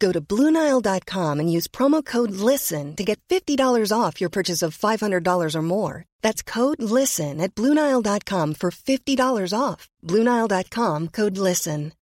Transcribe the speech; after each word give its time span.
Go 0.00 0.12
to 0.12 0.20
BlueNile.com 0.20 1.40
and 1.40 1.52
use 1.52 1.68
promo 1.68 2.04
code 2.04 2.32
LISTEN 2.32 2.96
to 2.96 3.04
get 3.04 3.20
$50 3.28 3.92
off 3.92 4.20
your 4.20 4.30
purchase 4.30 4.62
of 4.62 4.76
$500 4.76 5.54
or 5.54 5.62
more. 5.62 6.04
That's 6.22 6.42
code 6.42 6.82
LISTEN 6.82 7.40
at 7.40 7.54
BlueNile.com 7.54 8.54
for 8.54 8.70
$50 8.70 9.52
off. 9.52 9.88
BlueNile.com 10.02 11.08
code 11.08 11.38
LISTEN. 11.38 11.92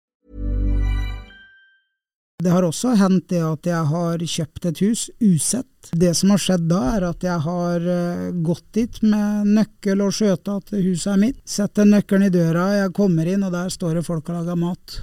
Det 2.42 2.50
har 2.54 2.62
også 2.62 2.92
hendt 2.94 3.32
det 3.32 3.40
at 3.42 3.66
jeg 3.66 3.86
har 3.90 4.20
kjøpt 4.22 4.66
et 4.70 4.80
hus 4.84 5.00
usett. 5.18 5.88
Det 5.90 6.12
som 6.14 6.30
har 6.30 6.38
skjedd 6.38 6.68
da, 6.70 6.82
er 6.94 7.06
at 7.08 7.24
jeg 7.26 7.42
har 7.42 7.88
eh, 7.94 8.28
gått 8.46 8.68
dit 8.78 9.00
med 9.02 9.50
nøkkel 9.56 10.04
og 10.04 10.14
skjøta 10.14 10.60
at 10.60 10.70
huset 10.76 11.16
er 11.16 11.18
mitt. 11.18 11.40
Setter 11.42 11.88
nøkkelen 11.90 12.28
i 12.28 12.30
døra, 12.30 12.68
jeg 12.76 12.94
kommer 12.94 13.26
inn, 13.26 13.42
og 13.42 13.50
der 13.56 13.74
står 13.74 13.98
det 13.98 14.06
folk 14.06 14.30
og 14.30 14.38
lager 14.38 14.60
mat. 14.60 15.00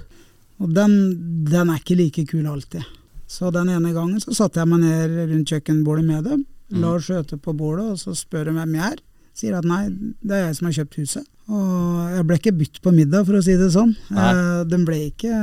Og 0.60 0.72
den, 0.74 0.92
den 1.50 1.70
er 1.72 1.80
ikke 1.82 1.96
like 1.98 2.24
kul 2.30 2.46
alltid. 2.48 2.84
Så 3.28 3.50
den 3.52 3.68
ene 3.74 3.90
gangen 3.92 4.20
så 4.22 4.32
satte 4.34 4.60
jeg 4.62 4.70
meg 4.70 4.80
ned 4.84 5.16
rundt 5.32 5.50
kjøkkenbordet 5.50 6.04
med 6.06 6.24
dem, 6.24 6.44
la 6.70 6.94
skjøte 7.02 7.38
på 7.42 7.52
bordet, 7.58 7.90
og 7.92 7.98
så 8.00 8.14
spør 8.16 8.48
de 8.48 8.56
hvem 8.56 8.74
jeg 8.78 8.92
er. 8.96 9.02
Sier 9.36 9.56
at 9.58 9.66
nei, 9.68 9.82
det 10.24 10.32
er 10.32 10.46
jeg 10.46 10.56
som 10.56 10.68
har 10.70 10.76
kjøpt 10.78 10.94
huset. 11.02 11.26
Og 11.52 12.14
jeg 12.16 12.24
ble 12.26 12.36
ikke 12.40 12.54
bytt 12.58 12.78
på 12.82 12.92
middag, 12.96 13.26
for 13.28 13.36
å 13.38 13.42
si 13.44 13.54
det 13.60 13.68
sånn. 13.74 13.92
Eh, 14.10 14.62
de 14.66 14.78
ble 14.86 14.96
ikke 15.12 15.34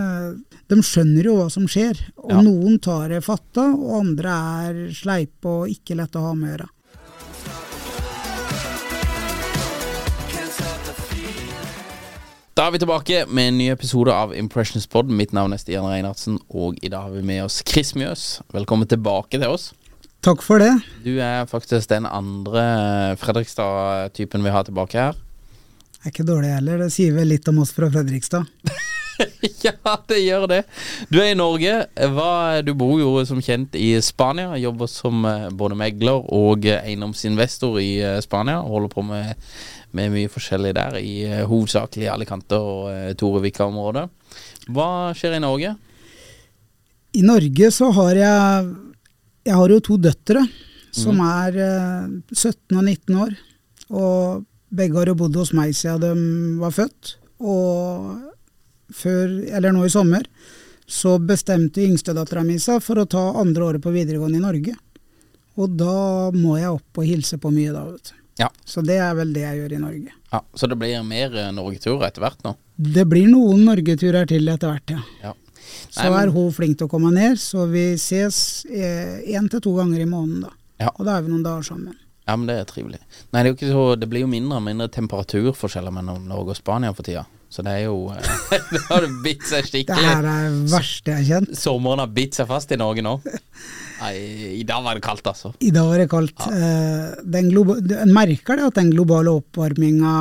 De 0.71 0.79
skjønner 0.81 1.27
jo 1.29 1.35
hva 1.37 1.45
som 1.53 1.67
skjer. 1.69 1.99
Og 2.17 2.31
Ja. 2.31 2.41
noen 2.41 2.79
tar 2.81 3.09
det 3.13 3.21
fatta, 3.23 3.67
og 3.75 3.99
andre 4.01 4.33
er 4.67 4.79
sleipe 4.95 5.45
og 5.45 5.69
ikke 5.69 5.95
lett 5.99 6.15
å 6.17 6.23
ha 6.25 6.33
med 6.33 6.49
å 6.49 6.51
gjøre. 6.57 6.69
Da 12.53 12.67
er 12.67 12.75
vi 12.75 12.83
tilbake 12.83 13.23
med 13.33 13.47
en 13.49 13.55
ny 13.57 13.67
episode 13.73 14.13
av 14.13 14.29
Impressions 14.37 14.83
Pod. 14.85 15.09
Mitt 15.09 15.31
navn 15.33 15.55
er 15.55 15.57
Stian 15.57 15.87
Reinhardsen, 15.89 16.35
og 16.53 16.77
i 16.85 16.91
dag 16.93 17.07
har 17.07 17.15
vi 17.15 17.23
med 17.25 17.41
oss 17.47 17.63
Chris 17.65 17.95
Mjøs. 17.97 18.43
Velkommen 18.53 18.85
tilbake 18.85 19.39
til 19.39 19.47
oss. 19.49 19.71
Takk 20.21 20.45
for 20.45 20.61
det. 20.61 20.69
Du 21.01 21.15
er 21.17 21.49
faktisk 21.49 21.89
den 21.89 22.05
andre 22.05 23.17
Fredrikstad-typen 23.17 24.45
vi 24.45 24.53
har 24.53 24.69
tilbake 24.69 25.01
her. 25.01 25.17
Er 26.03 26.13
ikke 26.13 26.29
dårlig 26.29 26.53
heller. 26.53 26.85
Det 26.85 26.93
sier 26.93 27.17
vel 27.17 27.33
litt 27.33 27.49
om 27.49 27.63
oss 27.65 27.73
fra 27.73 27.89
Fredrikstad. 27.89 28.45
ja, 29.65 29.95
det 30.09 30.19
gjør 30.23 30.47
det. 30.51 30.61
Du 31.11 31.19
er 31.21 31.31
i 31.31 31.37
Norge. 31.37 31.75
Hva, 32.15 32.61
du 32.65 32.73
bor 32.77 32.97
jo 33.01 33.13
som 33.27 33.41
kjent 33.43 33.77
i 33.79 33.95
Spania. 34.03 34.57
Jobber 34.61 34.89
som 34.91 35.23
eh, 35.29 35.47
både 35.53 35.77
megler 35.79 36.25
og 36.33 36.67
eh, 36.67 36.81
eiendomsinvestor 36.81 37.79
i 37.83 37.93
eh, 38.01 38.19
Spania. 38.25 38.59
Holder 38.65 38.91
på 38.93 39.05
med, 39.07 39.33
med 39.95 40.11
mye 40.13 40.31
forskjellig 40.31 40.73
der, 40.77 40.99
i 40.99 41.43
hovedsakelig 41.49 42.11
Alicante 42.11 42.59
og 42.59 43.17
Torevika-området. 43.19 44.07
Hva 44.73 44.89
skjer 45.17 45.37
i 45.37 45.43
Norge? 45.43 45.75
I 47.13 47.21
Norge 47.25 47.69
så 47.69 47.91
har 47.93 48.15
jeg 48.17 48.69
Jeg 49.43 49.57
har 49.59 49.69
jo 49.69 49.83
to 49.83 49.97
døtre 49.99 50.47
som 50.93 51.19
er 51.25 51.57
eh, 51.57 52.09
17 52.31 52.77
og 52.77 52.83
19 52.83 53.17
år. 53.25 53.33
Og 53.93 54.45
begge 54.73 54.99
har 54.99 55.11
jo 55.11 55.17
bodd 55.17 55.37
hos 55.37 55.53
meg 55.57 55.73
siden 55.77 56.01
de 56.03 56.61
var 56.61 56.73
født. 56.75 57.15
Og 57.41 58.32
før, 58.95 59.29
eller 59.49 59.73
nå 59.75 59.85
i 59.87 59.91
sommer, 59.93 60.25
så 60.87 61.15
bestemte 61.19 61.83
yngstedattera 61.83 62.43
mi 62.45 62.57
seg 62.59 62.81
for 62.83 63.01
å 63.01 63.07
ta 63.09 63.21
andre 63.39 63.69
året 63.69 63.83
på 63.83 63.93
videregående 63.93 64.41
i 64.41 64.43
Norge. 64.43 64.75
Og 65.59 65.77
da 65.77 66.31
må 66.33 66.57
jeg 66.59 66.73
opp 66.73 66.99
og 66.99 67.07
hilse 67.07 67.37
på 67.41 67.51
mye, 67.53 67.73
da, 67.73 67.85
vet 67.91 68.11
du. 68.11 68.19
Ja. 68.41 68.49
Så 68.65 68.81
det 68.81 68.97
er 68.97 69.13
vel 69.13 69.29
det 69.35 69.43
jeg 69.45 69.59
gjør 69.61 69.75
i 69.75 69.81
Norge. 69.83 70.13
ja 70.33 70.39
så 70.57 70.67
det 70.67 70.77
blir 70.81 71.03
mer 71.05 71.35
eh, 71.37 71.51
norgeturer 71.53 72.07
etter 72.07 72.23
hvert 72.23 72.39
nå? 72.41 72.55
Det 72.73 73.03
blir 73.05 73.27
noen 73.29 73.61
norgeturer 73.67 74.25
til 74.29 74.49
etter 74.49 74.73
hvert, 74.73 74.95
ja. 74.95 75.03
Ja. 75.21 75.33
Så 75.93 76.01
Nei, 76.01 76.07
så 76.07 76.15
er 76.17 76.31
hun 76.33 76.49
flink 76.53 76.79
til 76.79 76.89
å 76.89 76.91
komme 76.91 77.11
ned, 77.13 77.37
så 77.39 77.67
vi 77.69 77.91
ses 78.01 78.65
én 78.65 79.45
til 79.49 79.61
to 79.61 79.75
ganger 79.77 80.01
i 80.01 80.09
måneden, 80.09 80.47
da. 80.47 80.53
Ja. 80.81 80.89
Og 80.97 81.05
da 81.05 81.17
er 81.17 81.25
vi 81.25 81.31
noen 81.31 81.45
dager 81.45 81.65
sammen. 81.69 81.93
Ja, 82.23 82.35
men 82.37 82.47
det 82.47 82.55
er 82.61 82.67
trivelig. 82.69 82.99
Nei, 83.33 83.41
det 83.43 83.43
er 83.43 83.51
jo 83.51 83.55
ikke 83.57 83.71
så 83.73 83.85
Det 83.99 84.07
blir 84.11 84.23
jo 84.23 84.31
mindre 84.31 84.59
og 84.61 84.63
mindre 84.67 84.87
temperaturforskjeller 84.95 85.91
mellom 85.91 86.27
Norge 86.29 86.55
og 86.55 86.59
Spania 86.59 86.93
for 86.95 87.05
tida. 87.07 87.25
Så 87.53 87.61
det 87.65 87.73
er 87.77 87.83
jo 87.85 88.07
eh, 88.09 88.29
Det 88.73 88.81
har 88.87 89.05
bitt 89.25 89.43
seg 89.45 89.67
skikkelig. 89.67 89.99
Det 89.99 90.07
her 90.07 90.25
er 90.25 90.47
det 90.49 90.71
verste 90.71 91.11
jeg 91.11 91.19
har 91.19 91.27
kjent. 91.29 91.57
Sommeren 91.59 92.01
har 92.01 92.13
bitt 92.15 92.39
seg 92.39 92.49
fast 92.49 92.71
i 92.73 92.79
Norge 92.81 93.03
nå. 93.05 93.17
Nei, 94.03 94.13
i 94.59 94.63
dag 94.67 94.83
var 94.83 94.97
det 94.97 95.03
kaldt, 95.05 95.23
altså. 95.31 95.53
I 95.63 95.69
dag 95.71 95.85
var 95.87 96.01
det 96.01 96.09
kaldt. 96.11 96.41
Ja. 96.43 97.15
den 97.23 97.49
du- 97.53 97.95
En 97.95 98.11
merker 98.13 98.57
det 98.59 98.65
at 98.67 98.73
den 98.75 98.89
globale 98.91 99.31
oppvarminga 99.31 100.11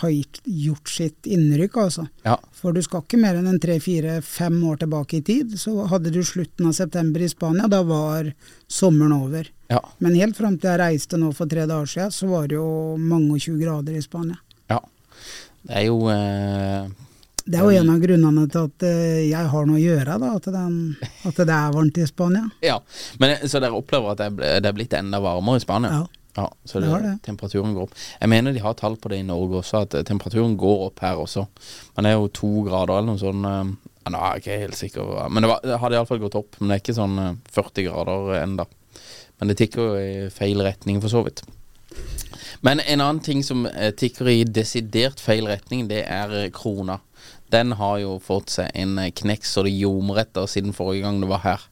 har 0.00 0.10
gjort 0.44 0.88
sitt 0.88 1.26
innrykk, 1.28 1.76
altså. 1.76 2.06
Ja. 2.24 2.38
For 2.52 2.72
du 2.72 2.80
skal 2.82 3.02
ikke 3.04 3.20
mer 3.20 3.36
enn 3.36 3.46
en 3.50 3.60
tre-fire-fem 3.60 4.56
år 4.64 4.78
tilbake 4.78 5.18
i 5.18 5.20
tid. 5.22 5.52
Så 5.60 5.86
hadde 5.88 6.10
du 6.12 6.20
slutten 6.24 6.66
av 6.66 6.72
september 6.72 7.20
i 7.20 7.28
Spania, 7.28 7.68
da 7.68 7.82
var 7.82 8.32
sommeren 8.68 9.12
over. 9.12 9.48
Ja. 9.68 9.80
Men 10.00 10.14
helt 10.16 10.36
fram 10.36 10.56
til 10.58 10.70
jeg 10.70 10.80
reiste 10.80 11.18
nå 11.20 11.32
for 11.36 11.46
tre 11.46 11.66
dager 11.68 11.86
siden, 11.86 12.10
så 12.14 12.28
var 12.28 12.48
det 12.48 12.56
jo 12.56 12.96
mange 12.98 13.32
og 13.36 13.38
20 13.40 13.60
grader 13.64 13.96
i 13.98 14.00
Spania. 14.04 14.38
ja. 14.70 14.80
Det 15.68 15.74
er 15.76 15.84
jo 15.88 15.98
eh, 16.08 16.86
Det 17.48 17.56
er 17.58 17.64
jo 17.64 17.80
en 17.80 17.90
av 17.94 18.00
grunnene 18.02 18.44
til 18.52 18.66
at 18.68 18.84
eh, 18.84 19.22
jeg 19.30 19.48
har 19.54 19.66
noe 19.66 19.78
å 19.78 19.82
gjøre, 19.82 20.18
da, 20.20 20.34
at, 20.36 20.48
den, 20.52 20.78
at 21.30 21.38
det 21.40 21.54
er 21.56 21.72
varmt 21.72 21.98
i 21.98 22.06
Spania. 22.06 22.44
Ja. 22.64 22.78
Men, 23.18 23.36
eh, 23.38 23.46
så 23.48 23.60
dere 23.64 23.78
opplever 23.78 24.12
at 24.12 24.20
det 24.38 24.68
er 24.68 24.76
blitt 24.76 24.92
enda 24.98 25.20
varmere 25.24 25.60
i 25.62 25.64
Spania? 25.64 25.90
Ja. 26.02 26.06
Ja, 26.38 26.44
så 26.64 26.78
Det 26.78 26.86
det, 27.02 27.12
temperaturen 27.26 27.72
går 27.74 27.88
opp. 27.88 27.94
Jeg 28.20 28.30
mener 28.30 28.52
de 28.54 28.60
har 28.62 28.74
tall 28.78 28.94
på 29.00 29.10
det 29.10 29.16
i 29.18 29.26
Norge 29.26 29.58
også, 29.58 29.80
at 29.88 29.94
eh, 29.98 30.04
temperaturen 30.06 30.52
går 30.60 30.84
opp 30.84 31.00
her 31.02 31.18
også. 31.18 31.48
Men 31.96 32.04
det 32.06 32.12
er 32.12 32.18
jo 32.20 32.28
to 32.30 32.50
grader 32.68 32.94
eller 33.00 33.08
noe 33.10 33.18
sånt. 33.18 33.48
eh, 33.48 33.94
Ja, 34.04 34.12
nå 34.14 34.20
er 34.22 34.36
jeg 34.36 34.44
ikke 34.44 34.60
helt 34.62 34.78
sikker. 34.78 35.08
Men 35.32 35.42
det, 35.42 35.48
var, 35.50 35.64
det 35.66 35.80
hadde 35.82 35.98
iallfall 35.98 36.20
gått 36.22 36.36
opp. 36.38 36.60
Men 36.60 36.68
det 36.70 36.76
er 36.76 36.84
ikke 36.84 36.94
sånn 37.00 37.18
eh, 37.24 37.32
40 37.56 37.88
grader 37.88 38.30
enda. 38.44 38.68
Men 39.40 39.50
det 39.50 39.56
tikker 39.58 39.82
jo 39.82 39.98
i 39.98 40.30
feil 40.30 40.62
retning, 40.62 41.00
for 41.02 41.10
så 41.10 41.24
vidt. 41.26 41.42
Men 42.62 42.80
en 42.86 43.00
annen 43.02 43.20
ting 43.22 43.42
som 43.46 43.66
tikker 43.98 44.30
i 44.30 44.38
desidert 44.44 45.20
feil 45.22 45.46
retning, 45.50 45.88
det 45.90 46.04
er 46.06 46.50
krona. 46.54 47.00
Den 47.52 47.72
har 47.78 47.98
jo 48.02 48.18
fått 48.22 48.52
seg 48.58 48.72
en 48.76 48.98
eh, 49.00 49.12
knekk 49.14 49.46
så 49.48 49.64
det 49.66 49.72
ljomer 49.76 50.22
etter 50.24 50.48
siden 50.50 50.74
forrige 50.76 51.06
gang 51.06 51.20
det 51.22 51.30
var 51.30 51.44
her. 51.44 51.66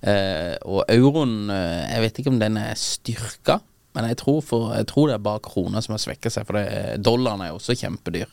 Eh, 0.00 0.54
og 0.64 0.84
euroen, 0.90 1.50
eh, 1.52 1.86
jeg 1.92 2.04
vet 2.04 2.20
ikke 2.20 2.32
om 2.32 2.40
den 2.40 2.56
er 2.60 2.78
styrka, 2.78 3.60
men 3.96 4.08
jeg 4.10 4.20
tror, 4.22 4.40
for, 4.46 4.72
jeg 4.78 4.88
tror 4.90 5.10
det 5.10 5.18
er 5.18 5.26
bare 5.26 5.42
krona 5.44 5.82
som 5.84 5.96
har 5.96 6.02
svekka 6.02 6.32
seg, 6.32 6.46
for 6.48 6.58
det, 6.58 7.00
dollaren 7.04 7.44
er 7.44 7.52
jo 7.52 7.58
også 7.60 7.76
kjempedyr. 7.78 8.30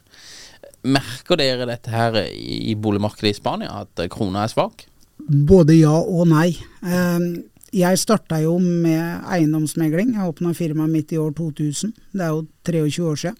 Merker 0.88 1.40
dere 1.40 1.68
dette 1.70 1.92
her 1.92 2.22
i 2.30 2.76
boligmarkedet 2.80 3.34
i 3.34 3.38
Spania, 3.38 3.84
at 3.84 4.04
eh, 4.04 4.10
krona 4.14 4.46
er 4.46 4.54
svak? 4.54 4.88
Både 5.18 5.74
ja 5.76 5.96
og 5.98 6.28
nei. 6.30 6.52
Jeg 7.74 8.00
starta 8.00 8.38
jo 8.40 8.54
med 8.62 9.26
eiendomsmegling. 9.34 10.14
Jeg 10.16 10.30
åpna 10.30 10.54
firmaet 10.56 10.94
mitt 10.94 11.12
i 11.12 11.18
år 11.20 11.34
2000. 11.36 11.92
Det 12.14 12.24
er 12.24 12.36
jo 12.36 12.46
23 12.70 13.08
år 13.10 13.20
siden. 13.24 13.40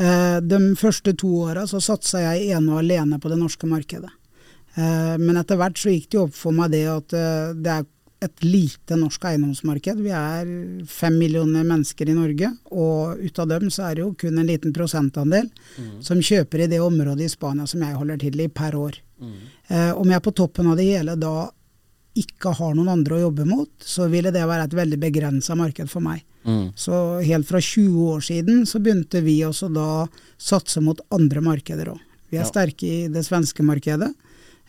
Eh, 0.00 0.38
de 0.40 0.60
første 0.78 1.12
to 1.20 1.30
åra 1.44 1.66
så 1.68 1.80
satsa 1.82 2.22
jeg 2.22 2.52
ene 2.56 2.72
og 2.72 2.80
alene 2.80 3.18
på 3.20 3.32
det 3.32 3.40
norske 3.40 3.68
markedet. 3.68 4.12
Eh, 4.74 5.16
men 5.20 5.36
etter 5.36 5.58
hvert 5.60 5.80
så 5.80 5.92
gikk 5.92 6.08
det 6.08 6.18
jo 6.18 6.28
opp 6.28 6.36
for 6.36 6.56
meg 6.56 6.72
det 6.72 6.86
at 6.88 7.16
eh, 7.16 7.52
det 7.58 7.74
er 7.74 7.90
et 8.22 8.44
lite 8.46 8.96
norsk 8.96 9.24
eiendomsmarked. 9.26 9.98
Vi 9.98 10.12
er 10.14 10.50
fem 10.86 11.16
millioner 11.18 11.66
mennesker 11.66 12.08
i 12.08 12.14
Norge, 12.14 12.52
og 12.70 13.18
ut 13.18 13.40
av 13.42 13.48
dem 13.50 13.66
så 13.74 13.88
er 13.88 13.96
det 13.98 14.04
jo 14.04 14.12
kun 14.14 14.38
en 14.38 14.46
liten 14.46 14.74
prosentandel 14.76 15.48
mm. 15.50 15.96
som 16.06 16.22
kjøper 16.22 16.62
i 16.62 16.68
det 16.70 16.78
området 16.80 17.26
i 17.26 17.32
Spania 17.32 17.66
som 17.66 17.82
jeg 17.82 17.98
holder 17.98 18.22
til 18.22 18.44
i 18.44 18.46
per 18.46 18.78
år. 18.78 19.00
Mm. 19.22 19.34
Om 19.98 20.14
jeg 20.14 20.22
på 20.22 20.34
toppen 20.38 20.70
av 20.70 20.78
det 20.78 20.86
hele 20.86 21.16
da 21.18 21.34
ikke 22.18 22.52
har 22.58 22.74
noen 22.76 22.90
andre 22.92 23.16
å 23.16 23.22
jobbe 23.26 23.46
mot, 23.48 23.70
så 23.80 24.08
ville 24.12 24.32
det 24.34 24.44
være 24.44 24.66
et 24.68 24.76
veldig 24.76 24.98
begrensa 25.00 25.56
marked 25.58 25.88
for 25.90 26.04
meg. 26.04 26.24
Mm. 26.44 26.72
Så 26.76 26.94
helt 27.22 27.48
fra 27.48 27.60
20 27.62 28.08
år 28.12 28.24
siden 28.26 28.66
så 28.66 28.80
begynte 28.82 29.22
vi 29.24 29.38
også 29.46 29.70
da 29.72 30.06
satse 30.40 30.82
mot 30.84 31.00
andre 31.14 31.44
markeder 31.44 31.92
òg. 31.94 32.02
Vi 32.32 32.38
er 32.40 32.46
ja. 32.46 32.48
sterke 32.48 32.88
i 32.88 33.08
det 33.12 33.24
svenske 33.26 33.64
markedet. 33.64 34.10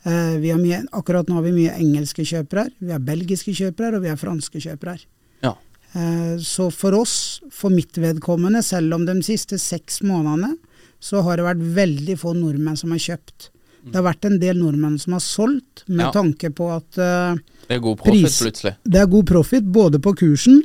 Eh, 0.03 0.55
mye, 0.59 0.81
akkurat 0.91 1.29
nå 1.29 1.37
har 1.37 1.45
vi 1.45 1.55
mye 1.55 1.75
engelske 1.79 2.25
kjøpere. 2.27 2.67
Vi 2.83 2.91
har 2.91 3.03
belgiske 3.03 3.55
kjøpere 3.55 3.97
og 3.97 4.03
vi 4.03 4.11
har 4.11 4.19
franske 4.19 4.59
kjøpere. 4.59 4.97
Ja. 5.45 5.55
Eh, 5.95 6.35
så 6.43 6.67
for 6.75 6.95
oss, 6.99 7.41
for 7.51 7.71
mitt 7.71 7.97
vedkommende, 7.97 8.63
selv 8.63 8.97
om 8.97 9.07
de 9.07 9.15
siste 9.23 9.59
seks 9.61 10.01
månedene, 10.03 10.57
så 11.03 11.23
har 11.23 11.39
det 11.39 11.47
vært 11.47 11.63
veldig 11.75 12.19
få 12.19 12.35
nordmenn 12.35 12.79
som 12.79 12.91
har 12.95 13.01
kjøpt. 13.03 13.49
Det 13.91 13.99
har 13.99 14.05
vært 14.05 14.27
en 14.29 14.39
del 14.39 14.59
nordmenn 14.61 14.97
som 15.01 15.17
har 15.17 15.23
solgt, 15.23 15.83
med 15.87 16.05
ja. 16.05 16.11
tanke 16.15 16.53
på 16.55 16.69
at 16.71 16.99
uh, 17.01 17.35
Det 17.67 17.77
er 17.77 17.83
god 17.83 17.99
profit 17.99 18.37
plutselig? 18.39 18.75
Det 18.83 19.01
er 19.01 19.09
god 19.11 19.27
profit, 19.27 19.71
både 19.75 19.99
på 20.03 20.15
kursen, 20.23 20.61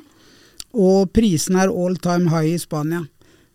og 0.78 1.10
prisen 1.16 1.58
er 1.58 1.72
all 1.72 1.96
time 2.02 2.30
high 2.30 2.54
i 2.54 2.58
Spania. 2.62 3.02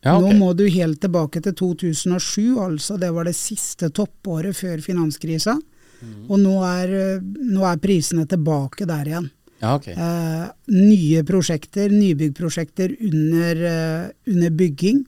Ja, 0.03 0.17
okay. 0.17 0.33
Nå 0.33 0.39
må 0.41 0.49
du 0.57 0.65
helt 0.67 0.99
tilbake 0.99 1.39
til 1.45 1.55
2007, 1.55 2.57
altså 2.59 2.97
det 2.99 3.13
var 3.15 3.29
det 3.29 3.37
siste 3.39 3.87
toppåret 3.95 4.57
før 4.57 4.83
finanskrisa. 4.83 5.55
Mm. 6.03 6.25
Og 6.27 6.41
nå 6.41 6.57
er, 6.67 6.91
nå 7.23 7.63
er, 7.63 7.79
prisene 7.79 8.25
tilbake 8.27 8.87
der 8.89 9.07
igjen. 9.07 9.29
Ja, 9.63 9.77
okay. 9.77 9.95
eh, 9.95 10.47
nye 10.75 11.23
prosjekter, 11.23 11.87
nybyggprosjekter 11.93 12.97
under, 13.07 13.61
uh, 13.63 14.09
under, 14.27 14.51
bygging, 14.59 15.05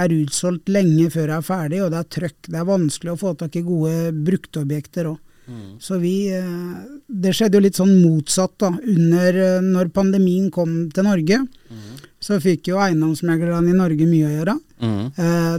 er 0.00 0.16
utsolgt 0.16 0.72
lenge 0.72 1.10
før 1.12 1.30
det 1.30 1.36
er 1.36 1.46
ferdig, 1.46 1.82
og 1.84 1.92
det 1.92 2.00
er 2.00 2.10
trøkk. 2.16 2.40
Det 2.48 2.58
er 2.60 2.68
vanskelig 2.68 3.14
å 3.14 3.20
få 3.20 3.34
tak 3.38 3.56
i 3.58 3.64
gode 3.66 4.10
brukteobjekter 4.26 5.12
òg. 5.12 5.20
Mm. 5.44 5.74
Så 5.76 5.98
vi 6.00 6.32
uh, 6.32 6.78
Det 7.04 7.34
skjedde 7.36 7.58
jo 7.58 7.64
litt 7.66 7.76
sånn 7.76 7.98
motsatt, 8.00 8.54
da. 8.62 8.70
Under 8.72 9.36
uh, 9.58 9.64
når 9.64 9.90
pandemien 9.92 10.46
kom 10.54 10.86
til 10.94 11.04
Norge, 11.04 11.42
mm. 11.44 11.90
så 12.16 12.40
fikk 12.40 12.72
jo 12.72 12.80
eiendomsmeglerne 12.80 13.74
i 13.74 13.76
Norge 13.76 14.08
mye 14.08 14.30
å 14.30 14.36
gjøre. 14.38 14.60
Mm. 14.84 15.04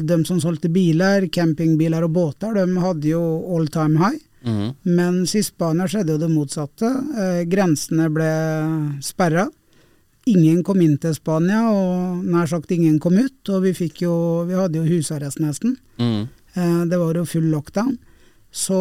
de 0.05 0.15
som 0.27 0.37
solgte 0.37 0.69
biler, 0.69 1.23
campingbiler 1.33 2.03
og 2.05 2.11
båter, 2.13 2.51
de 2.53 2.81
hadde 2.83 3.07
jo 3.09 3.21
all 3.55 3.65
time 3.73 3.97
high. 3.97 4.19
Mm. 4.45 4.73
Mens 4.81 5.33
i 5.35 5.43
Spania 5.43 5.87
skjedde 5.89 6.15
jo 6.15 6.21
det 6.21 6.29
motsatte. 6.29 6.89
Eh, 7.17 7.41
grensene 7.49 8.09
ble 8.13 8.31
sperra. 9.03 9.47
Ingen 10.25 10.63
kom 10.65 10.81
inn 10.81 10.97
til 10.97 11.13
Spania, 11.13 11.61
og 11.69 12.23
nær 12.25 12.49
sagt 12.49 12.71
ingen 12.73 12.97
kom 13.01 13.17
ut. 13.19 13.53
Og 13.53 13.67
vi, 13.67 13.75
jo, 14.01 14.15
vi 14.49 14.57
hadde 14.57 14.81
jo 14.81 14.87
husarrest 14.89 15.41
nesten. 15.43 15.77
Mm. 16.01 16.25
Eh, 16.55 16.83
det 16.89 16.99
var 17.01 17.19
jo 17.19 17.27
full 17.29 17.51
lockdown. 17.53 17.95
Så 18.55 18.77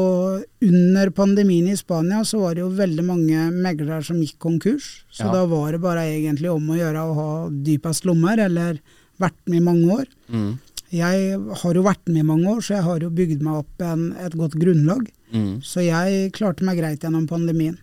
under 0.62 1.10
pandemien 1.10 1.66
i 1.68 1.76
Spania 1.76 2.20
så 2.24 2.38
var 2.44 2.54
det 2.54 2.62
jo 2.62 2.68
veldig 2.78 3.04
mange 3.04 3.48
meglere 3.50 3.98
som 4.06 4.20
gikk 4.22 4.36
konkurs. 4.38 5.02
Så 5.10 5.26
ja. 5.26 5.32
da 5.34 5.42
var 5.50 5.74
det 5.74 5.82
bare 5.82 6.04
egentlig 6.12 6.52
om 6.52 6.68
å 6.70 6.78
gjøre 6.78 7.02
å 7.02 7.16
ha 7.18 7.30
dypest 7.50 8.06
lommer, 8.06 8.38
eller 8.38 8.78
vært 9.18 9.40
med 9.50 9.58
i 9.58 9.64
mange 9.66 9.98
år. 9.98 10.06
Mm. 10.30 10.52
Jeg 10.94 11.40
har 11.64 11.74
jo 11.74 11.82
vært 11.82 12.06
med 12.06 12.22
i 12.22 12.28
mange 12.28 12.52
år, 12.52 12.62
så 12.62 12.76
jeg 12.76 12.86
har 12.86 13.02
jo 13.02 13.10
bygd 13.18 13.42
meg 13.42 13.64
opp 13.64 13.82
en, 13.82 14.06
et 14.22 14.36
godt 14.38 14.54
grunnlag. 14.62 15.08
Mm. 15.34 15.58
Så 15.66 15.82
jeg 15.82 16.30
klarte 16.38 16.66
meg 16.66 16.78
greit 16.78 17.02
gjennom 17.02 17.26
pandemien. 17.26 17.74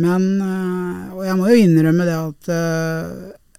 Men 0.00 0.24
øh, 0.42 1.14
Og 1.14 1.22
jeg 1.26 1.36
må 1.38 1.48
jo 1.50 1.60
innrømme 1.64 2.06
det 2.08 2.16
at 2.18 2.50
øh, 2.54 3.12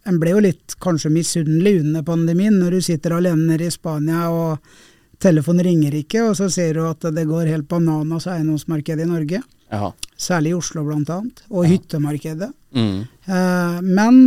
en 0.06 0.20
ble 0.22 0.36
jo 0.36 0.44
litt 0.44 0.76
kanskje 0.82 1.10
misunnelig 1.14 1.80
under 1.82 2.04
pandemien, 2.06 2.60
når 2.60 2.78
du 2.78 2.82
sitter 2.86 3.16
alene 3.18 3.48
nede 3.50 3.66
i 3.70 3.74
Spania 3.74 4.28
og 4.30 4.60
telefonen 5.22 5.66
ringer 5.66 5.96
ikke, 5.98 6.22
og 6.28 6.36
så 6.38 6.50
ser 6.52 6.78
du 6.78 6.84
at 6.86 7.08
det 7.16 7.26
går 7.26 7.50
helt 7.50 7.68
bananas 7.72 8.28
eiendomsmarkedet 8.30 9.06
i 9.06 9.10
Norge. 9.10 9.42
Jaha. 9.72 9.92
Særlig 10.18 10.54
i 10.54 10.58
Oslo 10.60 10.84
bl.a. 10.86 11.18
Og 11.50 11.66
ja. 11.66 11.72
hyttemarkedet. 11.74 12.52
Mm. 12.76 13.00
Eh, 13.26 13.80
men 13.82 14.20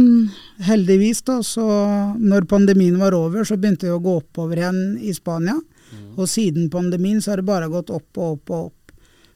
heldigvis, 0.66 1.22
da, 1.28 1.38
så 1.46 1.66
når 2.18 2.48
pandemien 2.50 2.98
var 3.00 3.16
over, 3.16 3.44
så 3.46 3.56
begynte 3.56 3.86
det 3.86 3.94
å 3.94 4.02
gå 4.02 4.18
oppover 4.20 4.60
igjen 4.60 4.82
i 4.98 5.14
Spania. 5.16 5.56
Mm. 5.92 6.10
Og 6.18 6.26
siden 6.28 6.68
pandemien 6.72 7.22
så 7.22 7.32
har 7.32 7.42
det 7.42 7.48
bare 7.48 7.70
gått 7.72 7.92
opp 7.94 8.18
og 8.18 8.34
opp 8.34 8.52
og 8.52 8.66
opp. 8.66 8.77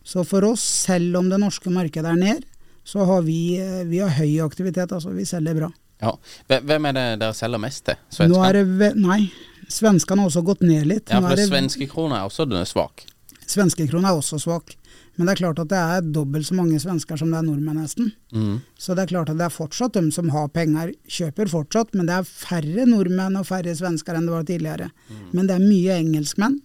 Så 0.05 0.25
for 0.27 0.45
oss, 0.45 0.65
selv 0.87 1.17
om 1.21 1.29
det 1.31 1.39
norske 1.41 1.71
markedet 1.71 2.11
er 2.11 2.19
ned, 2.19 2.43
så 2.85 3.05
har 3.07 3.23
vi, 3.23 3.59
eh, 3.61 3.85
vi 3.87 4.03
har 4.03 4.11
høy 4.11 4.41
aktivitet. 4.45 4.93
Altså 4.93 5.15
vi 5.15 5.25
selger 5.29 5.55
bra. 5.55 5.71
Ja. 6.03 6.17
Hvem 6.51 6.87
er 6.91 6.93
det 6.93 7.07
dere 7.23 7.35
selger 7.35 7.63
mest 7.63 7.85
til? 7.87 7.97
Det 8.19 8.93
nei, 8.99 9.23
svenskene 9.71 10.25
har 10.25 10.33
også 10.33 10.43
gått 10.45 10.65
ned 10.67 10.89
litt. 10.91 11.11
Ja, 11.11 11.23
for 11.23 11.39
det 11.39 11.47
svenske 11.47 11.87
krona 11.91 12.21
er 12.21 12.31
også 12.31 12.49
svak? 12.67 13.07
Svenske 13.47 13.87
krona 13.87 14.11
er 14.11 14.19
også 14.19 14.41
svak. 14.43 14.75
Men 15.17 15.29
det 15.29 15.35
er 15.35 15.41
klart 15.43 15.61
at 15.61 15.69
det 15.69 15.79
er 15.79 16.07
dobbelt 16.15 16.47
så 16.49 16.57
mange 16.57 16.79
svensker 16.81 17.19
som 17.21 17.31
det 17.31 17.39
er 17.43 17.45
nordmenn, 17.45 17.83
nesten. 17.83 18.13
Mm. 18.33 18.63
Så 18.81 18.97
det 18.97 19.05
er 19.05 19.13
klart 19.13 19.31
at 19.31 19.39
det 19.39 19.45
er 19.45 19.53
fortsatt 19.53 19.99
de 19.99 20.07
som 20.15 20.31
har 20.33 20.49
penger, 20.55 20.95
kjøper 21.05 21.51
fortsatt. 21.53 21.93
Men 21.95 22.09
det 22.09 22.17
er 22.17 22.29
færre 22.29 22.87
nordmenn 22.89 23.37
og 23.39 23.47
færre 23.47 23.75
svensker 23.77 24.17
enn 24.17 24.27
det 24.27 24.35
var 24.35 24.47
tidligere. 24.49 24.89
Mm. 25.11 25.27
Men 25.37 25.51
det 25.51 25.59
er 25.59 25.67
mye 25.67 25.99
engelskmenn. 26.01 26.59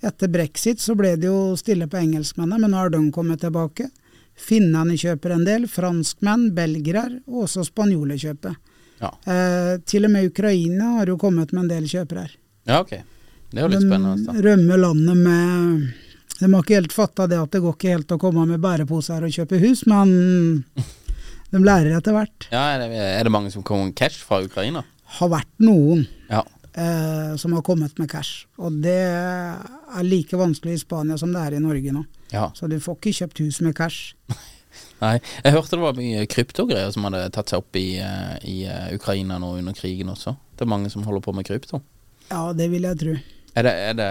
Etter 0.00 0.30
brexit 0.30 0.80
så 0.80 0.94
ble 0.98 1.16
det 1.18 1.26
jo 1.26 1.56
stille 1.58 1.88
på 1.90 1.98
engelskmennene, 1.98 2.60
men 2.62 2.70
nå 2.74 2.78
har 2.78 2.92
de 2.94 3.00
kommet 3.14 3.42
tilbake. 3.42 3.88
Finnene 4.38 4.94
kjøper 4.98 5.34
en 5.34 5.46
del, 5.46 5.66
franskmenn, 5.70 6.52
belgere 6.54 7.04
og 7.26 7.46
også 7.48 7.64
spanjoler 7.66 8.20
kjøper. 8.20 8.54
Ja. 9.02 9.10
Eh, 9.30 9.72
til 9.86 10.06
og 10.06 10.12
med 10.14 10.28
Ukraina 10.30 10.98
har 10.98 11.10
jo 11.10 11.16
kommet 11.18 11.54
med 11.54 11.64
en 11.64 11.72
del 11.72 11.88
kjøpere. 11.90 12.28
Ja, 12.68 12.80
ok. 12.82 12.94
Det 13.48 13.58
er 13.58 13.64
jo 13.64 13.72
litt 13.72 13.82
de 13.82 13.88
spennende. 13.88 14.34
De 14.36 14.44
rømmer 14.44 14.82
landet 14.82 15.16
med 15.16 15.88
De 16.38 16.46
har 16.52 16.62
ikke 16.62 16.76
helt 16.76 16.94
fatta 16.94 17.26
det 17.26 17.38
at 17.40 17.54
det 17.54 17.62
går 17.64 17.74
ikke 17.74 17.94
helt 17.96 18.14
å 18.14 18.20
komme 18.22 18.44
med 18.46 18.62
bæreposer 18.62 19.24
og 19.26 19.34
kjøpe 19.34 19.58
hus, 19.64 19.82
men 19.90 20.62
de 21.50 21.62
lærer 21.64 21.96
etter 21.98 22.14
hvert. 22.14 22.46
Ja, 22.52 22.68
er 22.76 22.84
det, 22.84 22.92
er 22.94 23.26
det 23.26 23.34
mange 23.34 23.50
som 23.50 23.66
kommer 23.66 23.88
med 23.88 23.98
cash 23.98 24.22
fra 24.22 24.38
Ukraina? 24.44 24.84
Har 25.18 25.32
vært 25.34 25.50
noen. 25.64 26.06
Ja 26.30 26.44
eh, 26.78 27.36
som 27.36 27.52
har 27.52 27.62
kommet 27.62 27.98
med 27.98 28.10
cash. 28.10 28.46
Og 28.56 28.72
det 28.72 29.00
er 29.96 30.06
like 30.06 30.36
vanskelig 30.36 30.76
i 30.76 30.82
Spania 30.82 31.18
som 31.20 31.32
det 31.34 31.42
er 31.42 31.56
i 31.58 31.62
Norge 31.62 31.94
nå. 31.94 32.04
Ja. 32.32 32.50
Så 32.54 32.68
du 32.68 32.78
får 32.82 32.98
ikke 32.98 33.16
kjøpt 33.22 33.42
hus 33.44 33.60
med 33.64 33.76
cash. 33.78 34.14
Nei. 35.02 35.16
Jeg 35.44 35.54
hørte 35.54 35.76
det 35.76 35.84
var 35.84 35.98
mye 35.98 36.26
kryptogreier 36.30 36.90
som 36.94 37.06
hadde 37.08 37.24
tatt 37.34 37.52
seg 37.52 37.62
opp 37.62 37.78
i, 37.78 37.86
eh, 38.02 38.34
i 38.50 38.56
uh, 38.68 38.90
Ukraina 38.96 39.38
nå 39.40 39.54
under 39.60 39.76
krigen 39.76 40.10
også. 40.12 40.34
Det 40.58 40.66
er 40.66 40.70
mange 40.70 40.90
som 40.92 41.06
holder 41.06 41.24
på 41.24 41.34
med 41.36 41.46
krypto. 41.48 41.80
Ja, 42.28 42.50
det 42.56 42.68
vil 42.72 42.84
jeg 42.84 43.00
tro. 43.00 43.16
Er 43.58 43.64
det, 43.64 43.72
er, 43.72 43.94
det, 43.96 44.06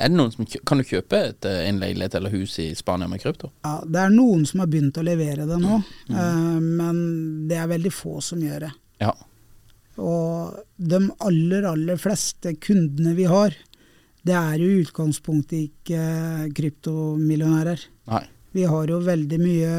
er 0.00 0.08
det, 0.08 0.16
noen 0.16 0.32
som 0.32 0.46
Kan 0.66 0.80
du 0.80 0.86
kjøpe 0.88 1.18
et, 1.28 1.46
eh, 1.46 1.66
en 1.68 1.76
leilighet 1.82 2.16
eller 2.18 2.32
hus 2.32 2.56
i 2.62 2.70
Spania 2.74 3.06
med 3.10 3.22
krypto? 3.22 3.52
Ja, 3.66 3.76
det 3.84 4.00
er 4.00 4.14
noen 4.14 4.46
som 4.48 4.64
har 4.64 4.70
begynt 4.72 4.98
å 4.98 5.04
levere 5.04 5.46
det 5.46 5.58
nå, 5.60 5.78
mm. 6.08 6.16
uh, 6.16 6.58
men 6.80 6.96
det 7.50 7.60
er 7.60 7.70
veldig 7.70 7.92
få 7.94 8.18
som 8.24 8.42
gjør 8.42 8.66
det. 8.66 8.72
Ja. 9.04 9.12
Og 10.00 10.56
de 10.76 11.00
aller, 11.22 11.68
aller 11.70 12.00
fleste 12.00 12.56
kundene 12.62 13.14
vi 13.18 13.28
har, 13.30 13.54
det 14.24 14.36
er 14.36 14.60
jo 14.60 14.68
i 14.70 14.82
utgangspunktet 14.84 15.58
ikke 15.68 16.04
kryptomillionærer. 16.56 17.82
Nei. 18.12 18.24
Vi 18.54 18.64
har 18.70 18.88
jo 18.88 19.00
veldig 19.02 19.38
mye 19.42 19.72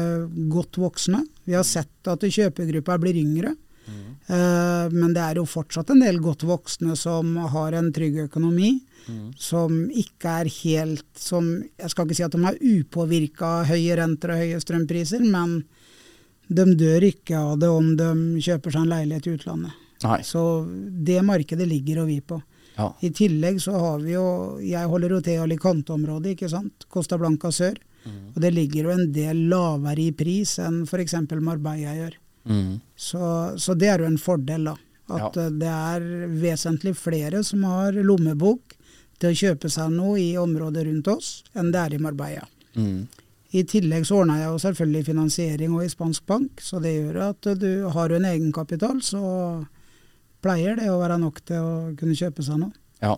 godt 0.52 0.78
voksne. 0.78 1.22
Vi 1.48 1.56
har 1.56 1.64
sett 1.64 2.10
at 2.12 2.26
kjøpergruppa 2.26 2.98
blir 3.00 3.16
yngre. 3.16 3.54
Mm. 3.86 4.02
Eh, 4.26 4.92
men 4.92 5.14
det 5.14 5.22
er 5.22 5.40
jo 5.40 5.46
fortsatt 5.48 5.90
en 5.94 6.02
del 6.02 6.18
godt 6.22 6.44
voksne 6.46 6.96
som 6.98 7.36
har 7.54 7.76
en 7.78 7.88
trygg 7.94 8.26
økonomi. 8.26 8.74
Mm. 9.06 9.30
Som 9.38 9.86
ikke 9.94 10.32
er 10.42 10.50
helt 10.50 11.06
som 11.14 11.46
Jeg 11.62 11.92
skal 11.92 12.06
ikke 12.06 12.18
si 12.18 12.24
at 12.26 12.34
de 12.34 12.42
er 12.42 12.58
upåvirka 12.58 13.50
av 13.60 13.70
høye 13.70 13.96
renter 13.98 14.34
og 14.34 14.42
høye 14.42 14.62
strømpriser, 14.62 15.22
men 15.22 15.60
de 16.46 16.66
dør 16.78 17.06
ikke 17.06 17.38
av 17.38 17.56
det 17.62 17.70
om 17.70 17.92
de 17.98 18.10
kjøper 18.42 18.74
seg 18.74 18.84
en 18.84 18.92
leilighet 18.92 19.26
i 19.26 19.36
utlandet. 19.38 19.82
Nei. 20.04 20.20
Så 20.26 20.42
det 21.06 21.22
markedet 21.24 21.66
ligger 21.66 22.02
og 22.02 22.10
vi 22.10 22.20
på. 22.20 22.38
Ja. 22.76 22.90
I 23.00 23.10
tillegg 23.16 23.60
så 23.64 23.72
har 23.72 24.02
vi 24.04 24.12
jo 24.12 24.26
Jeg 24.60 24.88
holder 24.90 25.16
jo 25.16 25.20
til 25.24 25.38
i 25.38 25.44
Alicante-området, 25.44 26.34
ikke 26.36 26.50
sant. 26.52 26.86
Costa 26.92 27.18
Blanca 27.18 27.50
sør. 27.52 27.78
Mm. 28.06 28.32
Og 28.34 28.40
det 28.42 28.52
ligger 28.54 28.88
jo 28.88 28.94
en 28.94 29.12
del 29.12 29.46
lavere 29.50 30.04
i 30.04 30.12
pris 30.14 30.58
enn 30.62 30.82
f.eks. 30.86 31.16
Marbella 31.40 31.94
gjør. 31.96 32.18
Mm. 32.46 32.80
Så, 32.94 33.20
så, 33.58 33.74
det 33.74 33.90
er 33.90 34.04
jo 34.04 34.10
en 34.10 34.20
fordel, 34.20 34.70
da. 34.70 34.76
At 35.16 35.38
ja. 35.38 35.48
det 35.50 35.70
er 35.70 36.06
vesentlig 36.42 36.96
flere 36.98 37.42
som 37.46 37.64
har 37.66 37.94
lommebok 37.94 38.74
til 39.20 39.32
å 39.32 39.38
kjøpe 39.38 39.70
seg 39.72 39.94
noe 39.94 40.18
i 40.20 40.32
området 40.38 40.86
rundt 40.88 41.08
oss, 41.10 41.30
enn 41.56 41.70
det 41.74 41.82
er 41.82 41.96
i 41.96 42.02
Marbella. 42.02 42.44
Mm. 42.76 43.06
I 43.56 43.62
tillegg 43.64 44.04
så 44.04 44.20
ordna 44.20 44.40
jeg 44.40 44.50
jo 44.50 44.58
selvfølgelig 44.64 45.06
finansiering 45.06 45.76
og 45.76 45.84
i 45.86 45.90
spansk 45.90 46.26
bank, 46.28 46.60
så 46.60 46.82
det 46.82 46.92
gjør 46.96 47.20
at 47.30 47.48
du 47.60 47.70
har 47.94 48.12
en 48.12 48.26
egenkapital, 48.28 48.98
så 49.06 49.22
pleier 50.44 50.78
det 50.80 50.90
å 50.92 50.98
være 51.00 51.20
nok 51.22 51.40
til 51.46 51.62
å 51.62 51.76
kunne 51.98 52.16
kjøpe 52.18 52.44
seg 52.46 52.60
noe. 52.62 52.74
Ja. 53.04 53.12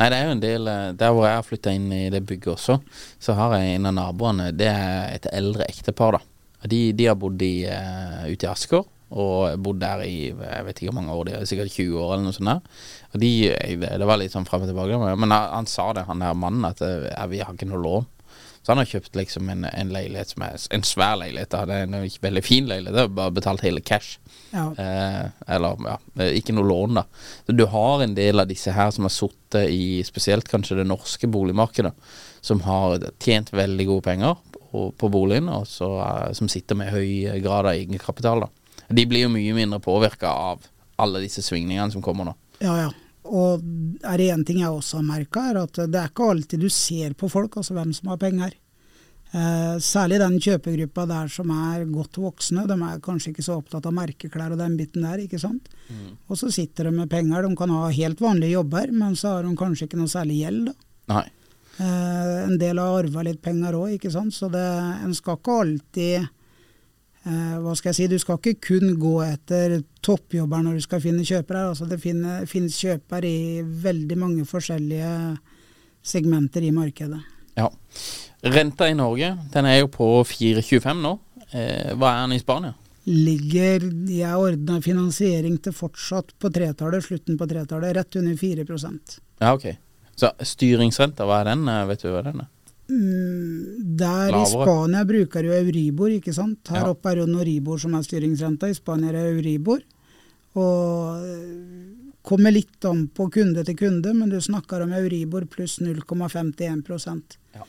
Nei, 0.00 0.08
det 0.10 0.16
er 0.16 0.24
jo 0.26 0.30
en 0.34 0.40
del 0.42 0.64
eh, 0.66 0.86
Der 0.98 1.12
hvor 1.14 1.22
jeg 1.22 1.36
har 1.36 1.44
flytta 1.46 1.70
inn 1.70 1.84
i 1.94 2.08
det 2.10 2.24
bygget 2.26 2.50
også, 2.56 2.80
så 3.22 3.36
har 3.38 3.54
jeg 3.54 3.76
en 3.76 3.86
av 3.86 3.94
naboene 3.94 4.48
Det 4.50 4.66
er 4.66 5.12
et 5.14 5.28
eldre 5.30 5.68
ektepar, 5.70 6.18
da. 6.18 6.66
De, 6.66 6.80
de 6.92 7.06
har 7.06 7.14
bodd 7.16 7.40
i, 7.40 7.62
uh, 7.64 8.26
ute 8.28 8.44
i 8.44 8.50
Asker, 8.50 8.82
og 9.10 9.62
bodd 9.64 9.78
der 9.80 10.02
i 10.04 10.16
jeg 10.28 10.64
vet 10.66 10.80
ikke 10.82 10.90
hvor 10.90 10.98
mange 10.98 11.14
år, 11.14 11.22
de 11.26 11.36
er 11.38 11.46
sikkert 11.48 11.72
20 11.72 12.02
år 12.02 12.10
eller 12.12 12.26
noe 12.26 12.36
sånt. 12.36 12.50
der 12.50 13.14
Og 13.14 13.22
de, 13.22 13.30
Det 14.02 14.08
var 14.10 14.20
litt 14.20 14.34
sånn 14.34 14.44
frem 14.48 14.66
og 14.66 14.68
tilbake, 14.68 14.98
men 15.16 15.32
han, 15.32 15.48
han 15.54 15.70
sa 15.70 15.88
det, 15.96 16.04
han 16.10 16.20
der 16.20 16.36
mannen, 16.36 16.66
at 16.68 16.82
eh, 16.84 17.24
vi 17.32 17.40
har 17.40 17.54
ikke 17.54 17.70
noe 17.70 17.80
lån. 17.80 18.10
Så 18.60 18.72
han 18.74 18.80
har 18.82 18.88
kjøpt 18.90 19.16
liksom 19.16 19.48
en, 19.48 19.64
en 19.64 19.92
leilighet 19.92 20.34
som 20.34 20.42
er 20.44 20.64
en 20.76 20.84
svær 20.84 21.16
leilighet. 21.22 21.48
Da. 21.54 21.62
Det 21.68 21.78
er 21.78 21.86
en 21.86 21.96
ikke 22.04 22.26
veldig 22.26 22.42
fin 22.44 22.68
leilighet, 22.68 22.96
det 22.96 23.04
er 23.06 23.14
bare 23.16 23.34
betalt 23.38 23.64
hele 23.64 23.80
cash. 23.80 24.18
Ja. 24.52 24.66
Eh, 24.76 25.24
eller 25.56 25.86
ja, 25.88 25.96
ikke 26.28 26.54
noe 26.56 26.68
lån, 26.68 27.00
da. 27.00 27.06
Så 27.46 27.56
du 27.56 27.64
har 27.72 28.04
en 28.04 28.16
del 28.18 28.42
av 28.42 28.50
disse 28.50 28.74
her 28.76 28.92
som 28.92 29.08
har 29.08 29.14
sittet 29.14 29.72
i 29.72 30.02
spesielt 30.04 30.50
kanskje 30.50 30.82
det 30.82 30.88
norske 30.90 31.30
boligmarkedet, 31.30 31.94
som 32.44 32.60
har 32.66 33.00
tjent 33.22 33.52
veldig 33.56 33.88
gode 33.88 34.06
penger 34.10 34.36
på, 34.52 34.90
på 34.92 35.12
boligen, 35.12 35.48
og 35.48 35.64
så, 35.68 35.94
eh, 36.04 36.32
som 36.36 36.50
sitter 36.52 36.78
med 36.78 36.92
høy 36.92 37.40
grad 37.40 37.64
av 37.64 37.72
egenkapital. 37.72 38.44
da. 38.44 38.84
De 38.90 39.06
blir 39.08 39.24
jo 39.24 39.32
mye 39.32 39.56
mindre 39.56 39.80
påvirka 39.80 40.28
av 40.28 40.68
alle 41.00 41.24
disse 41.24 41.42
svingningene 41.46 41.94
som 41.94 42.04
kommer 42.04 42.28
nå. 42.28 42.36
Ja, 42.60 42.76
ja. 42.76 42.90
Og 43.30 43.62
er 44.02 44.18
det 44.18 44.30
én 44.34 44.42
ting 44.46 44.58
jeg 44.64 44.72
også 44.74 44.98
har 44.98 45.06
merka, 45.06 45.44
er 45.50 45.60
at 45.62 45.78
det 45.86 46.00
er 46.00 46.10
ikke 46.10 46.32
alltid 46.32 46.64
du 46.64 46.68
ser 46.74 47.14
på 47.14 47.30
folk, 47.30 47.60
altså 47.60 47.76
hvem 47.76 47.92
som 47.94 48.10
har 48.10 48.18
penger. 48.18 48.56
Eh, 49.30 49.76
særlig 49.78 50.18
den 50.18 50.40
kjøpegruppa 50.42 51.04
der 51.06 51.28
som 51.30 51.50
er 51.54 51.84
godt 51.86 52.18
voksne. 52.18 52.66
De 52.66 52.74
er 52.74 53.02
kanskje 53.04 53.30
ikke 53.30 53.44
så 53.46 53.60
opptatt 53.60 53.86
av 53.86 53.94
merkeklær 53.94 54.56
og 54.56 54.58
den 54.58 54.74
biten 54.80 55.06
der, 55.06 55.22
ikke 55.22 55.38
sant. 55.38 55.70
Og 56.26 56.40
så 56.40 56.50
sitter 56.50 56.90
de 56.90 56.96
med 56.96 57.10
penger. 57.10 57.46
De 57.46 57.54
kan 57.56 57.70
ha 57.70 57.88
helt 57.94 58.20
vanlige 58.20 58.56
jobber, 58.56 58.90
men 58.90 59.14
så 59.14 59.36
har 59.36 59.46
de 59.46 59.54
kanskje 59.56 59.86
ikke 59.86 60.00
noe 60.00 60.10
særlig 60.10 60.40
gjeld. 60.42 60.72
da. 60.72 60.74
Eh, 61.78 62.44
en 62.48 62.58
del 62.58 62.78
har 62.82 62.98
arva 63.04 63.22
litt 63.22 63.40
penger 63.42 63.78
òg, 63.78 63.94
ikke 63.94 64.10
sant. 64.10 64.34
Så 64.34 64.50
det, 64.50 64.66
en 65.04 65.14
skal 65.14 65.38
ikke 65.38 65.60
alltid 65.62 66.28
Hva 67.20 67.74
skal 67.76 67.90
jeg 67.90 67.96
si, 67.98 68.06
du 68.08 68.16
skal 68.18 68.38
ikke 68.38 68.54
kun 68.64 68.94
gå 68.96 69.16
etter 69.26 69.74
toppjobber 70.00 70.62
når 70.64 70.78
du 70.78 70.84
skal 70.86 71.02
finne 71.04 71.24
kjøpere. 71.28 71.66
Altså 71.68 71.84
det 71.90 71.98
finnes 72.00 72.78
kjøpere 72.80 73.28
i 73.28 73.60
veldig 73.60 74.16
mange 74.16 74.46
forskjellige 74.48 75.10
segmenter 76.00 76.64
i 76.64 76.72
markedet. 76.72 77.20
Ja. 77.58 77.68
Renta 78.40 78.88
i 78.88 78.94
Norge 78.96 79.34
den 79.52 79.68
er 79.68 79.82
jo 79.82 79.90
på 79.92 80.06
4,25 80.24 81.02
nå. 81.04 81.18
Eh, 81.50 81.92
hva 81.98 82.14
er 82.14 82.22
den 82.24 82.38
i 82.38 82.40
Spania? 82.40 82.72
Ligger 83.10 83.84
Jeg 84.12 84.36
ordna 84.38 84.76
finansiering 84.84 85.56
til 85.64 85.74
fortsatt 85.74 86.34
på 86.38 86.50
tretallet, 86.52 87.04
slutten 87.04 87.38
på 87.40 87.48
tretallet, 87.48 87.96
rett 87.96 88.18
under 88.20 88.36
4% 88.38 89.16
Ja, 89.40 89.54
ok. 89.54 89.66
Så 90.20 90.30
styringsrenta, 90.44 91.24
hva 91.26 91.40
er 91.40 91.52
den? 91.52 91.68
Eh, 91.68 91.86
Vet 91.90 92.04
du 92.04 92.10
hva 92.12 92.22
den 92.24 92.44
er? 92.44 92.48
Mm, 92.90 93.96
Der 93.96 94.28
i 94.28 94.32
Lavere. 94.32 94.46
Spania 94.50 95.04
bruker 95.04 95.44
jo 95.46 95.52
Euribor, 95.52 96.10
ikke 96.10 96.34
sant. 96.34 96.68
Her 96.68 96.84
Ja. 96.84 96.90
oppe 96.90 97.10
er 97.12 97.16
jo 97.22 97.26
Noribor 97.26 97.78
som 97.78 97.94
er 97.94 98.02
styringsrenta, 98.02 98.68
i 98.68 98.74
Spania 98.74 99.08
er 99.10 99.12
det 99.12 99.36
Euribor. 99.36 99.80
Og 100.56 101.22
kommer 102.22 102.50
litt 102.50 102.84
an 102.84 103.08
på 103.08 103.30
kunde 103.30 103.64
til 103.64 103.76
kunde, 103.76 104.12
men 104.14 104.28
du 104.28 104.40
snakker 104.40 104.82
om 104.82 104.92
Euribor 104.92 105.46
pluss 105.46 105.78
0,51 105.80 107.38
Ja. 107.54 107.62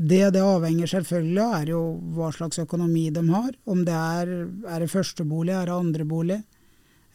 Det 0.00 0.32
det 0.32 0.40
avhenger 0.40 0.86
selvfølgelig 0.86 1.42
av, 1.42 1.62
er 1.62 1.66
jo 1.66 2.00
hva 2.14 2.30
slags 2.32 2.58
økonomi 2.58 3.10
de 3.12 3.28
har. 3.28 3.50
Om 3.66 3.84
det 3.84 3.94
er, 3.94 4.48
er 4.68 4.78
det 4.78 4.90
førstebolig, 4.90 5.50
er 5.50 5.66
det 5.66 5.74
andrebolig, 5.74 6.44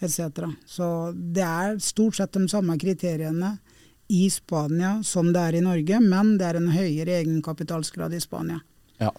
etc. 0.01 0.19
Så 0.67 1.13
det 1.15 1.43
er 1.43 1.79
stort 1.79 2.15
sett 2.15 2.33
de 2.33 2.47
samme 2.47 2.77
kriteriene 2.77 3.57
i 4.07 4.29
Spania 4.29 4.97
som 5.03 5.31
det 5.33 5.39
er 5.39 5.57
i 5.59 5.63
Norge, 5.63 5.99
men 6.03 6.35
det 6.37 6.49
er 6.49 6.59
en 6.59 6.71
høyere 6.73 7.19
egenkapitalsgrad 7.21 8.13
i 8.13 8.21
Spania. 8.21 8.59
Ja. 9.01 9.13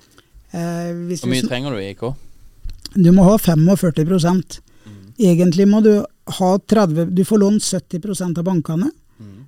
Eh, 0.54 0.92
Hvor 0.92 1.30
mye 1.30 1.42
du, 1.42 1.48
trenger 1.48 1.74
du 1.74 1.80
i 1.80 1.90
IK? 1.94 2.04
du 2.94 3.10
må 3.12 3.24
ha 3.26 3.38
45 3.38 4.60
Egentlig 5.18 5.66
må 5.68 5.80
du 5.80 6.04
ha 6.38 6.58
30 6.58 7.10
Du 7.14 7.24
får 7.24 7.38
lånt 7.38 7.62
70% 7.62 8.38
av 8.38 8.44
bankene, 8.44 8.90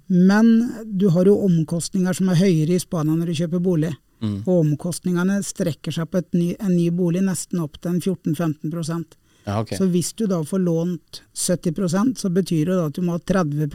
men 0.07 0.73
du 0.85 1.09
har 1.09 1.27
jo 1.27 1.41
omkostninger 1.47 2.15
som 2.15 2.29
er 2.31 2.39
høyere 2.39 2.77
i 2.77 2.83
Spania 2.83 3.17
når 3.17 3.33
du 3.33 3.39
kjøper 3.41 3.63
bolig. 3.63 3.93
Mm. 4.23 4.37
Og 4.47 4.61
omkostningene 4.63 5.41
strekker 5.45 5.93
seg 5.93 6.09
på 6.11 6.23
et 6.23 6.29
ny, 6.33 6.55
en 6.61 6.77
ny 6.77 6.87
bolig 6.95 7.21
nesten 7.27 7.61
opp 7.61 7.77
til 7.81 7.97
en 7.97 8.01
14-15 8.01 9.05
Ja, 9.45 9.61
okay. 9.61 9.77
Så 9.77 9.87
hvis 9.91 10.13
du 10.15 10.27
da 10.27 10.41
får 10.45 10.63
lånt 10.63 11.23
70% 11.35 12.17
så 12.23 12.31
betyr 12.31 12.67
det 12.67 12.79
da 12.79 12.87
at 12.87 12.95
du 12.95 13.03
må 13.03 13.19
ha 13.19 13.19
30 13.19 13.69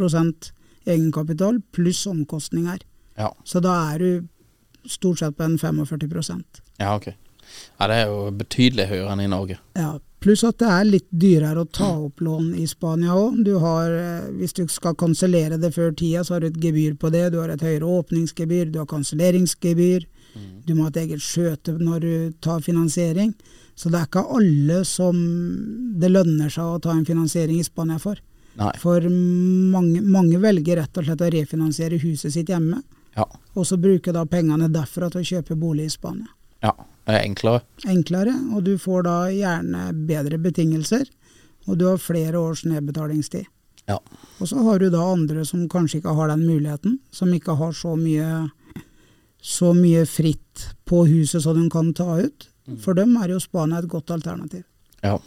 egenkapital 0.86 1.62
pluss 1.72 2.06
omkostninger. 2.10 2.82
Ja. 3.20 3.32
Så 3.44 3.60
da 3.64 3.76
er 3.94 4.00
du 4.00 4.90
stort 4.90 5.20
sett 5.20 5.38
på 5.38 5.46
en 5.46 5.60
45% 5.62 6.62
ja, 6.82 6.96
ok. 6.96 7.12
Ja, 7.78 7.88
det 7.88 7.98
er 8.00 8.08
jo 8.10 8.32
betydelig 8.34 8.88
høyere 8.90 9.12
enn 9.14 9.22
i 9.22 9.30
Norge. 9.30 9.60
Ja, 9.78 10.00
Pluss 10.22 10.44
at 10.46 10.60
det 10.62 10.68
er 10.70 10.84
litt 10.86 11.08
dyrere 11.10 11.64
å 11.64 11.70
ta 11.74 11.88
opp 11.98 12.22
lån 12.22 12.52
i 12.62 12.68
Spania 12.70 13.16
òg. 13.18 13.40
Hvis 14.38 14.54
du 14.54 14.68
skal 14.70 14.94
kansellere 14.94 15.58
det 15.58 15.72
før 15.74 15.96
tida, 15.98 16.22
så 16.22 16.36
har 16.36 16.44
du 16.44 16.52
et 16.52 16.60
gebyr 16.62 16.94
på 17.02 17.10
det. 17.10 17.32
Du 17.34 17.40
har 17.42 17.50
et 17.50 17.64
høyere 17.66 17.90
åpningsgebyr, 17.90 18.70
du 18.70 18.78
har 18.84 18.90
kanselleringsgebyr. 18.92 20.06
Du 20.68 20.76
må 20.76 20.86
ha 20.86 20.92
et 20.94 21.00
eget 21.02 21.26
skjøte 21.26 21.74
når 21.82 22.06
du 22.06 22.14
tar 22.38 22.62
finansiering. 22.62 23.34
Så 23.74 23.90
det 23.90 23.98
er 23.98 24.12
ikke 24.12 24.28
alle 24.38 24.84
som 24.86 25.18
det 25.98 26.14
lønner 26.14 26.54
seg 26.54 26.70
å 26.70 26.82
ta 26.86 26.94
en 26.94 27.08
finansiering 27.08 27.58
i 27.58 27.66
Spania 27.66 27.98
for. 27.98 28.22
Nei. 28.60 28.72
For 28.82 29.00
mange, 29.10 30.02
mange 30.04 30.40
velger 30.44 30.76
rett 30.82 30.98
og 30.98 31.06
slett 31.08 31.22
å 31.24 31.30
refinansiere 31.32 32.00
huset 32.02 32.34
sitt 32.34 32.48
hjemme, 32.52 32.82
Ja. 33.18 33.26
og 33.56 33.66
så 33.66 33.78
bruke 33.80 34.12
da 34.14 34.26
pengene 34.26 34.68
derfra 34.72 35.10
til 35.12 35.22
å 35.22 35.30
kjøpe 35.30 35.56
bolig 35.60 35.86
i 35.86 35.90
Spania. 35.90 36.28
ja. 36.64 36.74
Det 37.08 37.16
er 37.18 37.26
enklere. 37.26 37.62
Enklere, 37.90 38.34
og 38.56 38.64
du 38.64 38.78
får 38.78 39.04
da 39.04 39.16
gjerne 39.34 39.88
bedre 40.06 40.38
betingelser, 40.38 41.08
og 41.68 41.78
du 41.80 41.88
har 41.88 41.98
flere 41.98 42.38
års 42.38 42.62
nedbetalingstid. 42.64 43.48
Ja. 43.88 43.98
Og 44.40 44.48
så 44.48 44.62
har 44.64 44.78
du 44.80 44.90
da 44.92 45.02
andre 45.12 45.44
som 45.44 45.68
kanskje 45.68 45.98
ikke 46.00 46.14
har 46.16 46.28
den 46.30 46.46
muligheten, 46.46 47.00
som 47.12 47.34
ikke 47.34 47.58
har 47.58 47.72
så 47.74 47.96
mye, 47.98 48.52
så 49.42 49.74
mye 49.74 50.06
fritt 50.06 50.68
på 50.86 51.02
huset 51.10 51.42
som 51.42 51.58
de 51.58 51.68
kan 51.74 51.92
ta 51.94 52.20
ut. 52.22 52.48
For 52.80 52.94
dem 52.94 53.18
er 53.18 53.30
jo 53.34 53.40
Spania 53.40 53.80
et 53.80 53.90
godt 53.90 54.12
alternativ. 54.12 54.64
ja. 55.04 55.18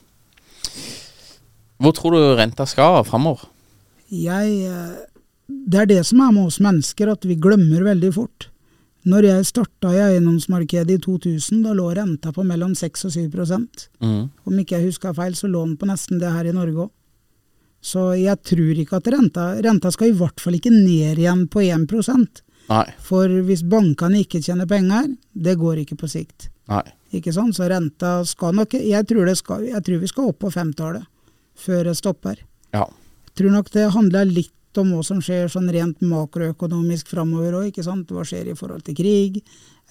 Hvor 1.82 1.94
tror 1.96 2.14
du 2.14 2.22
renta 2.38 2.66
skal 2.68 3.02
framover? 3.06 3.48
Jeg, 4.14 4.50
eh, 4.68 4.96
det 5.48 5.80
er 5.80 5.86
det 5.90 6.02
som 6.06 6.20
er 6.22 6.32
med 6.32 6.48
oss 6.48 6.60
mennesker, 6.62 7.10
at 7.10 7.24
vi 7.26 7.36
glemmer 7.40 7.82
veldig 7.84 8.12
fort. 8.14 8.48
Når 9.04 9.26
jeg 9.26 9.48
starta 9.50 9.90
i 9.92 10.00
eiendomsmarkedet 10.00 10.94
i 10.96 11.00
2000, 11.02 11.62
da 11.66 11.74
lå 11.76 11.90
renta 11.92 12.32
på 12.32 12.44
mellom 12.46 12.72
6 12.74 13.04
og 13.04 13.12
7 13.12 13.30
Mm. 14.00 14.30
Om 14.46 14.58
ikke 14.58 14.78
jeg 14.78 14.86
husker 14.86 15.12
feil, 15.12 15.34
så 15.34 15.46
lå 15.48 15.64
den 15.66 15.76
på 15.76 15.86
nesten 15.86 16.18
det 16.18 16.32
her 16.32 16.44
i 16.46 16.52
Norge 16.52 16.86
òg. 16.86 16.90
Så 17.84 18.16
jeg 18.16 18.40
tror 18.42 18.78
ikke 18.80 18.96
at 18.96 19.08
renta 19.12 19.60
Renta 19.60 19.90
skal 19.92 20.08
i 20.08 20.16
hvert 20.16 20.40
fall 20.40 20.54
ikke 20.54 20.72
ned 20.72 21.18
igjen 21.18 21.46
på 21.52 21.60
1% 21.60 22.40
Nei. 22.70 22.86
For 23.04 23.28
hvis 23.44 23.60
bankene 23.68 24.22
ikke 24.24 24.40
tjener 24.40 24.64
penger, 24.64 25.10
det 25.34 25.58
går 25.60 25.82
ikke 25.82 25.98
på 26.00 26.08
sikt. 26.08 26.48
Nei. 26.72 26.80
Ikke 27.12 27.32
sånn, 27.34 27.52
Så 27.52 27.68
renta 27.68 28.24
skal 28.24 28.54
nok 28.56 28.72
Jeg 28.72 29.04
tror, 29.06 29.26
det 29.26 29.36
skal, 29.36 29.66
jeg 29.68 29.84
tror 29.84 30.00
vi 30.00 30.08
skal 30.08 30.30
opp 30.32 30.38
på 30.38 30.50
femtallet 30.50 31.04
før 31.58 31.90
det 31.90 31.96
stopper. 31.98 32.40
Ja. 32.74 32.86
Jeg 33.30 33.38
tror 33.40 33.54
nok 33.54 33.70
det 33.74 33.90
handler 33.94 34.30
litt 34.30 34.80
om 34.80 34.90
hva 34.94 35.04
som 35.06 35.20
skjer 35.22 35.50
sånn 35.50 35.70
rent 35.72 36.02
makroøkonomisk 36.02 37.12
framover 37.14 37.60
òg. 37.60 37.78
Hva 37.78 38.24
skjer 38.26 38.50
i 38.50 38.56
forhold 38.58 38.86
til 38.86 38.98
krig? 38.98 39.42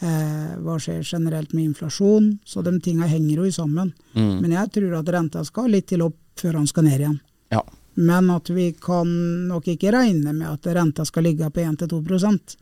Eh, 0.04 0.56
hva 0.60 0.80
skjer 0.82 1.04
generelt 1.04 1.54
med 1.54 1.70
inflasjon? 1.72 2.34
Så 2.46 2.64
de 2.66 2.76
tinga 2.84 3.08
henger 3.08 3.44
jo 3.44 3.52
sammen. 3.52 3.94
Mm. 4.16 4.42
Men 4.42 4.58
jeg 4.58 4.74
tror 4.80 4.98
at 5.00 5.14
renta 5.16 5.46
skal 5.48 5.72
litt 5.72 5.88
til 5.92 6.04
opp 6.06 6.20
før 6.40 6.60
han 6.60 6.68
skal 6.68 6.88
ned 6.88 7.00
igjen. 7.00 7.20
Ja. 7.54 7.62
Men 7.94 8.30
at 8.34 8.50
vi 8.50 8.72
kan 8.82 9.08
nok 9.48 9.68
ikke 9.76 9.94
regne 9.94 10.34
med 10.34 10.50
at 10.50 10.68
renta 10.76 11.06
skal 11.06 11.28
ligge 11.28 11.50
på 11.54 11.62
1-2% 11.62 12.56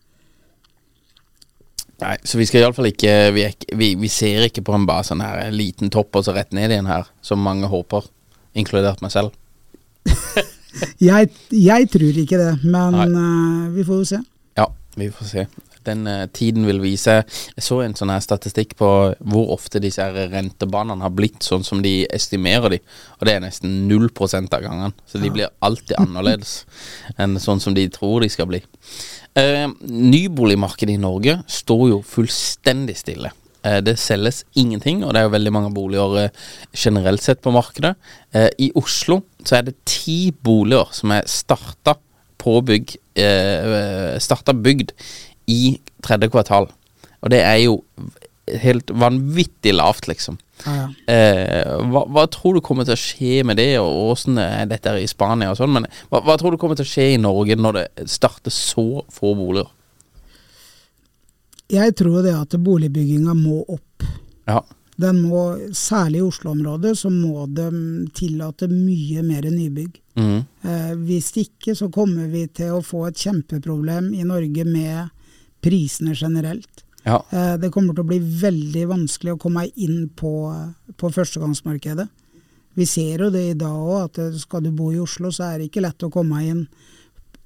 Nei, 2.01 2.15
så 2.25 2.39
vi 2.39 2.47
skal 2.49 2.63
iallfall 2.63 2.89
ikke 2.89 3.13
vi, 3.35 3.43
vi, 3.77 3.91
vi 4.01 4.09
ser 4.09 4.47
ikke 4.47 4.63
på 4.65 4.73
en 4.73 4.87
bare 4.89 5.05
sånn 5.05 5.21
her 5.21 5.51
liten 5.53 5.91
topp 5.93 6.17
og 6.17 6.25
så 6.25 6.33
rett 6.33 6.49
ned 6.57 6.73
igjen 6.73 6.89
her, 6.89 7.05
som 7.21 7.43
mange 7.45 7.69
håper, 7.69 8.07
inkludert 8.57 9.03
meg 9.03 9.13
selv. 9.13 9.35
Jeg, 11.01 11.27
jeg 11.51 11.89
tror 11.91 12.17
ikke 12.21 12.37
det, 12.39 12.53
men 12.63 12.95
eh, 13.03 13.65
vi 13.75 13.83
får 13.83 13.97
jo 14.01 14.07
se. 14.13 14.21
Ja, 14.57 14.69
vi 14.95 15.09
får 15.11 15.27
se. 15.27 15.43
Den 15.87 16.05
uh, 16.05 16.27
tiden 16.29 16.67
vil 16.69 16.81
vise. 16.83 17.15
Jeg 17.57 17.65
så 17.65 17.79
en 17.81 17.95
sånn 17.97 18.11
her 18.13 18.21
statistikk 18.21 18.75
på 18.77 18.89
hvor 19.17 19.49
ofte 19.55 19.81
disse 19.81 20.05
her 20.05 20.29
rentebanene 20.29 21.01
har 21.01 21.13
blitt 21.17 21.41
sånn 21.45 21.65
som 21.65 21.81
de 21.81 22.05
estimerer 22.13 22.75
de, 22.75 22.79
og 23.17 23.25
det 23.25 23.33
er 23.33 23.43
nesten 23.43 23.87
0 23.89 24.07
av 24.21 24.61
gangene. 24.61 24.93
Så 25.09 25.21
de 25.21 25.33
blir 25.33 25.49
alltid 25.59 25.97
annerledes 26.03 26.61
enn 27.17 27.39
sånn 27.41 27.63
som 27.63 27.75
de 27.75 27.87
tror 27.89 28.21
de 28.21 28.29
skal 28.29 28.49
bli. 28.51 28.61
Uh, 29.33 29.73
nyboligmarkedet 29.89 30.95
i 30.95 31.01
Norge 31.01 31.39
står 31.49 31.87
jo 31.95 32.01
fullstendig 32.05 32.99
stille. 33.01 33.33
Eh, 33.63 33.79
det 33.85 33.97
selges 34.01 34.43
ingenting, 34.57 35.03
og 35.05 35.13
det 35.13 35.21
er 35.21 35.27
jo 35.27 35.35
veldig 35.35 35.53
mange 35.53 35.73
boliger 35.75 36.17
eh, 36.23 36.45
generelt 36.73 37.21
sett 37.21 37.41
på 37.43 37.53
markedet. 37.53 37.93
Eh, 38.33 38.49
I 38.67 38.71
Oslo 38.79 39.21
så 39.45 39.59
er 39.59 39.67
det 39.67 39.77
ti 39.89 40.31
boliger 40.31 40.89
som 40.95 41.13
er 41.13 41.29
starta 41.29 41.97
påbygg 42.41 42.95
eh, 43.21 44.17
Starta 44.21 44.55
bygd 44.57 44.95
i 45.51 45.77
tredje 46.01 46.31
kvartal. 46.33 46.71
Og 47.21 47.29
det 47.29 47.43
er 47.45 47.59
jo 47.61 47.81
helt 48.61 48.89
vanvittig 48.97 49.75
lavt, 49.75 50.07
liksom. 50.09 50.39
Ja, 50.65 50.73
ja. 50.77 50.87
Eh, 51.13 51.75
hva, 51.93 52.03
hva 52.09 52.25
tror 52.33 52.57
du 52.57 52.63
kommer 52.65 52.85
til 52.87 52.97
å 52.97 53.01
skje 53.01 53.43
med 53.47 53.61
det, 53.61 53.75
og 53.81 54.15
åssen 54.15 54.41
er 54.41 54.65
dette 54.69 54.93
i 54.97 55.09
Spania 55.09 55.53
og 55.53 55.59
sånn, 55.59 55.73
men 55.77 55.87
hva, 56.09 56.23
hva 56.25 56.37
tror 56.41 56.53
du 56.53 56.59
kommer 56.61 56.77
til 56.79 56.87
å 56.87 56.91
skje 56.91 57.11
i 57.13 57.21
Norge 57.21 57.57
når 57.57 57.77
det 57.77 58.09
starter 58.11 58.53
så 58.53 59.05
få 59.13 59.35
boliger? 59.37 59.69
Jeg 61.71 61.95
tror 61.95 62.21
det 62.25 62.35
at 62.35 62.59
boligbygginga 62.59 63.33
må 63.37 63.61
opp. 63.71 64.05
Ja. 64.49 64.59
Den 65.01 65.21
må, 65.23 65.43
særlig 65.73 66.19
i 66.19 66.25
Oslo-området, 66.27 66.93
så 66.99 67.09
må 67.09 67.45
de 67.49 67.67
tillate 68.13 68.67
mye 68.69 69.23
mer 69.25 69.47
nybygg. 69.49 69.97
Mm. 70.19 70.39
Eh, 70.67 70.93
hvis 71.07 71.31
ikke 71.41 71.75
så 71.77 71.87
kommer 71.93 72.27
vi 72.29 72.45
til 72.51 72.75
å 72.75 72.83
få 72.85 73.07
et 73.07 73.23
kjempeproblem 73.23 74.11
i 74.13 74.27
Norge 74.27 74.65
med 74.67 75.09
prisene 75.63 76.15
generelt. 76.15 76.85
ja. 77.03 77.23
Eh, 77.31 77.57
det 77.57 77.71
kommer 77.71 77.95
til 77.95 78.03
å 78.03 78.11
bli 78.11 78.19
veldig 78.19 78.87
vanskelig 78.91 79.33
å 79.33 79.41
komme 79.41 79.65
inn 79.75 80.09
på, 80.09 80.33
på 80.97 81.09
førstegangsmarkedet. 81.09 82.07
Vi 82.73 82.85
ser 82.85 83.25
jo 83.25 83.29
det 83.29 83.45
i 83.49 83.57
dag 83.57 83.73
òg, 83.73 84.03
at 84.05 84.19
eh, 84.19 84.37
skal 84.37 84.63
du 84.63 84.71
bo 84.71 84.91
i 84.91 84.99
Oslo, 84.99 85.31
så 85.31 85.49
er 85.49 85.59
det 85.59 85.71
ikke 85.71 85.85
lett 85.87 86.03
å 86.03 86.11
komme 86.13 86.43
inn 86.45 86.65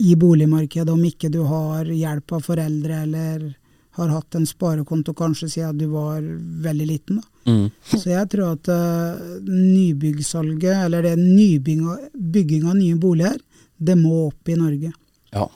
i 0.03 0.15
boligmarkedet 0.20 0.91
om 0.91 1.05
ikke 1.08 1.32
du 1.32 1.46
har 1.48 1.88
hjelp 1.88 2.36
av 2.36 2.44
foreldre 2.44 3.05
eller 3.05 3.53
har 3.96 4.14
hatt 4.14 4.36
en 4.36 4.48
sparekonto 4.48 5.14
kanskje 5.18 5.50
siden 5.58 5.80
du 5.80 5.88
var 5.94 6.22
veldig 6.66 6.88
liten. 6.88 7.22
Mhm. 7.46 7.68
Så 7.92 8.10
jeg 8.10 8.30
tror 8.32 8.56
at 8.56 8.70
uh, 8.70 9.42
nybyggsalget, 9.46 10.86
eller 10.86 11.06
det 11.06 11.16
nybygging 11.20 12.10
bygging 12.14 12.66
av 12.70 12.80
nye 12.80 12.96
boliger, 12.96 13.38
det 13.78 13.98
må 14.00 14.28
opp 14.30 14.50
i 14.50 14.58
Norge. 14.60 14.94
ja. 15.34 15.50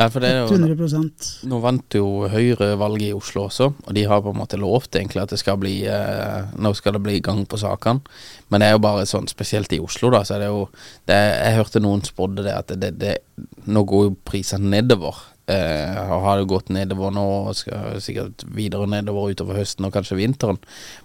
Ja, 0.00 0.06
for 0.08 0.24
det 0.24 0.30
er 0.32 0.46
jo 0.46 0.54
100 0.56 1.44
Nå 1.50 1.58
vant 1.60 1.92
jo 1.92 2.04
Høyre 2.32 2.70
valget 2.80 3.10
i 3.10 3.16
Oslo 3.16 3.42
også, 3.50 3.66
og 3.84 3.96
de 3.96 4.06
har 4.08 4.22
på 4.24 4.32
en 4.32 4.38
måte 4.38 4.56
lovt 4.56 4.96
egentlig 4.96 5.20
at 5.26 5.34
det 5.34 5.40
skal 5.42 5.58
bli 5.60 5.74
uh, 5.84 6.48
Nå 6.56 6.72
skal 6.78 6.96
det 6.96 7.02
bli 7.04 7.18
gang 7.20 7.42
på 7.44 7.58
sakene. 7.60 8.00
Men 8.48 8.62
det 8.62 8.70
er 8.70 8.78
jo 8.78 8.84
bare 8.86 9.04
sånn, 9.08 9.28
spesielt 9.28 9.72
i 9.76 9.80
Oslo, 9.82 10.08
da, 10.14 10.22
så 10.24 10.38
er 10.38 10.46
det 10.46 10.48
jo 10.48 10.62
det, 11.10 11.18
Jeg 11.18 11.58
hørte 11.58 11.84
noen 11.84 12.04
spådde 12.06 12.46
det 12.46 12.56
at 12.56 12.72
det, 12.80 12.94
det, 12.96 13.12
Nå 13.68 13.84
går 13.88 14.06
jo 14.08 14.16
prisene 14.24 14.72
nedover. 14.78 15.20
Eh, 15.50 15.94
har 16.22 16.42
gått 16.44 16.68
nedover 16.70 17.10
nå, 17.14 17.24
og 17.48 17.56
skal 17.58 17.96
sikkert 18.02 18.44
videre 18.54 18.86
nedover 18.90 19.32
utover 19.32 19.58
høsten 19.58 19.88
og 19.88 19.94
kanskje 19.96 20.20
vinteren. 20.20 20.60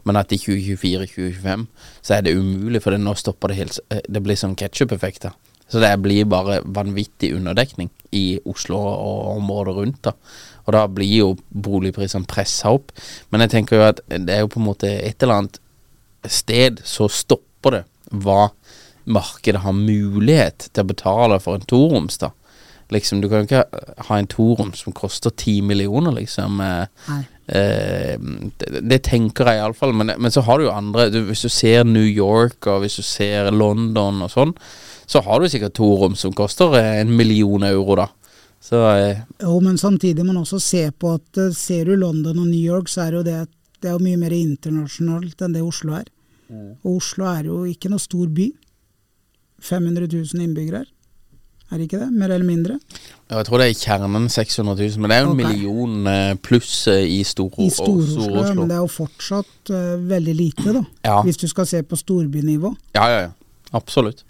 Men 0.05 0.19
at 0.19 0.33
i 0.35 0.39
2024-2025 0.41 1.65
så 2.05 2.17
er 2.17 2.25
det 2.25 2.35
umulig, 2.37 2.83
for 2.83 2.93
det 2.93 3.01
nå 3.01 3.15
stopper 3.17 3.51
det 3.51 3.59
helt 3.61 3.79
eh, 3.89 4.03
Det 4.05 4.21
blir 4.21 4.37
sånn 4.37 4.57
ketsjup-effekter. 4.59 5.33
Så 5.71 5.81
det 5.81 5.95
blir 6.03 6.27
bare 6.29 6.59
vanvittig 6.61 7.31
underdekning 7.33 7.89
i 8.13 8.37
Oslo 8.45 8.77
og 8.77 9.39
området 9.39 9.75
rundt. 9.79 10.01
da. 10.05 10.13
Og 10.65 10.73
da 10.77 10.85
blir 10.87 11.15
jo 11.23 11.31
boligprisene 11.49 12.29
pressa 12.29 12.75
opp. 12.75 12.93
Men 13.31 13.45
jeg 13.45 13.55
tenker 13.55 13.79
jo 13.79 13.87
at 13.87 14.03
det 14.11 14.35
er 14.35 14.43
jo 14.43 14.51
på 14.53 14.61
en 14.61 14.69
måte 14.69 14.91
et 14.91 15.23
eller 15.23 15.41
annet 15.41 15.61
sted 16.29 16.81
så 16.85 17.09
stopper 17.09 17.79
det 17.79 17.83
hva 18.11 18.51
markedet 19.05 19.61
har 19.61 19.73
mulighet 19.73 20.69
til 20.71 20.85
å 20.85 20.91
betale 20.93 21.41
for 21.41 21.57
en 21.57 21.65
toroms, 21.69 22.17
da. 22.21 22.31
Liksom, 22.93 23.21
du 23.21 23.29
kan 23.29 23.41
jo 23.41 23.47
ikke 23.47 23.63
ha 24.07 24.17
en 24.19 24.27
toroms 24.29 24.83
som 24.85 24.93
koster 24.93 25.33
ti 25.33 25.57
millioner, 25.65 26.13
liksom. 26.13 26.59
eh, 26.61 27.07
Nei. 27.09 27.21
Eh, 27.47 28.17
det, 28.57 28.81
det 28.89 28.99
tenker 29.05 29.49
jeg 29.49 29.61
iallfall. 29.61 29.93
Men, 29.93 30.13
men 30.17 30.33
så 30.33 30.43
har 30.45 30.59
du 30.59 30.65
jo 30.67 30.73
andre 30.73 31.09
du, 31.13 31.19
Hvis 31.27 31.45
du 31.45 31.49
ser 31.53 31.83
New 31.85 32.05
York 32.05 32.65
og 32.71 32.81
hvis 32.81 32.97
du 32.97 33.05
ser 33.05 33.51
London 33.53 34.23
og 34.25 34.31
sånn, 34.33 34.53
så 35.05 35.21
har 35.21 35.41
du 35.41 35.49
sikkert 35.49 35.75
torom 35.77 36.15
som 36.17 36.33
koster 36.33 36.73
eh, 36.79 37.01
en 37.03 37.13
million 37.17 37.63
euro, 37.67 37.97
da. 38.01 38.07
Så 38.65 38.81
eh, 38.97 39.21
Jo, 39.41 39.59
men 39.61 39.77
samtidig 39.77 40.23
må 40.23 40.33
man 40.33 40.41
også 40.41 40.59
se 40.61 40.87
på 40.91 41.15
at 41.19 41.41
eh, 41.41 41.53
ser 41.53 41.85
du 41.89 41.95
London 42.01 42.41
og 42.41 42.49
New 42.49 42.61
York, 42.61 42.89
så 42.89 43.05
er 43.05 43.19
jo 43.19 43.25
det, 43.25 43.39
det 43.81 43.91
er 43.91 43.97
jo 43.97 44.05
mye 44.05 44.21
mer 44.21 44.33
internasjonalt 44.33 45.41
enn 45.45 45.57
det 45.57 45.65
Oslo 45.65 45.97
er. 45.99 46.09
Og 46.85 46.99
Oslo 46.99 47.25
er 47.25 47.47
jo 47.49 47.63
ikke 47.65 47.89
noe 47.89 48.01
stor 48.01 48.29
by. 48.29 48.51
500 49.65 50.05
000 50.11 50.43
innbyggere 50.45 50.83
her. 50.83 50.89
Er 51.71 51.79
det 51.79 51.87
ikke 51.87 51.99
det? 52.03 52.11
Mer 52.13 52.29
eller 52.29 52.45
mindre? 52.45 52.79
jeg 53.25 53.45
tror 53.47 53.57
det 53.57 53.65
er 53.65 53.73
i 53.73 53.79
kjernen 53.79 54.27
600 54.29 54.75
000, 54.77 55.01
men 55.01 55.09
det 55.09 55.15
er 55.15 55.23
jo 55.23 55.29
en 55.31 55.39
okay. 55.39 55.47
million 55.49 56.09
eh, 56.11 56.35
pluss 56.45 56.73
eh, 56.91 57.07
i 57.09 57.23
Stor- 57.25 57.49
Stor-Oslo, 57.49 58.43
men 58.59 58.69
det 58.69 58.75
er 58.75 58.83
jo 58.83 58.91
fortsatt 58.91 59.71
uh, 59.73 59.95
veldig 59.97 60.35
lite, 60.37 60.75
da. 60.75 60.83
Ja. 61.07 61.15
Hvis 61.25 61.41
du 61.41 61.47
skal 61.49 61.65
se 61.65 61.81
på 61.81 61.97
storbynivå. 61.97 62.69
Ja, 62.93 63.07
ja, 63.09 63.23
ja. 63.25 63.31
Absolutt. 63.73 64.21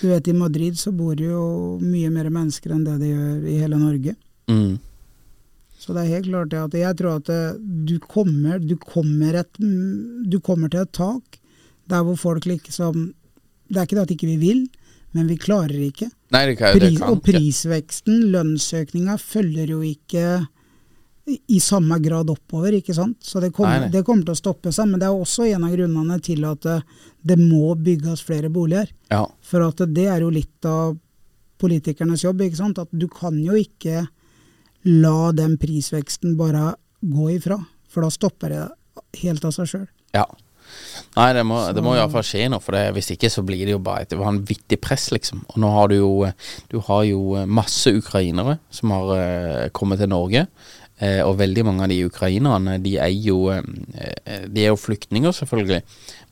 Du 0.00 0.06
vet, 0.08 0.30
I 0.30 0.36
Madrid 0.36 0.78
så 0.78 0.92
bor 0.94 1.18
det 1.18 1.26
jo 1.26 1.42
mye 1.82 2.12
mer 2.14 2.30
mennesker 2.32 2.76
enn 2.76 2.86
det 2.86 3.00
det 3.02 3.10
gjør 3.10 3.50
i 3.50 3.58
hele 3.64 3.80
Norge. 3.82 4.14
Mm. 4.48 4.78
Så 5.80 5.96
det 5.96 6.04
er 6.04 6.14
helt 6.14 6.30
klart 6.30 6.54
det 6.54 6.62
at 6.62 6.78
jeg 6.78 6.96
tror 7.00 7.18
at 7.18 7.58
du 7.58 7.96
kommer, 8.04 8.62
du 8.62 8.76
kommer, 8.78 9.42
et, 9.42 9.58
du 9.58 10.38
kommer 10.44 10.70
til 10.70 10.84
et 10.84 10.94
tak 10.96 11.40
der 11.90 12.06
hvor 12.06 12.18
folk 12.20 12.46
liksom 12.46 13.10
Det 13.70 13.78
er 13.78 13.86
ikke 13.86 13.96
det 13.98 14.02
at 14.02 14.14
ikke 14.14 14.30
vi 14.30 14.38
vil, 14.40 14.62
men 15.14 15.28
vi 15.30 15.36
klarer 15.38 15.78
ikke. 15.78 16.08
Nei, 16.30 16.44
det 16.46 16.56
kan, 16.60 16.78
det 16.78 16.92
kan 16.98 17.10
og 17.10 17.22
prisveksten, 17.26 18.20
lønnsøkninga, 18.30 19.16
følger 19.18 19.72
jo 19.74 19.80
ikke 19.82 20.46
i- 21.26 21.58
samme 21.62 21.98
grad 22.02 22.30
oppover, 22.30 22.72
ikke 22.78 22.94
sant. 22.94 23.18
Så 23.22 23.40
det 23.42 23.52
kommer, 23.52 23.80
Nei, 23.80 23.86
nei. 23.86 23.90
det 23.94 24.04
kommer 24.06 24.24
til 24.24 24.34
å 24.34 24.38
stoppe 24.40 24.72
seg. 24.72 24.88
Men 24.90 25.00
det 25.00 25.06
er 25.08 25.14
også 25.18 25.46
en 25.54 25.64
av 25.66 25.70
grunnene 25.74 26.20
til 26.22 26.44
at 26.48 26.60
det, 26.66 26.76
det 27.26 27.36
må 27.38 27.74
bygges 27.78 28.22
flere 28.26 28.50
boliger. 28.50 28.88
Ja. 29.10 29.26
For 29.42 29.62
at 29.66 29.82
det 29.92 30.06
er 30.06 30.20
jo 30.24 30.30
litt 30.30 30.64
av 30.66 30.96
politikernes 31.60 32.22
jobb, 32.24 32.40
ikke 32.46 32.56
sant. 32.62 32.78
At 32.78 32.88
du 32.92 33.06
kan 33.08 33.36
jo 33.44 33.52
ikke 33.58 34.06
la 34.84 35.30
den 35.36 35.58
prisveksten 35.60 36.36
bare 36.38 36.74
gå 37.04 37.30
ifra. 37.36 37.58
For 37.90 38.02
da 38.06 38.08
stopper 38.14 38.48
det 38.54 39.20
helt 39.22 39.44
av 39.44 39.52
seg 39.52 39.66
sjøl. 39.74 39.88
ja. 40.14 40.26
Nei, 41.16 41.30
det 41.34 41.42
må, 41.46 41.60
det 41.74 41.82
må 41.82 41.96
iallfall 41.96 42.24
skje 42.26 42.46
noe, 42.52 42.62
for 42.62 42.76
det, 42.76 42.84
hvis 42.94 43.12
ikke 43.16 43.30
så 43.32 43.42
blir 43.46 43.64
det 43.66 43.74
jo 43.74 43.82
bare 43.82 44.06
et 44.06 44.14
vanvittig 44.18 44.78
press, 44.82 45.08
liksom. 45.14 45.42
Og 45.50 45.62
nå 45.62 45.70
har 45.74 45.90
du 45.90 45.96
jo 45.98 46.12
Du 46.70 46.78
har 46.86 47.02
jo 47.08 47.46
masse 47.46 47.90
ukrainere 47.90 48.58
som 48.70 48.92
har 48.94 49.10
uh, 49.10 49.70
kommet 49.74 49.98
til 50.02 50.10
Norge. 50.12 50.46
Uh, 51.00 51.24
og 51.24 51.38
veldig 51.40 51.64
mange 51.64 51.86
av 51.86 51.90
de 51.90 52.02
ukrainerne, 52.04 52.76
de 52.84 52.96
er 53.00 53.10
jo 53.14 53.48
uh, 53.50 53.60
De 54.46 54.64
er 54.64 54.70
jo 54.70 54.78
flyktninger, 54.78 55.32
selvfølgelig. 55.32 55.82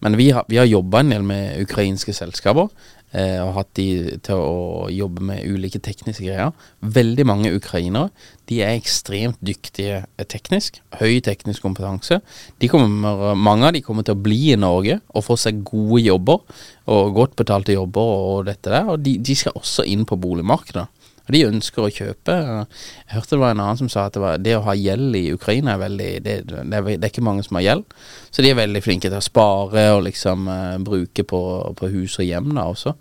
Men 0.04 0.18
vi 0.20 0.30
har, 0.30 0.46
vi 0.48 0.60
har 0.60 0.68
jobba 0.68 1.02
en 1.02 1.14
del 1.16 1.26
med 1.26 1.62
ukrainske 1.64 2.14
selskaper. 2.14 2.68
Eh, 3.16 3.38
og 3.40 3.54
hatt 3.56 3.70
de 3.78 4.18
til 4.24 4.36
å 4.36 4.88
jobbe 4.92 5.24
med 5.24 5.46
ulike 5.48 5.80
tekniske 5.80 6.26
greier. 6.26 6.52
Veldig 6.84 7.24
mange 7.28 7.52
ukrainere 7.56 8.10
de 8.48 8.60
er 8.64 8.76
ekstremt 8.76 9.40
dyktige 9.44 10.02
eh, 10.02 10.26
teknisk. 10.28 10.82
Høy 11.00 11.20
teknisk 11.24 11.64
kompetanse. 11.64 12.20
Kommer, 12.68 13.32
mange 13.36 13.68
av 13.68 13.76
de 13.76 13.82
kommer 13.84 14.04
til 14.04 14.16
å 14.16 14.22
bli 14.28 14.52
i 14.52 14.60
Norge 14.60 14.98
og 15.08 15.24
få 15.24 15.38
seg 15.40 15.64
gode 15.68 16.02
jobber. 16.04 16.44
Og 16.88 17.16
godt 17.16 17.36
betalte 17.40 17.76
jobber 17.76 18.12
og 18.28 18.46
dette 18.48 18.72
der. 18.72 18.92
Og 18.92 19.00
de, 19.04 19.16
de 19.20 19.36
skal 19.36 19.56
også 19.56 19.86
inn 19.88 20.04
på 20.08 20.20
boligmarkedet. 20.20 20.88
Og 21.28 21.34
de 21.36 21.44
ønsker 21.44 21.84
å 21.84 21.92
kjøpe. 21.92 22.34
Jeg 22.34 23.12
hørte 23.12 23.34
det 23.34 23.40
var 23.42 23.52
en 23.52 23.60
annen 23.60 23.80
som 23.82 23.90
sa 23.92 24.06
at 24.08 24.16
det, 24.16 24.22
var, 24.22 24.40
det 24.40 24.56
å 24.56 24.64
ha 24.64 24.74
gjeld 24.78 25.18
i 25.18 25.26
Ukraina 25.36 25.74
er 25.74 25.82
veldig 25.82 26.10
det, 26.24 26.36
det, 26.48 26.62
er, 26.64 26.88
det 26.88 27.02
er 27.02 27.12
ikke 27.12 27.26
mange 27.26 27.44
som 27.44 27.60
har 27.60 27.66
gjeld. 27.66 27.96
Så 28.32 28.44
de 28.44 28.52
er 28.52 28.60
veldig 28.62 28.82
flinke 28.84 29.10
til 29.10 29.20
å 29.20 29.24
spare 29.24 29.84
og 29.98 30.06
liksom 30.08 30.48
uh, 30.48 30.78
bruke 30.80 31.26
på, 31.28 31.42
på 31.76 31.90
hus 31.92 32.16
og 32.16 32.28
hjem 32.28 32.54
da 32.56 32.64
også. 32.72 32.94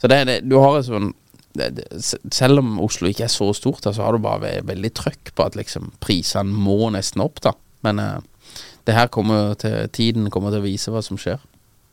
Så 0.00 0.10
det, 0.10 0.22
det, 0.30 0.38
du 0.48 0.56
har 0.62 0.80
et 0.80 0.88
sånn 0.88 1.12
selv 2.30 2.60
om 2.60 2.76
Oslo 2.84 3.08
ikke 3.10 3.24
er 3.26 3.32
så 3.32 3.48
stort, 3.56 3.80
da, 3.82 3.90
så 3.90 4.04
har 4.04 4.14
du 4.14 4.22
bare 4.22 4.44
ve 4.44 4.50
veldig 4.68 4.90
trøkk 4.94 5.32
på 5.34 5.46
at 5.48 5.56
liksom 5.58 5.88
prisene 5.98 6.54
må 6.54 6.92
nesten 6.94 7.24
opp, 7.24 7.40
da. 7.42 7.54
Men 7.86 8.00
uh, 8.00 8.20
det 8.86 8.96
her 8.96 9.10
kommer 9.12 9.56
til 9.60 9.88
tiden 9.92 10.30
kommer 10.32 10.54
til 10.54 10.62
å 10.62 10.68
vise 10.68 10.92
hva 10.94 11.02
som 11.04 11.18
skjer. 11.20 11.40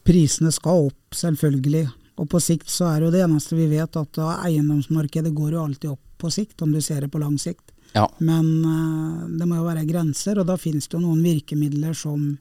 Prisene 0.06 0.54
skal 0.54 0.92
opp, 0.92 1.18
selvfølgelig. 1.18 1.88
Og 2.16 2.30
på 2.32 2.40
sikt 2.40 2.70
så 2.72 2.88
er 2.94 3.06
jo 3.06 3.12
det 3.14 3.24
eneste 3.26 3.58
vi 3.58 3.68
vet 3.72 3.98
at 4.00 4.20
eiendomsmarkedet 4.24 5.34
går 5.36 5.56
jo 5.58 5.64
alltid 5.66 5.90
opp 5.92 6.04
på 6.22 6.32
sikt, 6.32 6.62
om 6.64 6.72
du 6.72 6.82
ser 6.82 7.04
det 7.04 7.12
på 7.12 7.20
lang 7.20 7.36
sikt. 7.42 7.74
Ja. 7.96 8.06
Men 8.18 8.48
uh, 8.66 9.28
det 9.40 9.48
må 9.48 9.60
jo 9.60 9.68
være 9.68 9.86
grenser, 9.88 10.40
og 10.40 10.48
da 10.50 10.58
finnes 10.60 10.88
det 10.88 10.98
jo 10.98 11.04
noen 11.04 11.24
virkemidler 11.24 11.96
som 11.96 12.34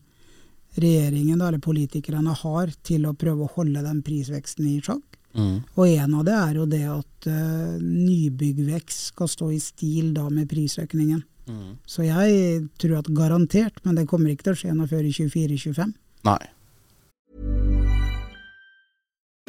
regjeringen 0.75 1.39
eller 1.39 1.63
politikerne 1.63 2.35
har 2.35 2.73
til 2.87 3.07
å 3.07 3.15
prøve 3.19 3.47
å 3.47 3.53
holde 3.55 3.83
den 3.85 4.01
prisveksten 4.07 4.67
i 4.71 4.81
sjakk. 4.83 5.05
Mm. 5.35 5.61
Og 5.75 5.85
en 5.91 6.17
av 6.19 6.25
det 6.27 6.35
er 6.39 6.59
jo 6.59 6.65
det 6.71 6.83
at 6.91 7.29
uh, 7.31 7.77
nybyggvekst 7.83 9.13
skal 9.13 9.31
stå 9.31 9.53
i 9.55 9.61
stil 9.63 10.13
da 10.17 10.29
med 10.31 10.51
prisøkningen. 10.51 11.23
Så 11.85 12.07
jeg 12.07 12.63
tror 12.81 13.03
at 13.03 13.11
garantert, 13.13 13.83
men 13.85 13.99
det 13.99 14.07
kommer 14.09 14.33
ikke 14.33 14.47
til 14.47 14.55
å 14.55 14.61
skje 14.63 14.77
noe 14.77 14.89
før 14.89 15.05
i 15.05 15.11
24-25. 15.13 15.91
Nei. 16.25 16.41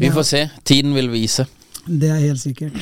Vi 0.00 0.10
får 0.10 0.22
se. 0.28 0.42
Tiden 0.64 0.94
vil 0.94 1.08
vise. 1.12 1.46
det 1.86 2.10
er 2.10 2.20
helt 2.28 2.40
sikkert. 2.40 2.72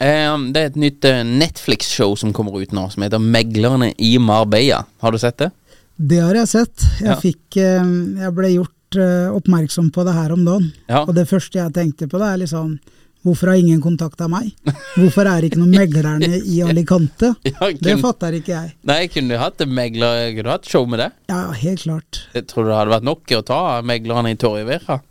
Det 0.00 0.56
er 0.56 0.66
et 0.70 0.76
nytt 0.80 1.04
eh, 1.04 1.22
Netflix-show 1.24 2.14
som 2.16 2.32
kommer 2.32 2.56
ut 2.62 2.72
nå, 2.72 2.86
som 2.90 3.02
heter 3.02 3.18
'Meglerne 3.20 3.92
i 3.98 4.16
Marbella'. 4.18 4.84
Har 5.00 5.12
du 5.12 5.18
sett 5.18 5.36
det? 5.38 5.50
Det 5.96 6.20
har 6.20 6.34
jeg 6.34 6.48
sett. 6.48 6.80
Jeg, 7.00 7.08
Ja. 7.08 7.16
fikk, 7.20 7.56
eh, 7.56 7.84
jeg 8.24 8.34
ble 8.34 8.48
gjort 8.54 8.96
eh, 8.96 9.28
oppmerksom 9.30 9.90
på 9.92 10.04
det 10.04 10.14
her 10.14 10.32
om 10.32 10.44
dagen. 10.44 10.72
Ja. 10.88 11.04
Og 11.04 11.14
det 11.14 11.28
første 11.28 11.52
jeg 11.60 11.72
tenkte 11.72 12.08
på, 12.08 12.18
det 12.18 12.26
er 12.32 12.38
liksom 12.46 12.78
Hvorfor 13.22 13.48
har 13.48 13.56
ingen 13.60 13.82
kontakta 13.82 14.26
meg? 14.30 14.50
Hvorfor 14.96 15.26
er 15.28 15.42
det 15.42 15.50
ikke 15.52 15.58
noen 15.60 15.74
meglerne 15.76 16.40
i 16.54 16.62
Alicante? 16.64 17.34
Ja, 17.44 17.68
Det 17.76 17.98
fatter 18.00 18.32
ikke 18.32 18.48
jeg. 18.54 18.72
nei, 18.82 19.08
kunne 19.08 19.28
du 19.28 19.36
hatt 19.36 19.58
megler, 19.68 20.32
kunne 20.32 20.42
du 20.44 20.48
hatt 20.48 20.64
show 20.64 20.86
med 20.88 21.00
det? 21.00 21.10
Ja, 21.28 21.52
helt 21.52 21.80
klart. 21.82 22.22
Jeg 22.32 22.46
tror 22.46 22.64
det 22.64 22.72
hadde 22.78 22.94
vært 22.94 23.04
nok 23.04 23.26
å 23.36 23.42
ta 23.44 23.82
meglerne 23.82 24.30
i 24.32 24.36
Torrevieja. 24.40 25.02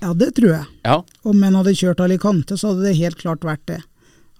Ja, 0.00 0.14
det 0.14 0.30
tror 0.36 0.52
jeg. 0.52 0.64
Ja. 0.86 1.02
Om 1.26 1.44
en 1.44 1.58
hadde 1.58 1.74
kjørt 1.74 2.00
Alicante, 2.00 2.58
så 2.58 2.72
hadde 2.72 2.86
det 2.86 2.98
helt 3.00 3.18
klart 3.18 3.46
vært 3.46 3.66
det. 3.70 3.80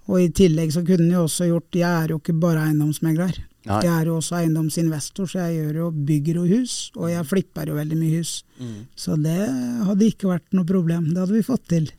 Og 0.08 0.22
i 0.22 0.30
tillegg 0.32 0.72
så 0.72 0.84
kunne 0.86 1.10
jo 1.12 1.26
også 1.26 1.50
gjort 1.50 1.76
Jeg 1.76 1.88
er 1.88 2.14
jo 2.14 2.20
ikke 2.20 2.36
bare 2.40 2.62
eiendomsmegler. 2.68 3.34
Nei. 3.68 3.80
Jeg 3.84 3.90
er 3.92 4.08
jo 4.08 4.14
også 4.16 4.38
eiendomsinvestor, 4.38 5.28
så 5.28 5.42
jeg 5.42 5.58
gjør 5.58 5.80
jo 5.82 5.88
bygger 6.08 6.38
jo 6.38 6.44
hus, 6.48 6.76
og 6.96 7.10
jeg 7.10 7.26
flipper 7.28 7.68
jo 7.68 7.76
veldig 7.76 7.98
mye 8.00 8.20
hus. 8.22 8.32
Mm. 8.56 8.78
Så 8.96 9.18
det 9.20 9.36
hadde 9.90 10.08
ikke 10.08 10.30
vært 10.30 10.56
noe 10.56 10.68
problem. 10.68 11.10
Det 11.10 11.20
hadde 11.20 11.36
vi 11.36 11.44
fått 11.44 11.66
til. 11.74 11.90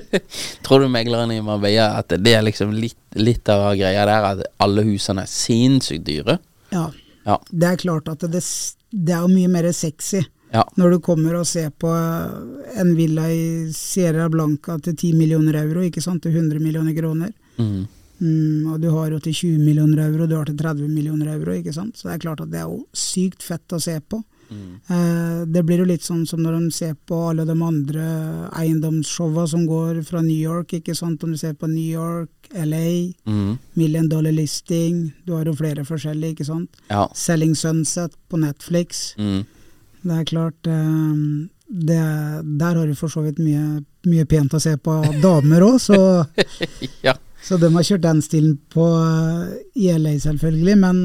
Tror 0.66 0.82
du 0.82 0.88
meglerne 0.90 1.36
i 1.36 1.44
Marbella 1.44 1.92
at 2.00 2.16
det 2.18 2.34
er 2.34 2.42
liksom 2.42 2.74
litt, 2.74 2.98
litt 3.20 3.46
av 3.52 3.68
greia 3.78 4.08
der 4.08 4.28
at 4.32 4.42
alle 4.64 4.82
husene 4.88 5.22
er 5.22 5.30
sinnssykt 5.30 6.08
dyre? 6.08 6.40
Ja. 6.74 6.88
Ja. 7.24 7.38
Det 7.52 7.68
er 7.68 7.82
klart 7.84 8.10
at 8.10 8.26
det, 8.32 8.42
det 8.90 9.14
er 9.14 9.22
jo 9.22 9.30
mye 9.30 9.52
mer 9.52 9.70
sexy 9.76 10.24
Ja. 10.54 10.62
når 10.78 10.90
du 10.94 10.98
kommer 11.02 11.34
og 11.40 11.46
ser 11.50 11.70
på 11.70 11.90
en 12.78 12.92
villa 12.96 13.26
i 13.32 13.72
Sierra 13.74 14.28
Blanca 14.30 14.78
til 14.78 14.94
10 14.94 15.12
millioner 15.18 15.58
euro, 15.64 15.82
ikke 15.82 16.02
sant, 16.04 16.22
til 16.22 16.32
100 16.36 16.60
millioner 16.62 16.94
kroner. 16.94 17.32
Mm. 17.58 17.86
Mm, 18.20 18.66
og 18.72 18.76
du 18.80 18.86
har 18.94 19.10
jo 19.10 19.18
til 19.18 19.34
20 19.34 19.58
millioner 19.66 20.04
euro, 20.06 20.28
du 20.30 20.36
har 20.38 20.46
til 20.46 20.56
30 20.56 20.86
millioner 20.88 21.32
euro, 21.34 21.56
ikke 21.58 21.74
sant. 21.74 21.96
Så 21.98 22.06
det 22.08 22.14
er 22.14 22.22
klart 22.28 22.40
at 22.44 22.52
det 22.54 22.60
er 22.62 22.70
jo 22.70 22.84
sykt 22.94 23.42
fett 23.42 23.74
å 23.74 23.80
se 23.82 23.98
på. 24.00 24.22
Eh, 24.54 25.44
det 25.50 25.64
blir 25.66 25.80
jo 25.82 25.86
litt 25.88 26.04
sånn 26.04 26.22
som 26.28 26.38
når 26.44 26.60
de 26.60 26.70
ser 26.76 26.92
på 27.08 27.16
alle 27.30 27.46
de 27.48 27.54
andre 27.64 28.04
eiendomsshowa 28.60 29.46
som 29.50 29.64
går 29.66 30.02
fra 30.06 30.20
New 30.22 30.36
York, 30.36 30.76
ikke 30.78 30.94
sant. 30.94 31.24
Om 31.24 31.32
du 31.34 31.38
ser 31.40 31.54
på 31.58 31.66
New 31.66 31.90
York, 31.90 32.30
LA, 32.54 33.14
Mm. 33.26 33.58
Million 33.74 34.08
Dollar 34.08 34.32
Listing, 34.32 35.12
du 35.26 35.32
har 35.34 35.44
jo 35.46 35.54
flere 35.54 35.82
forskjellige, 35.84 36.36
ikke 36.36 36.46
sant. 36.46 36.70
Ja. 36.90 37.08
Selling 37.14 37.54
Sunset 37.56 38.12
på 38.28 38.38
Netflix. 38.38 39.14
Mm. 39.18 39.44
Det 40.04 40.16
er 40.20 40.28
klart 40.28 40.68
eh, 40.68 41.12
det, 41.68 42.00
Der 42.60 42.76
har 42.76 42.86
du 42.86 42.94
for 42.98 43.12
så 43.12 43.24
vidt 43.24 43.40
mye, 43.42 43.82
mye 44.08 44.24
pent 44.28 44.54
å 44.54 44.62
se 44.62 44.76
på 44.76 44.98
damer 45.22 45.64
òg, 45.64 45.78
så, 45.82 45.98
ja. 47.06 47.16
så 47.42 47.58
de 47.60 47.72
har 47.74 47.86
kjørt 47.88 48.04
den 48.04 48.20
stilen 48.24 48.58
på 48.72 48.88
ILA 49.74 49.86
i 49.88 49.94
LA, 49.98 50.18
selvfølgelig. 50.26 50.76
Men 50.84 51.00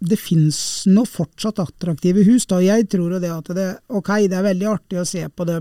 det 0.00 0.16
finnes 0.16 0.58
nå 0.88 1.04
fortsatt 1.04 1.60
attraktive 1.60 2.24
hus. 2.24 2.46
da. 2.48 2.62
Jeg 2.64 2.88
tror 2.92 3.16
jo 3.16 3.22
det 3.22 3.32
at 3.34 3.50
det, 3.56 3.68
ok, 3.92 4.14
det 4.30 4.38
er 4.38 4.46
veldig 4.46 4.70
artig 4.70 5.00
å 5.00 5.08
se 5.08 5.26
på 5.28 5.46
de 5.48 5.58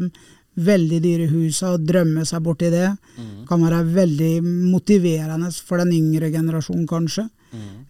veldig 0.65 0.99
dyre 1.03 1.27
husa 1.31 1.73
og 1.75 1.85
drømme 1.87 2.25
seg 2.27 2.43
borti 2.45 2.69
det. 2.73 2.89
Kan 3.49 3.63
være 3.65 3.83
veldig 3.95 4.31
motiverende 4.43 5.51
for 5.65 5.81
den 5.81 5.91
yngre 5.95 6.31
generasjonen, 6.33 6.87
kanskje. 6.89 7.27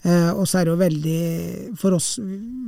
Eh, 0.08 0.30
og 0.32 0.46
så 0.48 0.62
er 0.62 0.66
det 0.70 0.72
jo 0.72 0.80
veldig 0.80 1.78
for 1.82 1.92
oss, 1.98 2.14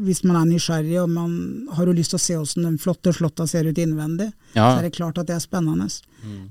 hvis 0.03 0.23
man 0.27 0.41
er 0.41 0.49
nysgjerrig 0.49 0.97
og 0.99 1.09
man 1.13 1.35
har 1.77 1.87
jo 1.87 1.93
lyst 1.95 2.11
til 2.11 2.19
å 2.19 2.23
se 2.25 2.35
hvordan 2.35 2.75
de 2.75 2.81
flotte 2.83 3.13
slotta 3.15 3.45
ser 3.47 3.69
ut 3.69 3.77
innvendig, 3.79 4.31
Ja. 4.53 4.73
så 4.73 4.79
er 4.79 4.89
det 4.89 4.95
klart 4.97 5.17
at 5.17 5.27
det 5.27 5.35
er 5.37 5.39
spennende. 5.45 5.87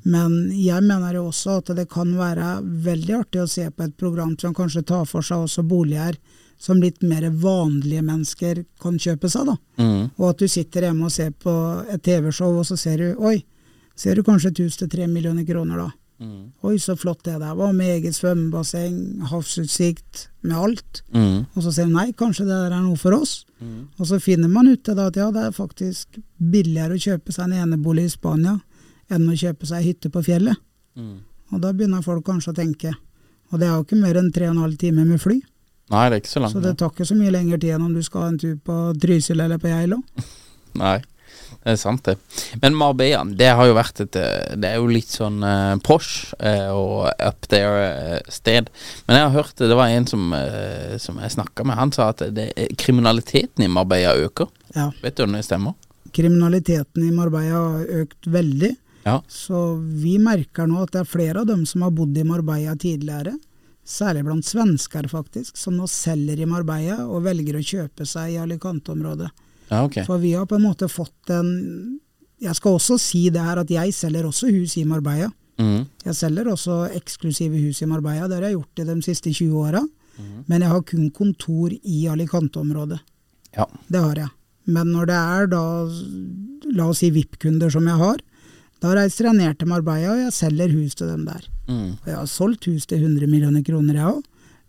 Men 0.04 0.50
jeg 0.56 0.82
mener 0.82 1.12
jo 1.14 1.26
også 1.28 1.58
at 1.58 1.76
det 1.76 1.88
kan 1.90 2.14
være 2.16 2.62
veldig 2.64 3.18
artig 3.20 3.42
å 3.42 3.48
se 3.48 3.68
på 3.70 3.84
et 3.84 3.96
program 4.00 4.36
som 4.40 4.54
kanskje 4.54 4.86
tar 4.86 5.04
for 5.04 5.20
seg 5.20 5.44
også 5.44 5.62
boliger 5.68 6.16
som 6.60 6.80
litt 6.82 7.00
mer 7.02 7.24
vanlige 7.40 8.02
mennesker 8.04 8.64
kan 8.82 8.98
kjøpe 9.00 9.30
seg, 9.32 9.48
da. 9.48 9.56
Mm. 9.80 10.10
Og 10.18 10.26
at 10.28 10.42
du 10.42 10.50
sitter 10.50 10.88
hjemme 10.88 11.08
og 11.08 11.14
ser 11.14 11.32
på 11.32 11.54
et 11.88 12.02
TV-show, 12.04 12.58
og 12.60 12.68
så 12.68 12.76
ser 12.76 13.00
du 13.00 13.24
oi, 13.24 13.38
ser 13.96 14.18
du 14.18 14.24
kanskje 14.26 14.52
et 14.52 14.62
hus 14.66 14.76
til 14.76 14.90
tre 14.92 15.08
millioner 15.08 15.46
kroner 15.48 15.86
da. 15.86 15.88
Mm. 16.20 16.50
Oi, 16.68 16.74
så 16.76 16.98
flott 17.00 17.22
det 17.24 17.38
der 17.40 17.56
var, 17.56 17.72
med 17.72 17.94
eget 17.94 18.18
svømmebasseng, 18.18 19.22
havsutsikt, 19.30 20.26
med 20.44 20.56
alt. 20.58 21.00
Mm. 21.16 21.46
Og 21.54 21.64
så 21.64 21.72
sier 21.72 21.88
du 21.88 21.96
nei, 21.96 22.10
kanskje 22.12 22.44
det 22.44 22.58
der 22.58 22.76
er 22.76 22.84
noe 22.84 23.00
for 23.00 23.16
oss. 23.16 23.38
Og 24.00 24.06
så 24.08 24.20
finner 24.20 24.48
man 24.52 24.68
ut 24.68 24.84
da 24.84 25.08
at 25.08 25.16
ja, 25.16 25.28
det 25.32 25.46
er 25.46 25.56
faktisk 25.56 26.20
billigere 26.36 26.96
å 26.96 27.02
kjøpe 27.02 27.32
seg 27.32 27.48
en 27.48 27.64
enebolig 27.64 28.06
i 28.08 28.12
Spania 28.12 28.58
enn 29.10 29.28
å 29.28 29.36
kjøpe 29.36 29.68
seg 29.68 29.84
hytte 29.84 30.10
på 30.12 30.22
fjellet. 30.28 30.60
Mm. 30.96 31.18
Og 31.50 31.62
da 31.64 31.72
begynner 31.74 32.04
folk 32.04 32.24
kanskje 32.28 32.52
å 32.52 32.56
tenke. 32.60 32.92
Og 33.50 33.60
det 33.60 33.68
er 33.68 33.74
jo 33.74 33.84
ikke 33.84 33.98
mer 34.00 34.20
enn 34.20 34.30
tre 34.32 34.48
og 34.48 34.54
en 34.54 34.64
halv 34.64 34.78
time 34.80 35.04
med 35.08 35.20
fly, 35.20 35.40
Nei, 35.90 36.04
det 36.06 36.16
er 36.16 36.22
ikke 36.22 36.30
så 36.30 36.42
langt. 36.44 36.54
så 36.54 36.62
det 36.62 36.76
tar 36.78 36.92
ikke 36.92 37.08
så 37.08 37.16
mye 37.18 37.32
lengre 37.34 37.58
tid 37.58 37.74
enn 37.74 37.86
om 37.88 37.94
du 37.94 38.02
skal 38.06 38.26
ha 38.26 38.32
en 38.32 38.38
tur 38.38 38.58
på 38.66 38.76
Trysil 39.02 39.42
eller 39.42 39.58
på 39.58 39.72
Geilo. 39.72 39.98
Nei, 40.82 41.00
det 41.64 41.72
er 41.74 41.80
sant 41.80 42.04
det. 42.06 42.14
Men 42.62 42.76
Marbella, 42.78 43.24
det 43.24 43.48
har 43.58 43.66
jo 43.68 43.74
vært 43.76 44.02
et 44.04 44.18
eh, 44.20 44.54
Det 44.60 44.70
er 44.70 44.78
jo 44.78 44.86
litt 44.90 45.10
sånn 45.10 45.42
uh, 45.42 45.74
posh 45.84 46.30
uh, 46.38 46.70
og 46.72 47.10
up 47.18 47.48
there-sted. 47.50 48.70
Men 49.08 49.18
jeg 49.18 49.26
har 49.26 49.34
hørt 49.34 49.64
det 49.64 49.78
var 49.80 49.90
en 49.90 50.06
som, 50.08 50.30
eh, 50.36 50.94
som 51.02 51.18
jeg 51.20 51.34
snakka 51.34 51.66
med, 51.66 51.78
han 51.80 51.94
sa 51.96 52.12
at 52.14 52.22
det, 52.36 52.52
kriminaliteten 52.78 53.66
i 53.66 53.70
Marbella 53.72 54.14
øker. 54.14 54.48
Ja. 54.76 54.88
Vet 55.02 55.18
du 55.18 55.26
om 55.26 55.34
det 55.34 55.42
stemmer? 55.48 55.74
Kriminaliteten 56.14 57.04
i 57.08 57.12
Marbella 57.14 57.66
har 57.66 57.92
økt 58.04 58.30
veldig. 58.30 58.72
Ja. 59.04 59.18
Så 59.28 59.74
vi 59.80 60.18
merker 60.22 60.68
nå 60.70 60.84
at 60.84 60.94
det 60.94 61.02
er 61.02 61.12
flere 61.18 61.42
av 61.42 61.50
dem 61.50 61.66
som 61.66 61.82
har 61.82 61.92
bodd 61.96 62.14
i 62.14 62.26
Marbella 62.26 62.76
tidligere, 62.78 63.34
særlig 63.90 64.24
blant 64.26 64.46
svensker 64.46 65.08
faktisk, 65.10 65.56
som 65.58 65.76
nå 65.76 65.88
selger 65.90 66.40
i 66.40 66.48
Marbella 66.48 67.00
og 67.06 67.24
velger 67.26 67.58
å 67.58 67.64
kjøpe 67.64 68.06
seg 68.08 68.34
i 68.34 68.40
Alicante-området. 68.42 69.30
Ja, 69.70 69.84
okay. 69.84 70.06
For 70.06 70.22
vi 70.22 70.34
har 70.34 70.48
på 70.50 70.58
en 70.58 70.66
måte 70.66 70.88
fått 70.90 71.30
en 71.30 72.00
Jeg 72.40 72.56
skal 72.56 72.78
også 72.78 72.96
si 72.98 73.26
det 73.28 73.42
her 73.44 73.58
at 73.60 73.68
jeg 73.70 73.92
selger 73.92 74.24
også 74.24 74.48
hus 74.48 74.78
i 74.80 74.86
Marbella. 74.88 75.28
Mm. 75.60 75.84
Jeg 76.06 76.16
selger 76.16 76.48
også 76.48 76.86
eksklusive 76.96 77.58
hus 77.66 77.82
i 77.84 77.88
Marbella, 77.90 78.28
det 78.28 78.38
har 78.38 78.46
jeg 78.48 78.56
gjort 78.56 78.80
i 78.80 78.86
de 78.88 78.94
siste 79.04 79.32
20 79.34 79.58
åra. 79.60 79.82
Men 80.48 80.64
jeg 80.64 80.72
har 80.72 80.82
kun 80.88 81.10
kontor 81.14 81.72
i 81.72 82.00
Alicante-området. 82.10 82.98
Ja. 83.56 83.66
Det 83.88 84.00
har 84.00 84.18
jeg. 84.24 84.32
Men 84.70 84.92
når 84.94 85.08
det 85.10 85.18
er 85.18 85.48
da, 85.50 85.62
la 86.76 86.88
oss 86.90 87.00
si 87.02 87.10
VIP-kunder 87.14 87.72
som 87.72 87.86
jeg 87.88 88.00
har, 88.00 88.20
da 88.80 88.92
reiser 88.96 89.28
jeg 89.28 89.38
ned 89.40 89.58
til 89.60 89.68
Marbella 89.68 90.14
og 90.14 90.22
jeg 90.24 90.36
selger 90.36 90.72
hus 90.72 90.96
til 90.96 91.10
dem 91.12 91.26
der. 91.28 91.44
Mm. 91.70 91.90
Jeg 92.06 92.16
har 92.18 92.28
solgt 92.30 92.66
hus 92.70 92.86
til 92.90 93.04
100 93.06 93.30
millioner 93.30 93.62
kroner, 93.66 93.94
jeg 94.00 94.14
òg. 94.18 94.22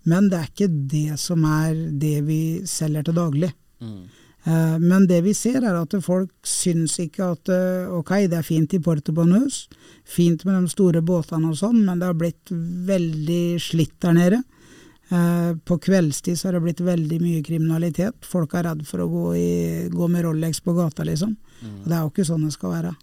Men 0.10 0.30
det 0.32 0.40
er 0.40 0.50
ikke 0.50 0.72
det 0.90 1.20
som 1.22 1.44
er 1.46 1.76
det 2.02 2.18
vi 2.26 2.42
selger 2.70 3.06
til 3.06 3.18
daglig. 3.18 3.52
Mm. 3.82 4.02
Eh, 4.44 4.78
Men 4.82 5.06
det 5.08 5.20
vi 5.24 5.34
ser 5.38 5.62
er 5.62 5.76
at 5.78 5.94
folk 6.02 6.32
syns 6.48 6.98
ikke 7.04 7.28
at 7.36 7.52
eh, 7.54 7.92
ok, 7.94 8.16
det 8.32 8.40
er 8.40 8.48
fint 8.48 8.74
i 8.74 8.80
Porto 8.82 9.14
Banús, 9.14 9.68
fint 10.06 10.46
med 10.46 10.64
de 10.64 10.72
store 10.74 11.04
båtene 11.06 11.52
og 11.52 11.60
sånn, 11.60 11.84
men 11.86 12.02
det 12.02 12.10
har 12.10 12.18
blitt 12.18 12.50
veldig 12.90 13.60
slitt 13.62 14.00
der 14.02 14.18
nede. 14.18 14.42
Eh, 15.12 15.54
På 15.66 15.78
kveldstid 15.78 16.40
så 16.40 16.50
har 16.50 16.58
det 16.58 16.64
blitt 16.66 16.82
veldig 16.82 17.22
mye 17.22 17.44
kriminalitet. 17.46 18.26
Folk 18.26 18.56
er 18.56 18.66
redd 18.72 18.82
for 18.88 19.04
å 19.06 19.10
gå, 19.12 19.26
i, 19.38 19.52
gå 19.94 20.10
med 20.10 20.26
Rolex 20.26 20.62
på 20.66 20.74
gata, 20.74 21.06
liksom. 21.06 21.36
Og 21.62 21.86
det 21.86 21.94
er 21.98 22.02
jo 22.02 22.10
ikke 22.10 22.26
sånn 22.26 22.48
det 22.48 22.54
skal 22.56 22.74
være. 22.74 22.96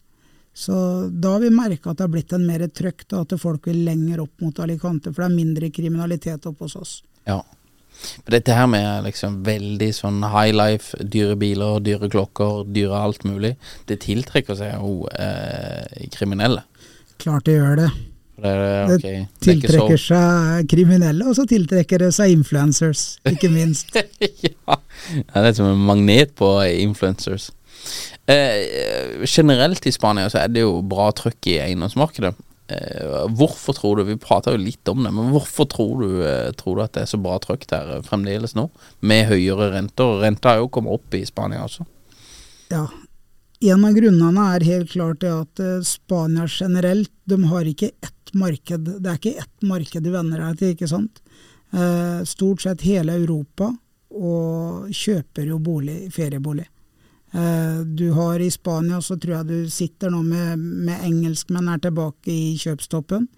Så 0.58 0.74
da 1.10 1.36
har 1.36 1.40
vi 1.44 1.50
merka 1.54 1.92
at 1.92 2.00
det 2.00 2.02
har 2.08 2.10
blitt 2.10 2.32
en 2.34 2.42
mer 2.42 2.64
trøkk, 2.66 3.04
at 3.14 3.34
folk 3.38 3.68
vil 3.70 3.84
lenger 3.86 4.24
opp 4.24 4.42
mot 4.42 4.56
Alicante, 4.64 5.12
for 5.12 5.22
det 5.22 5.28
er 5.28 5.36
mindre 5.36 5.68
kriminalitet 5.70 6.48
oppe 6.50 6.66
hos 6.66 6.74
oss. 6.80 6.94
Ja. 7.30 7.38
For 7.98 8.34
dette 8.34 8.56
her 8.58 8.66
med 8.70 9.06
liksom 9.06 9.36
veldig 9.46 9.88
sånn 9.94 10.18
high 10.32 10.50
life, 10.50 10.98
dyre 11.14 11.36
biler, 11.38 11.78
dyre 11.86 12.10
klokker, 12.10 12.66
dyre 12.74 13.04
alt 13.06 13.22
mulig, 13.28 13.52
det 13.86 14.00
tiltrekker 14.02 14.58
seg 14.58 14.74
jo 14.74 15.06
eh, 15.14 16.08
kriminelle. 16.16 16.64
Klart 17.22 17.46
det 17.46 17.54
gjør 17.60 17.78
det. 17.84 17.88
Det, 18.38 18.50
det 18.50 18.98
okay. 18.98 19.22
tiltrekker 19.46 20.02
seg 20.08 20.66
kriminelle, 20.74 21.22
og 21.26 21.38
så 21.38 21.46
tiltrekker 21.50 22.02
det 22.02 22.10
seg 22.18 22.34
influencers, 22.34 23.06
ikke 23.30 23.50
minst. 23.54 23.94
ja. 24.48 24.74
ja, 24.74 25.38
det 25.38 25.46
er 25.52 25.56
som 25.62 25.70
en 25.70 25.86
magnet 25.86 26.34
på 26.38 26.50
influencers. 26.82 27.52
Eh, 28.28 29.24
generelt 29.24 29.86
i 29.86 29.92
Spania 29.92 30.28
så 30.28 30.42
er 30.42 30.52
det 30.52 30.60
jo 30.66 30.82
bra 30.84 31.08
trøkk 31.16 31.48
i 31.48 31.58
eiendomsmarkedet. 31.64 32.34
Eh, 32.68 33.28
hvorfor 33.32 33.72
tror 33.72 33.96
du 33.96 34.04
Vi 34.04 34.18
prata 34.20 34.52
jo 34.52 34.60
litt 34.60 34.88
om 34.88 35.00
det, 35.02 35.12
men 35.16 35.30
hvorfor 35.32 35.64
tror 35.64 36.02
du, 36.02 36.20
eh, 36.20 36.50
tror 36.52 36.76
du, 36.76 36.82
at 36.84 36.92
det 36.92 37.06
er 37.06 37.08
så 37.08 37.20
bra 37.24 37.38
trøkk 37.40 37.64
der 37.70 37.94
eh, 37.96 38.02
fremdeles 38.04 38.52
nå? 38.58 38.68
Med 39.00 39.30
høyere 39.30 39.70
renter. 39.72 40.20
Renta 40.20 40.52
har 40.52 40.60
jo 40.60 40.68
kommet 40.68 40.92
opp 40.98 41.16
i 41.16 41.24
Spania 41.24 41.64
også. 41.64 41.88
Ja. 42.68 42.84
En 43.64 43.84
av 43.88 43.96
grunnene 43.96 44.44
er 44.54 44.68
helt 44.68 44.92
klart 44.92 45.24
det 45.24 45.32
at 45.32 45.64
eh, 45.64 45.80
Spania 45.88 46.44
generelt, 46.46 47.10
de 47.24 47.42
har 47.48 47.64
ikke 47.64 47.94
ett 47.96 48.34
marked. 48.36 48.92
Det 49.00 49.08
er 49.08 49.16
ikke 49.16 49.38
ett 49.40 49.64
marked 49.64 50.04
de 50.04 50.12
venner 50.12 50.44
deg 50.44 50.60
til, 50.60 50.76
ikke 50.76 50.92
sant. 50.92 51.22
Eh, 51.72 52.20
stort 52.28 52.68
sett 52.68 52.84
hele 52.84 53.16
Europa 53.16 53.72
og 54.12 54.92
kjøper 54.92 55.48
jo 55.48 55.58
bolig, 55.64 56.02
feriebolig. 56.12 56.68
Eh, 57.32 57.80
du 57.84 58.10
har 58.16 58.40
i 58.40 58.50
Spania, 58.50 59.00
så 59.00 59.18
tror 59.20 59.38
jeg 59.38 59.48
du 59.48 59.70
sitter 59.70 60.12
nå 60.12 60.22
med, 60.24 60.58
med 60.58 61.04
engelskmenn 61.04 61.68
er 61.68 61.82
tilbake 61.84 62.32
i 62.32 62.54
kjøpstoppen. 62.60 63.28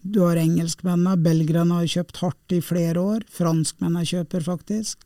Du 0.00 0.22
har 0.24 0.40
engelskmennene, 0.40 1.18
belgierne 1.20 1.76
har 1.80 1.88
kjøpt 1.88 2.22
hardt 2.22 2.56
i 2.56 2.60
flere 2.64 3.00
år. 3.00 3.24
Franskmennene 3.32 4.06
kjøper 4.08 4.44
faktisk. 4.46 5.04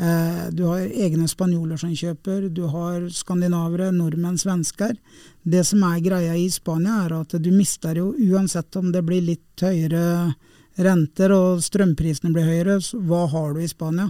Eh, 0.00 0.46
du 0.56 0.64
har 0.64 0.86
egne 0.88 1.28
spanjoler 1.28 1.80
som 1.80 1.92
kjøper, 1.92 2.48
du 2.48 2.62
har 2.72 3.04
skandinavere, 3.12 3.90
nordmenn, 3.92 4.38
svensker. 4.40 4.94
Det 5.42 5.64
som 5.68 5.84
er 5.90 6.00
greia 6.04 6.36
i 6.36 6.48
Spania, 6.52 7.02
er 7.04 7.18
at 7.20 7.36
du 7.36 7.50
mister 7.52 8.00
jo, 8.00 8.14
uansett 8.16 8.76
om 8.80 8.92
det 8.94 9.04
blir 9.04 9.24
litt 9.24 9.64
høyere 9.64 10.32
renter 10.80 11.34
og 11.34 11.60
strømprisene 11.64 12.32
blir 12.32 12.48
høyere, 12.48 12.78
hva 13.04 13.26
har 13.28 13.52
du 13.54 13.60
i 13.60 13.68
Spania? 13.68 14.08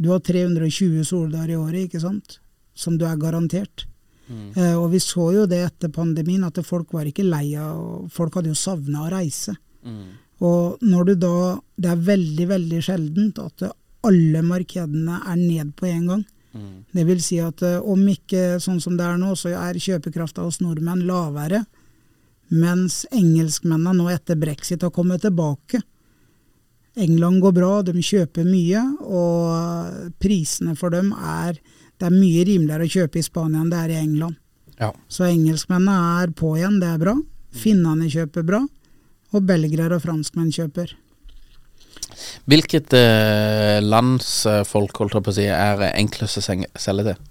Du 0.00 0.08
har 0.14 0.22
320 0.24 1.04
soldager 1.04 1.52
i 1.52 1.58
året, 1.60 1.90
ikke 1.90 2.00
sant? 2.00 2.38
Som 2.74 2.98
du 2.98 3.06
er 3.08 3.20
garantert. 3.20 3.86
Mm. 4.28 4.52
Eh, 4.56 4.74
og 4.78 4.90
vi 4.92 5.00
så 5.02 5.28
jo 5.34 5.46
det 5.50 5.60
etter 5.66 5.92
pandemien, 5.92 6.44
at 6.46 6.60
folk 6.64 6.92
var 6.94 7.08
ikke 7.08 7.26
lei 7.26 7.52
av 7.58 8.08
Folk 8.12 8.38
hadde 8.38 8.52
jo 8.52 8.58
savna 8.58 9.04
å 9.06 9.10
reise. 9.12 9.54
Mm. 9.84 10.12
Og 10.46 10.82
når 10.82 11.10
du 11.10 11.14
da 11.24 11.36
Det 11.76 11.90
er 11.90 12.04
veldig, 12.06 12.46
veldig 12.48 12.82
sjeldent 12.82 13.40
at 13.42 13.64
alle 14.02 14.40
markedene 14.42 15.20
er 15.30 15.36
ned 15.38 15.76
på 15.78 15.86
en 15.86 16.06
gang. 16.10 16.22
Mm. 16.52 16.84
Det 16.90 17.04
vil 17.06 17.20
si 17.22 17.38
at 17.42 17.62
eh, 17.62 17.78
om 17.78 18.00
ikke 18.10 18.58
sånn 18.62 18.80
som 18.82 18.96
det 18.98 19.06
er 19.06 19.20
nå, 19.20 19.34
så 19.38 19.54
er 19.54 19.78
kjøpekrafta 19.78 20.42
hos 20.42 20.60
nordmenn 20.62 21.04
lavere. 21.06 21.62
Mens 22.52 23.04
engelskmennene 23.14 23.94
nå 23.96 24.10
etter 24.12 24.36
brexit 24.36 24.82
har 24.84 24.92
kommet 24.92 25.22
tilbake. 25.24 25.80
England 26.98 27.40
går 27.40 27.54
bra, 27.56 27.70
de 27.86 28.02
kjøper 28.04 28.44
mye, 28.44 28.82
og 29.00 30.10
prisene 30.20 30.74
for 30.76 30.92
dem 30.92 31.14
er 31.16 31.56
det 32.02 32.08
er 32.08 32.14
mye 32.18 32.42
rimeligere 32.42 32.86
å 32.88 32.90
kjøpe 32.90 33.20
i 33.20 33.22
Spania 33.22 33.60
enn 33.62 33.68
det 33.70 33.78
er 33.78 33.92
i 33.94 34.00
England. 34.00 34.34
Ja. 34.80 34.88
Så 35.06 35.28
engelskmennene 35.28 36.22
er 36.24 36.32
på 36.34 36.56
igjen, 36.58 36.80
det 36.82 36.88
er 36.90 36.98
bra. 36.98 37.14
Finnene 37.54 38.08
kjøper 38.10 38.42
bra. 38.48 38.58
Og 39.30 39.44
belgere 39.46 39.94
og 39.94 40.02
franskmenn 40.02 40.50
kjøper. 40.50 40.96
Hvilket 42.50 42.96
eh, 42.98 43.78
landsfolk 43.86 44.66
folk 44.68 44.98
holdt 44.98 45.14
jeg 45.14 45.26
på 45.28 45.30
å 45.30 45.36
si, 45.36 45.46
er 45.46 45.84
enklest 45.92 46.42
å 46.42 46.42
selge 46.42 47.06
til? 47.06 47.22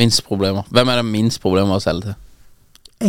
Minst 0.00 0.24
problemer. 0.26 0.64
Hvem 0.72 0.90
er 0.90 1.02
det 1.02 1.06
minst 1.12 1.42
problemer 1.44 1.76
å 1.76 1.84
selge 1.84 2.14
til? 2.14 2.20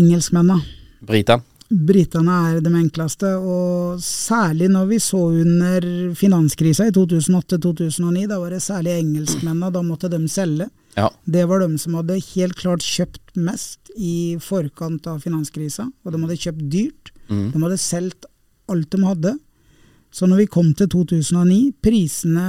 Engelskmennene. 0.03 0.59
Britene? 1.05 1.54
Britene 1.65 2.33
er 2.51 2.59
de 2.61 2.71
enkleste, 2.77 3.31
og 3.41 4.01
særlig 4.03 4.67
når 4.69 4.89
vi 4.91 4.99
så 5.01 5.21
under 5.41 5.87
finanskrisa 6.17 6.89
i 6.89 6.93
2008-2009, 6.93 8.27
da 8.29 8.37
var 8.41 8.53
det 8.53 8.61
særlig 8.61 8.93
engelskmennene, 8.99 9.71
da 9.73 9.81
måtte 9.85 10.11
de 10.13 10.19
selge. 10.29 10.69
Ja. 10.95 11.09
Det 11.25 11.47
var 11.49 11.63
de 11.63 11.79
som 11.81 11.97
hadde 11.97 12.19
helt 12.21 12.55
klart 12.59 12.85
kjøpt 12.85 13.33
mest 13.35 13.89
i 13.97 14.37
forkant 14.43 15.09
av 15.09 15.25
finanskrisa, 15.25 15.89
og 15.89 16.13
de 16.13 16.21
hadde 16.21 16.39
kjøpt 16.45 16.69
dyrt. 16.69 17.11
Mm. 17.31 17.49
De 17.55 17.63
hadde 17.65 17.81
solgt 17.81 18.29
alt 18.69 18.91
de 18.93 19.01
hadde. 19.03 19.35
Så 20.15 20.29
når 20.29 20.45
vi 20.45 20.51
kom 20.53 20.69
til 20.77 20.87
2009, 20.93 21.73
prisene 21.83 22.45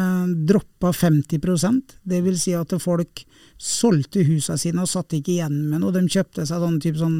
droppa 0.47 0.93
50% 0.95 1.97
Det 2.07 2.21
vil 2.23 2.37
si 2.39 2.53
at 2.55 2.71
folk 2.79 3.25
solgte 3.59 4.23
husene 4.29 4.61
sine 4.61 4.85
og 4.85 4.91
satt 4.93 5.17
ikke 5.17 5.33
igjen 5.35 5.65
med 5.73 5.83
noe. 5.83 5.91
De 5.97 6.05
kjøpte 6.07 6.45
seg 6.47 6.63
sånn, 6.63 6.79
type 6.85 7.01
sånn 7.01 7.19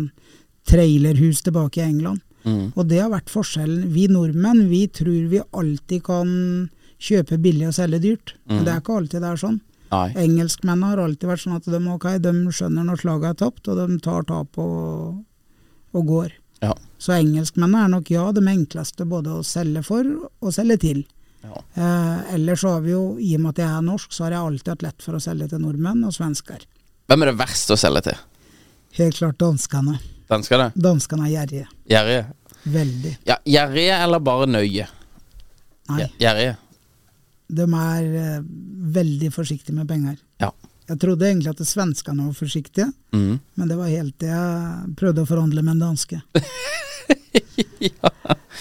trailerhus 0.67 1.43
tilbake 1.47 1.83
i 1.83 1.87
England. 1.87 2.23
Mm. 2.47 2.73
Og 2.75 2.87
det 2.87 3.01
har 3.03 3.11
vært 3.11 3.31
forskjellen. 3.33 3.89
Vi 3.95 4.07
nordmenn 4.11 4.69
vi 4.71 4.87
tror 4.87 5.31
vi 5.33 5.43
alltid 5.51 6.05
kan 6.07 6.29
kjøpe 7.03 7.39
billig 7.43 7.69
og 7.71 7.77
selge 7.77 8.01
dyrt, 8.03 8.35
mm. 8.47 8.55
men 8.55 8.67
det 8.67 8.73
er 8.73 8.83
ikke 8.83 9.01
alltid 9.01 9.25
det 9.25 9.33
er 9.33 9.43
sånn. 9.43 9.59
Nei. 9.93 10.07
Engelskmennene 10.19 10.93
har 10.93 11.03
alltid 11.05 11.31
vært 11.31 11.45
sånn 11.45 11.59
at 11.59 11.69
de, 11.71 11.81
okay, 11.93 12.19
de 12.23 12.33
skjønner 12.55 12.87
når 12.89 13.03
slaget 13.03 13.29
er 13.31 13.41
tapt, 13.45 13.69
og 13.71 13.79
de 13.79 13.99
tar 14.03 14.27
tap 14.29 14.59
og, 14.63 15.21
og 15.95 16.09
går. 16.09 16.33
Ja. 16.65 16.73
Så 16.99 17.15
engelskmennene 17.19 17.85
er 17.85 17.93
nok 17.93 18.11
ja 18.11 18.25
de 18.35 18.43
enkleste 18.51 19.07
både 19.09 19.37
å 19.37 19.45
selge 19.47 19.85
for 19.87 20.09
og 20.17 20.55
selge 20.55 20.81
til. 20.87 21.05
Ja. 21.47 21.61
Eh, 21.79 22.35
ellers 22.35 22.65
så 22.65 22.77
har 22.77 22.83
vi 22.87 22.95
jo, 22.97 23.05
i 23.23 23.37
og 23.37 23.45
med 23.45 23.55
at 23.55 23.63
jeg 23.63 23.71
er 23.71 23.87
norsk, 23.87 24.15
så 24.15 24.27
har 24.27 24.35
jeg 24.35 24.49
alltid 24.49 24.73
hatt 24.73 24.87
lett 24.89 25.05
for 25.05 25.19
å 25.19 25.23
selge 25.23 25.51
til 25.53 25.63
nordmenn 25.63 26.03
og 26.09 26.17
svensker. 26.17 26.67
Hvem 27.07 27.23
er 27.23 27.31
det 27.31 27.39
verste 27.39 27.77
å 27.77 27.81
selge 27.81 28.09
til? 28.09 28.23
Helt 28.97 29.21
klart 29.21 29.39
danskene. 29.39 30.01
Danskene? 30.31 30.71
Danskene 30.75 31.29
er 31.29 31.33
gjerrige. 31.35 31.67
Gjerrige? 31.91 32.23
Veldig. 32.67 33.13
Ja, 33.29 33.37
Gjerrige 33.47 33.99
eller 34.03 34.23
bare 34.27 34.47
nøye? 34.51 34.87
Nei. 35.91 36.07
Gjerrige? 36.19 36.57
De 37.47 37.67
er 37.79 38.09
uh, 38.11 38.47
veldig 38.97 39.31
forsiktige 39.35 39.77
med 39.77 39.87
penger. 39.89 40.17
Ja. 40.43 40.51
Jeg 40.87 40.99
trodde 41.03 41.29
egentlig 41.29 41.53
at 41.53 41.63
svenskene 41.67 42.27
var 42.27 42.35
forsiktige, 42.39 42.89
mm. 43.15 43.39
men 43.59 43.71
det 43.71 43.77
var 43.79 43.91
helt 43.91 44.15
til 44.19 44.31
jeg 44.31 44.97
prøvde 44.99 45.23
å 45.23 45.29
forhandle 45.29 45.63
med 45.67 45.77
en 45.77 45.85
danske. 45.89 46.21
ja. 47.89 48.11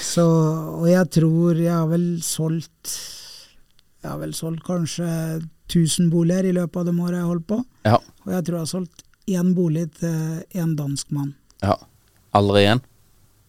Så, 0.02 0.26
og 0.26 0.88
jeg 0.90 1.10
tror 1.18 1.58
jeg 1.62 1.74
har 1.74 1.88
vel 1.90 2.08
solgt 2.22 2.94
Jeg 4.04 4.10
har 4.12 4.20
vel 4.22 4.34
solgt 4.38 4.62
kanskje 4.68 5.08
1000 5.66 6.12
boliger 6.14 6.46
i 6.46 6.54
løpet 6.54 6.78
av 6.82 6.90
de 6.90 6.94
åra 7.02 7.22
jeg 7.22 7.30
holdt 7.30 7.48
på. 7.50 7.60
Ja. 7.88 7.98
Og 8.26 8.34
jeg 8.36 8.46
tror 8.46 8.58
jeg 8.58 8.66
har 8.68 8.74
solgt 8.74 9.06
én 9.26 9.54
bolig 9.58 9.88
til 9.98 10.62
en 10.62 10.76
dansk 10.78 11.10
mann. 11.16 11.34
Ja. 11.66 11.76
Aldri 12.36 12.64
igjen? 12.66 12.82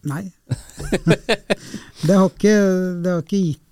Nei. 0.07 0.23
det, 2.07 2.13
har 2.13 2.27
ikke, 2.29 2.57
det 3.03 3.11
har 3.11 3.23
ikke 3.23 3.41
gitt 3.41 3.63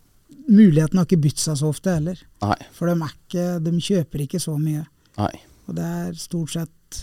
Muligheten 0.45 0.99
har 0.99 1.07
ikke 1.07 1.23
bytt 1.23 1.39
seg 1.41 1.55
så 1.57 1.71
ofte 1.73 1.95
heller. 1.95 2.19
Nei. 2.43 2.57
For 2.75 2.85
de, 2.85 3.07
ikke, 3.07 3.45
de 3.65 3.71
kjøper 3.81 4.21
ikke 4.27 4.37
så 4.43 4.53
mye. 4.61 4.83
Nei. 5.17 5.31
Og 5.65 5.77
det 5.77 5.85
er 5.85 6.11
stort 6.21 6.53
sett 6.53 6.99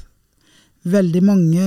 Veldig 0.83 1.20
mange 1.22 1.64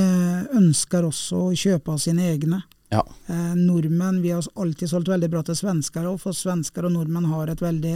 ønsker 0.59 1.05
også 1.07 1.41
å 1.49 1.51
kjøpe 1.55 1.93
av 1.93 1.99
sine 2.03 2.25
egne. 2.33 2.61
Ja. 2.91 2.99
Eh, 3.31 3.53
nordmenn 3.55 4.21
Vi 4.21 4.33
har 4.35 4.43
alltid 4.55 4.91
solgt 4.91 5.07
veldig 5.07 5.29
bra 5.31 5.43
til 5.47 5.55
svensker 5.55 6.07
òg, 6.09 6.17
for 6.19 6.35
svensker 6.35 6.87
og 6.87 6.91
nordmenn 6.97 7.29
har 7.31 7.51
et 7.51 7.63
veldig 7.63 7.95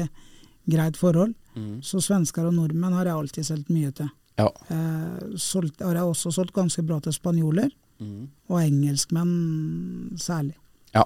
greit 0.72 1.00
forhold. 1.00 1.36
Mm. 1.56 1.82
Så 1.84 2.00
svensker 2.04 2.48
og 2.48 2.56
nordmenn 2.56 2.96
har 2.96 3.10
jeg 3.10 3.20
alltid 3.20 3.50
solgt 3.50 3.74
mye 3.74 3.92
til. 3.96 4.08
Ja. 4.40 4.48
Eh, 4.72 5.36
solgt, 5.40 5.84
har 5.84 5.98
jeg 6.00 6.08
også 6.08 6.32
solgt 6.34 6.56
ganske 6.56 6.84
bra 6.88 7.00
til 7.04 7.16
spanjoler, 7.16 7.70
mm. 8.00 8.22
og 8.50 8.62
engelskmenn 8.64 10.16
særlig. 10.20 10.56
Ja. 10.96 11.04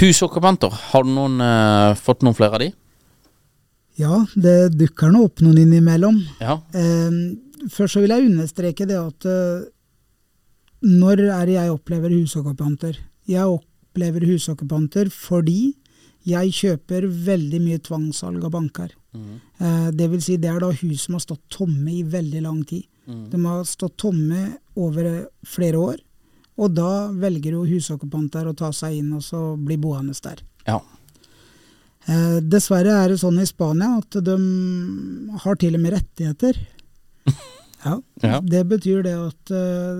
Husokkupanter, 0.00 0.72
har 0.92 1.04
du 1.04 1.12
noen, 1.12 1.36
eh, 1.44 1.92
fått 2.00 2.24
noen 2.24 2.36
flere 2.36 2.56
av 2.56 2.64
de? 2.64 2.70
Ja, 4.00 4.24
det 4.34 4.74
dukker 4.74 5.12
nå 5.12 5.26
opp 5.28 5.44
noen 5.44 5.60
innimellom. 5.66 6.18
Ja. 6.40 6.58
Eh, 6.74 7.20
først 7.70 7.94
så 7.94 8.02
vil 8.02 8.14
jeg 8.16 8.30
understreke 8.32 8.88
det 8.88 8.98
at 8.98 9.28
uh, 9.28 9.68
når 10.84 11.22
er 11.32 11.46
det 11.48 11.54
jeg 11.56 11.72
opplever 11.72 12.12
husokkupanter? 12.12 12.98
Jeg 13.30 13.46
opplever 13.48 14.26
husokkupanter 14.28 15.08
fordi 15.12 15.74
jeg 16.24 16.54
kjøper 16.56 17.06
veldig 17.26 17.60
mye 17.60 17.82
tvangssalg 17.84 18.44
av 18.46 18.54
banker. 18.54 18.94
Mm. 19.14 19.36
Eh, 19.58 19.88
det 19.92 20.08
vil 20.12 20.22
si 20.24 20.38
det 20.40 20.50
er 20.50 20.62
da 20.62 20.72
hus 20.72 21.06
som 21.06 21.18
har 21.18 21.24
stått 21.24 21.44
tomme 21.52 21.92
i 21.92 22.02
veldig 22.02 22.42
lang 22.44 22.62
tid. 22.68 22.86
Mm. 23.06 23.24
De 23.30 23.40
har 23.44 23.64
stått 23.68 23.98
tomme 24.00 24.46
over 24.80 25.26
flere 25.46 25.80
år, 25.80 26.02
og 26.56 26.74
da 26.74 27.08
velger 27.12 27.58
jo 27.58 27.66
husokkupanter 27.68 28.48
å 28.48 28.56
ta 28.56 28.70
seg 28.72 29.00
inn 29.00 29.12
og 29.16 29.24
så 29.26 29.42
bli 29.60 29.76
boende 29.80 30.16
der. 30.24 30.40
Ja. 30.66 30.80
Eh, 32.04 32.38
dessverre 32.40 32.94
er 33.02 33.12
det 33.12 33.20
sånn 33.20 33.40
i 33.40 33.46
Spania 33.48 33.94
at 33.98 34.16
de 34.24 34.38
har 35.44 35.60
til 35.60 35.76
og 35.76 35.84
med 35.84 35.98
rettigheter. 35.98 36.62
Ja. 37.84 37.98
Ja. 38.22 38.38
Det 38.40 38.62
betyr 38.64 39.02
det 39.04 39.10
at 39.12 39.50
eh, 39.52 39.98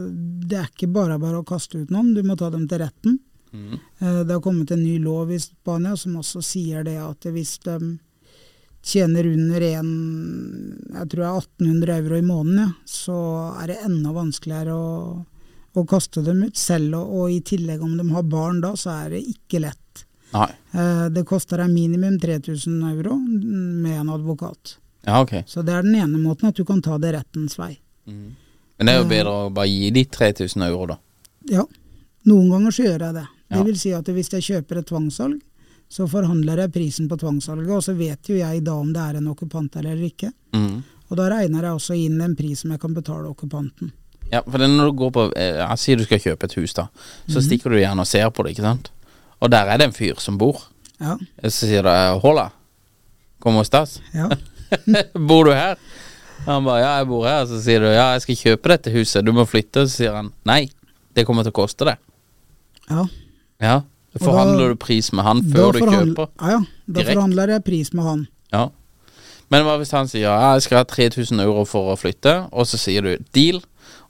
det 0.49 0.57
er 0.57 0.71
ikke 0.71 0.87
bare 0.89 1.19
bare 1.21 1.43
å 1.43 1.45
kaste 1.45 1.83
ut 1.83 1.91
noen, 1.93 2.15
du 2.17 2.23
må 2.25 2.33
ta 2.41 2.49
dem 2.49 2.63
til 2.65 2.81
retten. 2.81 3.19
Eh, 3.55 4.21
det 4.27 4.33
har 4.33 4.41
kommet 4.41 4.71
en 4.71 4.83
ny 4.83 4.99
lov 4.99 5.33
i 5.33 5.39
Spania 5.41 5.97
som 5.97 6.17
også 6.21 6.43
sier 6.43 6.85
det 6.87 6.97
at 7.03 7.27
hvis 7.31 7.59
de 7.65 7.79
tjener 8.85 9.27
under 9.31 9.65
en, 9.65 9.93
jeg 10.93 11.11
tror 11.11 11.23
det 11.23 11.29
er 11.29 11.39
1800 11.39 11.95
euro 11.95 12.19
i 12.19 12.27
måneden, 12.27 12.67
ja, 12.67 12.73
så 12.85 13.19
er 13.63 13.73
det 13.73 13.79
enda 13.87 14.13
vanskeligere 14.13 14.75
å, 14.77 15.23
å 15.73 15.85
kaste 15.89 16.25
dem 16.27 16.43
ut. 16.45 16.59
Selv 16.61 16.99
og, 16.99 17.15
og 17.17 17.33
i 17.33 17.41
tillegg 17.47 17.85
om 17.85 17.97
de 17.97 18.09
har 18.13 18.27
barn 18.29 18.61
da, 18.65 18.75
så 18.77 18.93
er 18.99 19.15
det 19.17 19.25
ikke 19.31 19.63
lett. 19.65 20.05
Nei. 20.35 20.51
Eh, 20.75 21.07
det 21.15 21.25
koster 21.29 21.63
deg 21.63 21.73
minimum 21.73 22.19
3000 22.21 22.83
euro 22.91 23.17
med 23.17 24.01
en 24.03 24.13
advokat. 24.19 24.77
Ja, 25.05 25.21
okay. 25.23 25.45
Så 25.47 25.63
det 25.63 25.73
er 25.77 25.85
den 25.85 25.97
ene 26.01 26.19
måten 26.21 26.51
at 26.51 26.57
du 26.57 26.65
kan 26.69 26.83
ta 26.83 26.99
det 26.99 27.15
rettens 27.15 27.57
vei. 27.61 27.77
Men 28.05 28.89
det 28.89 28.93
er 28.93 29.01
jo 29.01 29.09
bedre 29.09 29.33
å 29.33 29.51
bare 29.55 29.71
gi 29.71 29.91
de 29.95 30.05
3000 30.11 30.65
euro, 30.67 30.87
da. 30.93 30.99
Ja, 31.49 31.65
noen 32.29 32.51
ganger 32.53 32.75
så 32.75 32.87
gjør 32.87 33.07
jeg 33.07 33.17
det. 33.19 33.27
Det 33.55 33.65
vil 33.67 33.79
si 33.79 33.93
at 33.97 34.09
hvis 34.09 34.33
jeg 34.37 34.47
kjøper 34.49 34.81
et 34.81 34.89
tvangssalg, 34.89 35.41
så 35.95 36.07
forhandler 36.11 36.65
jeg 36.65 36.73
prisen 36.75 37.09
på 37.11 37.19
tvangssalget, 37.21 37.71
og 37.71 37.83
så 37.85 37.95
vet 37.95 38.31
jo 38.31 38.39
jeg 38.39 38.63
da 38.67 38.75
om 38.81 38.93
det 38.93 39.03
er 39.03 39.19
en 39.21 39.29
okkupant 39.31 39.77
eller 39.79 40.01
ikke. 40.03 40.33
Mm. 40.57 40.81
Og 41.11 41.19
da 41.21 41.29
regner 41.31 41.69
jeg 41.69 41.79
også 41.79 41.99
inn 41.99 42.23
en 42.25 42.35
pris 42.39 42.65
som 42.65 42.73
jeg 42.75 42.81
kan 42.83 42.97
betale 42.97 43.29
okkupanten. 43.31 43.93
Ja, 44.33 44.41
for 44.43 44.59
det 44.59 44.71
når 44.73 44.89
du 44.89 44.99
går 44.99 45.11
på 45.13 45.25
eh, 45.37 45.59
Jeg 45.61 45.81
sier 45.83 45.99
du 46.01 46.07
skal 46.07 46.23
kjøpe 46.23 46.49
et 46.49 46.57
hus, 46.57 46.73
da. 46.75 46.87
Så 47.29 47.39
mm. 47.39 47.45
stikker 47.47 47.71
du 47.71 47.79
gjerne 47.79 48.03
og 48.03 48.09
ser 48.09 48.31
på 48.35 48.43
det, 48.43 48.55
ikke 48.55 48.65
sant. 48.65 48.91
Og 49.45 49.53
der 49.53 49.69
er 49.69 49.79
det 49.79 49.91
en 49.91 49.97
fyr 49.97 50.19
som 50.23 50.39
bor. 50.41 50.63
Ja, 51.03 51.19
Så 51.45 51.67
sier 51.69 51.85
du 51.85 51.91
'Hola, 52.23 52.51
kom 53.41 53.55
hos 53.55 53.71
oss'. 53.71 54.01
ja, 54.15 54.31
bor 55.29 55.45
du 55.45 55.53
her? 55.53 55.77
Han 56.47 56.65
bare 56.65 56.81
'ja, 56.81 56.97
jeg 56.99 57.07
bor 57.07 57.27
her'. 57.27 57.47
Så 57.47 57.61
sier 57.63 57.81
du 57.81 57.87
'ja, 57.87 58.13
jeg 58.13 58.23
skal 58.23 58.37
kjøpe 58.37 58.69
dette 58.69 58.91
huset, 58.91 59.25
du 59.25 59.33
må 59.33 59.45
flytte'. 59.45 59.87
Så 59.87 59.97
sier 59.97 60.15
han 60.15 60.33
'nei, 60.45 60.71
det 61.15 61.27
kommer 61.27 61.43
til 61.43 61.53
å 61.53 61.61
koste 61.63 61.85
det'. 61.85 61.99
ja. 62.91 63.07
Ja. 63.63 63.83
da- 64.15 64.25
Forhandler 64.25 64.69
du 64.75 64.77
pris 64.77 65.13
med 65.13 65.25
han 65.25 65.43
før 65.43 65.73
du 65.73 65.81
kjøper? 65.81 66.29
Ja, 66.41 66.51
ja. 66.51 66.59
Da 66.87 67.01
Direkt. 67.01 67.15
forhandler 67.17 67.49
jeg 67.49 67.65
pris 67.65 67.93
med 67.93 68.05
han. 68.05 68.27
Ja. 68.53 68.69
Men 69.51 69.65
hva 69.67 69.77
hvis 69.79 69.91
han 69.93 70.07
sier 70.09 70.23
ja, 70.29 70.53
jeg 70.55 70.63
skal 70.63 70.79
ha 70.79 70.85
3000 70.85 71.41
euro 71.45 71.65
for 71.69 71.93
å 71.95 71.99
flytte, 71.99 72.49
og 72.53 72.67
så 72.67 72.79
sier 72.81 73.03
du 73.03 73.17
deal, 73.33 73.61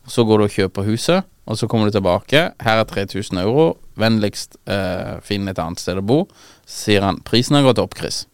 og 0.05 0.11
så 0.13 0.25
går 0.27 0.39
du 0.39 0.45
og 0.45 0.51
kjøper 0.55 0.85
huset, 0.89 1.25
og 1.47 1.57
så 1.59 1.69
kommer 1.69 1.91
du 1.91 1.99
tilbake, 1.99 2.53
her 2.61 2.79
er 2.81 2.85
3000 2.89 3.39
euro, 3.43 3.77
vennligst 4.01 4.57
eh, 4.67 5.19
finn 5.25 5.49
et 5.49 5.59
annet 5.59 5.79
sted 5.83 5.99
å 6.01 6.05
bo. 6.05 6.25
Så 6.65 6.87
sier 6.87 7.03
han 7.05 7.19
prisen 7.25 7.57
har 7.57 7.63
gått 7.67 7.79
opp, 7.83 7.95
Chris. 7.99 8.27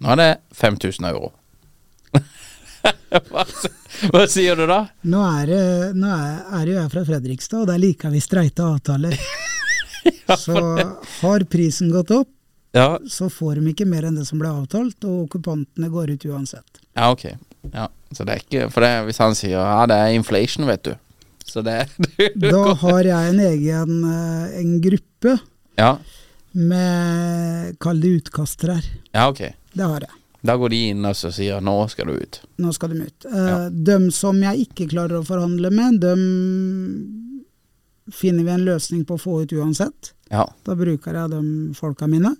Nå 0.00 0.10
er 0.14 0.16
det 0.16 0.30
5000 0.54 1.06
euro. 1.12 1.32
hva, 3.30 3.44
hva 4.12 4.24
sier 4.30 4.56
du 4.58 4.64
da? 4.70 4.80
Nå 5.04 5.22
er, 5.42 5.46
det- 5.46 5.94
nå 5.98 6.08
er, 6.14 6.40
er 6.60 6.66
jo 6.72 6.78
jeg 6.80 6.90
fra 6.94 7.04
Fredrikstad, 7.04 7.60
og 7.62 7.66
der 7.70 7.78
liker 7.82 8.10
vi 8.14 8.20
streite 8.24 8.62
avtaler. 8.66 9.14
Så 10.38 10.54
har 11.20 11.44
prisen 11.50 11.90
gått 11.94 12.10
opp, 12.14 12.28
Ja, 12.76 12.98
så 13.08 13.30
får 13.32 13.56
de 13.62 13.70
ikke 13.72 13.86
mer 13.88 14.04
enn 14.04 14.18
det 14.20 14.26
som 14.28 14.38
ble 14.42 14.48
avtalt, 14.52 15.00
og 15.08 15.22
okkupantene 15.26 15.88
går 15.90 16.10
ut 16.16 16.24
uansett. 16.28 16.82
ja 16.94 17.10
ok. 17.12 17.24
Ja, 17.72 17.88
så 18.12 18.24
det 18.24 18.34
er 18.36 18.42
ikke 18.44 18.66
For 18.70 18.84
det, 18.84 18.90
hvis 19.08 19.18
han 19.20 19.34
sier 19.34 19.56
ja, 19.58 19.86
det 19.88 19.96
er 19.98 20.12
inflation, 20.16 20.66
vet 20.68 20.84
du. 20.84 20.94
Så 21.48 21.62
det 21.64 21.78
Da 22.36 22.74
har 22.84 23.02
jeg 23.08 23.32
en 23.32 23.40
egen 23.40 24.04
eh, 24.04 24.58
en 24.60 24.74
gruppe 24.84 25.38
Ja, 25.80 25.94
med 26.52 27.76
Kall 27.80 28.00
det 28.00 28.14
utkastere 28.22 28.78
her. 28.78 28.86
ja, 29.12 29.28
ok. 29.30 29.42
Det 29.72 29.84
har 29.84 30.00
jeg. 30.06 30.14
Da 30.48 30.54
går 30.56 30.70
de 30.70 30.78
inn 30.92 31.04
og 31.08 31.16
sier 31.18 31.60
nå 31.64 31.74
skal 31.90 32.06
du 32.12 32.14
ut. 32.20 32.38
Nå 32.62 32.70
skal 32.76 32.92
de 32.94 33.06
ut. 33.08 33.26
Eh, 33.26 33.48
Ja. 33.48 33.56
De 33.70 33.96
som 34.14 34.38
jeg 34.42 34.68
ikke 34.68 34.86
klarer 34.92 35.18
å 35.20 35.26
forhandle 35.26 35.70
med, 35.74 35.98
de 36.00 36.12
finner 38.14 38.44
vi 38.46 38.54
en 38.54 38.66
løsning 38.66 39.04
på 39.08 39.16
å 39.16 39.22
få 39.22 39.42
ut 39.42 39.52
uansett. 39.52 40.12
Ja. 40.32 40.46
Da 40.64 40.76
bruker 40.78 41.16
jeg 41.16 41.32
de 41.32 41.42
folka 41.76 42.08
mine. 42.10 42.34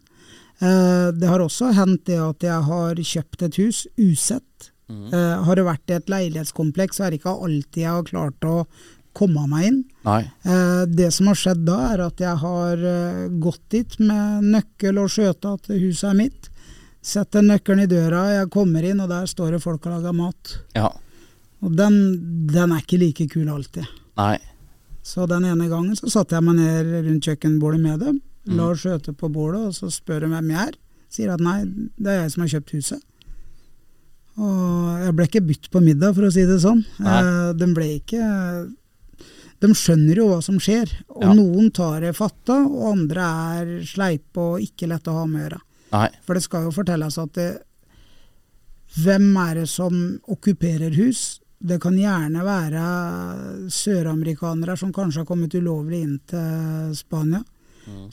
Eh, 0.58 1.08
det 1.14 1.30
har 1.30 1.44
også 1.44 1.72
hendt 1.76 2.06
det 2.10 2.18
at 2.22 2.44
jeg 2.44 2.68
har 2.68 3.02
kjøpt 3.12 3.46
et 3.46 3.60
hus 3.62 3.86
usett. 3.96 4.70
Eh, 4.88 5.42
har 5.44 5.56
det 5.56 5.66
vært 5.66 5.90
i 5.90 5.96
et 5.98 6.08
leilighetskompleks, 6.08 6.96
så 6.96 7.04
er 7.06 7.12
det 7.12 7.20
ikke 7.20 7.34
alltid 7.36 7.82
jeg 7.82 7.92
har 7.92 8.06
klart 8.08 8.46
å 8.48 8.62
komme 9.18 9.44
meg 9.50 9.66
inn. 9.68 9.80
Eh, 10.08 10.84
det 10.88 11.10
som 11.14 11.28
har 11.28 11.38
skjedd 11.38 11.64
da, 11.66 11.78
er 11.92 12.04
at 12.06 12.22
jeg 12.22 12.40
har 12.40 12.84
eh, 12.92 13.26
gått 13.42 13.64
dit 13.74 13.98
med 14.00 14.46
nøkkel 14.54 15.00
og 15.02 15.10
skjøta 15.12 15.56
at 15.58 15.68
huset 15.74 16.08
er 16.12 16.18
mitt. 16.22 16.48
Setter 17.04 17.44
nøkkelen 17.44 17.84
i 17.84 17.90
døra, 17.90 18.24
jeg 18.38 18.50
kommer 18.54 18.84
inn, 18.84 19.02
og 19.04 19.10
der 19.12 19.28
står 19.30 19.56
det 19.56 19.62
folk 19.64 19.84
og 19.86 19.98
lager 19.98 20.16
mat. 20.16 20.54
Ja. 20.76 20.88
Og 21.64 21.74
den, 21.76 21.98
den 22.48 22.72
er 22.72 22.84
ikke 22.84 23.00
like 23.00 23.28
kul 23.32 23.50
alltid. 23.52 23.86
Nei. 24.18 24.36
Så 25.08 25.24
den 25.30 25.46
ene 25.48 25.68
gangen 25.70 25.96
så 25.96 26.10
satte 26.12 26.36
jeg 26.36 26.44
meg 26.44 26.58
ned 26.58 26.90
rundt 27.06 27.24
kjøkkenbordet 27.28 27.80
med 27.80 28.02
dem, 28.04 28.18
la 28.52 28.66
skjøte 28.76 29.14
på 29.16 29.30
bordet, 29.32 29.62
og 29.70 29.76
så 29.76 29.88
spør 29.92 30.26
de 30.26 30.32
hvem 30.34 30.50
jeg 30.52 30.66
er. 30.68 30.74
Sier 31.12 31.30
at 31.32 31.40
nei, 31.40 31.62
det 31.96 32.10
er 32.12 32.18
jeg 32.26 32.32
som 32.34 32.42
har 32.44 32.50
kjøpt 32.52 32.74
huset. 32.76 33.00
Og 34.38 35.00
jeg 35.06 35.14
ble 35.18 35.26
ikke 35.30 35.42
bytt 35.48 35.70
på 35.72 35.80
middag, 35.82 36.12
for 36.14 36.28
å 36.28 36.32
si 36.34 36.44
det 36.46 36.60
sånn. 36.62 36.84
Eh, 37.00 37.48
de 37.58 37.70
ble 37.74 37.88
ikke 37.98 38.26
De 39.58 39.66
skjønner 39.74 40.20
jo 40.20 40.28
hva 40.30 40.36
som 40.44 40.60
skjer. 40.62 40.86
Og 41.10 41.24
Ja. 41.24 41.32
noen 41.34 41.72
tar 41.74 42.00
det 42.04 42.12
fatta, 42.14 42.60
og 42.62 42.92
andre 42.92 43.24
er 43.56 43.72
sleipe 43.82 44.38
og 44.38 44.60
ikke 44.62 44.86
lett 44.86 45.08
å 45.10 45.16
ha 45.16 45.24
med 45.26 45.40
å 45.40 45.48
gjøre. 45.48 46.10
For 46.22 46.34
det 46.34 46.42
skal 46.44 46.62
jo 46.68 46.70
fortelles 46.70 47.18
at 47.18 47.32
det, 47.34 47.62
hvem 49.02 49.36
er 49.36 49.54
det 49.56 49.68
som 49.68 50.20
okkuperer 50.30 50.94
hus? 50.94 51.40
Det 51.58 51.80
kan 51.82 51.96
gjerne 51.98 52.44
være 52.46 52.82
søramerikanere 53.74 54.76
som 54.78 54.92
kanskje 54.94 55.24
har 55.24 55.26
kommet 55.26 55.56
ulovlig 55.58 56.02
inn 56.06 56.18
til 56.30 56.92
Spania, 56.94 57.40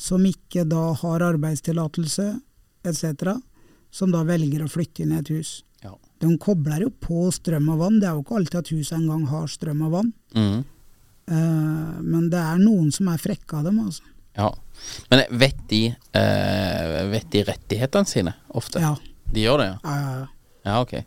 som 0.02 0.24
ikke 0.26 0.64
da 0.66 0.88
har 0.98 1.26
arbeidstillatelse 1.28 2.26
etc., 2.90 3.36
som 3.92 4.12
da 4.12 4.24
velger 4.28 4.66
å 4.66 4.72
flytte 4.72 5.04
inn 5.04 5.14
i 5.14 5.20
et 5.22 5.30
hus. 5.32 5.60
Ja. 5.84 5.94
De 6.20 6.32
kobler 6.42 6.88
jo 6.88 6.90
på 6.90 7.28
strøm 7.32 7.70
og 7.76 7.84
vann, 7.84 8.00
det 8.02 8.10
er 8.10 8.18
jo 8.18 8.26
ikke 8.26 8.40
alltid 8.40 8.60
at 8.64 8.74
huset 8.74 8.98
engang 8.98 9.28
har 9.30 9.48
strøm 9.52 9.86
og 9.88 9.94
vann. 9.94 10.12
Mm. 10.36 10.66
Uh, 11.26 11.96
men 12.06 12.28
det 12.34 12.42
er 12.42 12.62
noen 12.62 12.92
som 12.94 13.10
er 13.14 13.22
frekke 13.22 13.60
av 13.60 13.70
dem, 13.70 13.80
altså. 13.86 14.06
Ja. 14.36 14.50
Men 15.10 15.22
vet 15.40 15.62
de 15.72 15.86
uh, 15.96 16.96
Vet 17.08 17.30
de 17.32 17.46
rettighetene 17.48 18.10
sine 18.10 18.34
ofte? 18.52 18.82
Ja, 18.84 18.92
De 19.32 19.46
gjør 19.46 19.62
det, 19.62 19.68
ja? 19.70 19.78
ja, 19.86 20.00
ja. 20.02 20.16
ja. 20.20 20.28
Ja, 20.66 20.82
ok. 20.82 20.98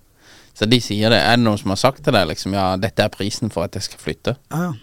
Så 0.59 0.66
de 0.66 0.81
sier 0.83 1.12
det. 1.14 1.18
Er 1.23 1.38
det 1.38 1.44
noen 1.44 1.59
som 1.61 1.71
har 1.71 1.79
sagt 1.79 2.03
til 2.03 2.16
deg 2.16 2.27
liksom 2.33 2.57
ja, 2.57 2.73
dette 2.81 3.05
er 3.05 3.12
prisen 3.14 3.53
for 3.55 3.68
at 3.68 3.79
jeg 3.79 3.87
skal 3.87 4.03
flytte? 4.03 4.38
ja, 4.51 4.68
ja. 4.68 4.77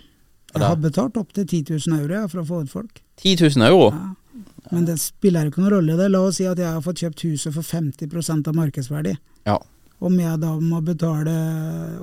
Jeg 0.55 0.69
har 0.71 0.77
betalt 0.79 1.17
opptil 1.19 1.43
10 1.43 1.65
000 1.89 1.97
euro 1.99 2.13
ja, 2.15 2.27
for 2.31 2.39
å 2.39 2.45
få 2.47 2.61
ut 2.63 2.71
folk. 2.71 3.01
10 3.19 3.41
000 3.57 3.65
euro? 3.67 3.89
Ja. 3.91 4.45
Men 4.71 4.85
det 4.88 4.97
spiller 5.01 5.49
ikke 5.49 5.59
noen 5.61 5.73
rolle. 5.73 5.97
det. 5.99 6.07
La 6.13 6.21
oss 6.23 6.39
si 6.39 6.45
at 6.47 6.59
jeg 6.59 6.69
har 6.69 6.83
fått 6.83 7.01
kjøpt 7.03 7.25
huset 7.27 7.53
for 7.53 7.67
50% 7.67 8.47
av 8.47 8.55
markedsverdi. 8.55 9.15
Ja. 9.49 9.57
Om 9.99 10.15
jeg 10.19 10.39
da 10.41 10.53
må 10.59 10.81
betale 10.83 11.33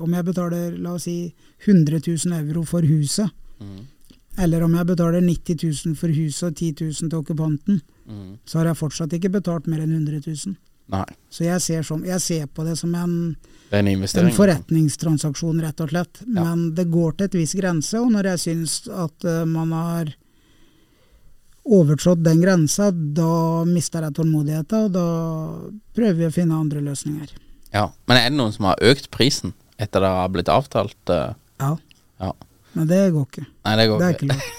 Om 0.01 0.13
jeg 0.17 0.25
betaler 0.25 0.77
la 0.81 0.95
oss 0.97 1.05
si 1.05 1.33
100 1.65 1.99
000 2.05 2.37
euro 2.39 2.63
for 2.65 2.85
huset, 2.85 3.29
mm. 3.61 3.81
eller 4.45 4.63
om 4.65 4.73
jeg 4.77 4.89
betaler 4.89 5.21
90 5.21 5.59
000 5.87 5.97
for 5.97 6.13
huset 6.13 6.47
og 6.49 6.55
10 6.55 6.71
000 6.81 7.09
til 7.09 7.19
okkupanten, 7.19 7.81
mm. 8.05 8.31
så 8.45 8.59
har 8.59 8.71
jeg 8.71 8.81
fortsatt 8.81 9.13
ikke 9.17 9.33
betalt 9.37 9.69
mer 9.69 9.81
enn 9.81 9.93
100 9.97 10.21
000. 10.25 10.57
Nei. 10.93 11.05
Så 11.33 11.45
jeg 11.47 11.61
ser, 11.63 11.85
som, 11.87 12.03
jeg 12.05 12.21
ser 12.21 12.49
på 12.53 12.65
det 12.67 12.75
som 12.77 12.93
en, 12.95 13.13
Det 13.71 13.79
en 13.79 13.87
en 13.89 14.33
forretningstransaksjon, 14.35 15.61
rett 15.63 15.79
og 15.81 15.89
slett. 15.89 16.21
Ja. 16.27 16.43
Men 16.43 16.75
det 16.77 16.85
går 16.93 17.15
til 17.17 17.25
et 17.25 17.37
viss 17.39 17.55
grense, 17.57 17.97
og 17.97 18.11
når 18.13 18.33
jeg 18.33 18.43
syns 18.43 18.75
at 18.87 19.25
uh, 19.25 19.41
man 19.49 19.73
har 19.73 20.13
overtrådt 21.63 22.21
den 22.23 22.43
grensa, 22.43 22.91
da 22.91 23.63
mister 23.65 24.05
jeg 24.05 24.13
tålmodigheten, 24.19 24.85
og 24.85 24.93
da 24.93 25.07
prøver 25.95 26.19
vi 26.19 26.29
å 26.29 26.35
finne 26.35 26.59
andre 26.59 26.83
løsninger. 26.85 27.33
Ja. 27.73 27.87
Men 28.05 28.19
er 28.19 28.29
det 28.29 28.37
noen 28.37 28.53
som 28.53 28.69
har 28.69 28.83
økt 28.83 29.09
prisen 29.13 29.55
etter 29.81 30.03
det 30.03 30.11
har 30.13 30.29
blitt 30.33 30.51
avtalt? 30.51 30.99
Uh... 31.09 31.33
Ja. 31.63 31.77
Ja. 32.21 32.33
Men 32.77 32.89
det 32.89 32.99
går 33.15 33.25
ikke. 33.25 33.47
Nei, 33.65 33.73
det 33.79 33.87
går 33.89 34.03
Det 34.03 34.11
ikke 34.17 34.29
lov. 34.29 34.41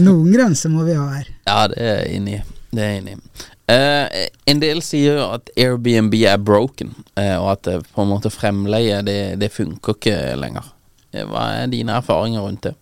Noen 0.00 0.32
grenser 0.32 0.72
må 0.72 0.84
vi 0.86 0.96
ha 0.96 1.06
her. 1.12 1.28
Ja, 1.48 1.58
det 1.68 1.80
er 1.84 1.98
jeg 2.00 2.16
enig 2.16 2.38
i. 2.38 2.42
Det 2.70 2.84
er 2.84 2.92
jeg 2.92 3.02
enig 3.02 3.16
i. 3.16 3.46
Eh, 3.70 4.26
en 4.50 4.60
del 4.62 4.80
sier 4.82 5.20
jo 5.20 5.26
at 5.36 5.50
Airbnb 5.58 6.14
er 6.26 6.40
broken, 6.42 6.92
eh, 7.14 7.36
og 7.38 7.52
at 7.54 7.66
det, 7.68 7.76
på 7.94 8.02
en 8.02 8.10
måte 8.10 8.32
fremleie 8.32 9.02
det, 9.06 9.18
det 9.38 9.52
funker 9.54 9.94
ikke 9.94 10.16
lenger. 10.40 10.72
Eh, 11.12 11.26
Hva 11.28 11.44
er 11.60 11.70
dine 11.70 11.98
erfaringer 12.00 12.46
rundt 12.46 12.66
det? 12.66 12.74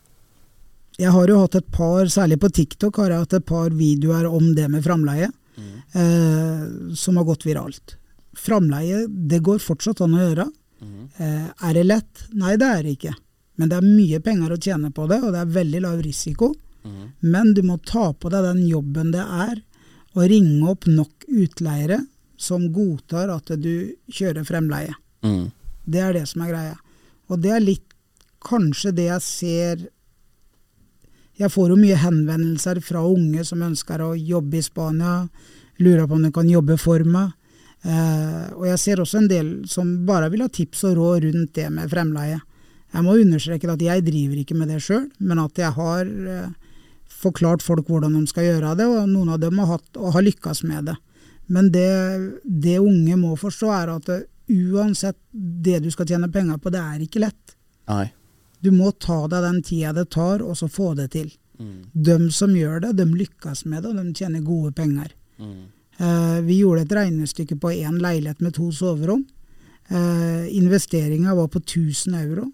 Jeg 0.98 1.12
har 1.14 1.30
jo 1.30 1.42
hatt 1.44 1.58
et 1.60 1.68
par, 1.70 2.08
særlig 2.10 2.40
på 2.42 2.50
TikTok, 2.50 2.96
har 3.02 3.12
jeg 3.12 3.26
hatt 3.26 3.36
et 3.38 3.46
par 3.46 3.70
videoer 3.70 4.26
om 4.26 4.48
det 4.56 4.66
med 4.72 4.82
framleie, 4.86 5.28
eh, 5.94 6.64
som 6.98 7.20
har 7.20 7.28
gått 7.28 7.46
viralt. 7.46 7.94
Framleie, 8.38 9.04
det 9.06 9.42
går 9.46 9.60
fortsatt 9.62 10.00
an 10.02 10.16
å 10.16 10.24
gjøre. 10.24 10.48
Eh, 11.18 11.46
er 11.68 11.74
det 11.74 11.84
lett? 11.86 12.24
Nei, 12.38 12.56
det 12.56 12.66
er 12.66 12.82
det 12.86 12.96
ikke. 12.96 13.14
Men 13.58 13.70
det 13.70 13.78
er 13.78 13.86
mye 13.86 14.20
penger 14.22 14.54
å 14.54 14.60
tjene 14.62 14.90
på 14.94 15.06
det, 15.10 15.20
og 15.22 15.32
det 15.34 15.40
er 15.42 15.54
veldig 15.58 15.80
lav 15.84 16.02
risiko. 16.02 16.54
Men 17.20 17.50
du 17.54 17.60
må 17.66 17.76
ta 17.84 18.12
på 18.14 18.30
deg 18.32 18.46
den 18.46 18.62
jobben 18.68 19.10
det 19.12 19.20
er 19.20 19.58
å 20.18 20.26
ringe 20.28 20.70
opp 20.70 20.88
nok 20.90 21.26
utleiere 21.28 22.02
som 22.38 22.68
godtar 22.72 23.30
at 23.34 23.52
du 23.58 23.94
kjører 24.10 24.46
fremleie. 24.46 24.94
Mm. 25.26 25.50
Det 25.84 26.02
er 26.02 26.18
det 26.18 26.26
som 26.30 26.44
er 26.44 26.52
greia. 26.52 26.76
Og 27.28 27.40
det 27.42 27.54
er 27.54 27.64
litt 27.64 27.94
kanskje 28.44 28.94
det 28.94 29.08
jeg 29.08 29.24
ser 29.24 29.86
Jeg 31.38 31.52
får 31.54 31.70
jo 31.70 31.78
mye 31.78 31.94
henvendelser 32.02 32.80
fra 32.82 33.04
unge 33.06 33.44
som 33.46 33.60
ønsker 33.62 34.02
å 34.02 34.16
jobbe 34.16 34.58
i 34.58 34.62
Spania, 34.62 35.28
lurer 35.78 36.08
på 36.10 36.16
om 36.16 36.24
de 36.26 36.32
kan 36.34 36.48
jobbe 36.50 36.74
for 36.82 37.04
meg. 37.06 37.30
Eh, 37.86 38.48
og 38.56 38.64
jeg 38.66 38.80
ser 38.82 38.98
også 38.98 39.20
en 39.20 39.28
del 39.30 39.52
som 39.70 39.92
bare 40.06 40.32
vil 40.32 40.42
ha 40.42 40.48
tips 40.50 40.82
og 40.88 40.96
råd 40.98 41.28
rundt 41.28 41.52
det 41.54 41.68
med 41.70 41.92
fremleie. 41.92 42.40
Jeg 42.90 43.06
må 43.06 43.14
understreke 43.20 43.70
at 43.70 43.84
jeg 43.86 44.02
driver 44.08 44.40
ikke 44.40 44.56
med 44.58 44.72
det 44.72 44.80
sjøl, 44.82 45.06
men 45.22 45.38
at 45.44 45.62
jeg 45.62 45.70
har 45.76 46.10
eh, 46.34 46.50
forklart 47.18 47.64
folk 47.64 47.88
hvordan 47.90 48.14
de 48.14 48.24
skal 48.30 48.46
gjøre 48.46 48.76
det, 48.78 48.86
og 48.86 49.08
noen 49.10 49.34
av 49.34 49.40
dem 49.42 49.58
har, 49.62 49.76
hatt, 49.76 49.90
og 49.98 50.14
har 50.14 50.26
lykkes 50.26 50.62
med 50.68 50.90
det. 50.90 50.96
Men 51.48 51.70
det, 51.72 51.88
det 52.44 52.78
unge 52.78 53.16
må 53.16 53.34
forstå, 53.40 53.70
er 53.72 53.94
at 53.96 54.10
uansett 54.48 55.18
det 55.32 55.80
du 55.84 55.90
skal 55.92 56.08
tjene 56.08 56.30
penger 56.32 56.60
på, 56.60 56.72
det 56.72 56.82
er 56.82 57.04
ikke 57.04 57.24
lett. 57.24 57.56
Nei. 57.88 58.06
Du 58.60 58.70
må 58.74 58.90
ta 59.00 59.22
deg 59.30 59.44
den 59.44 59.62
tida 59.64 59.94
det 59.96 60.08
tar, 60.14 60.42
og 60.44 60.56
så 60.58 60.68
få 60.70 60.92
det 60.98 61.10
til. 61.14 61.30
Mm. 61.58 61.88
De 61.92 62.18
som 62.34 62.54
gjør 62.54 62.84
det, 62.86 62.94
de 63.00 63.06
lykkes 63.06 63.64
med 63.66 63.82
det, 63.82 63.92
og 63.92 63.98
de 63.98 64.14
tjener 64.18 64.44
gode 64.46 64.72
penger. 64.76 65.14
Mm. 65.38 65.66
Eh, 65.98 66.38
vi 66.46 66.60
gjorde 66.60 66.84
et 66.86 66.94
regnestykke 67.00 67.58
på 67.58 67.72
én 67.74 67.98
leilighet 68.02 68.42
med 68.44 68.54
to 68.54 68.70
soverom. 68.74 69.24
Eh, 69.88 70.56
Investeringa 70.58 71.34
var 71.34 71.48
på 71.48 71.62
1000 71.64 72.14
euro, 72.20 72.50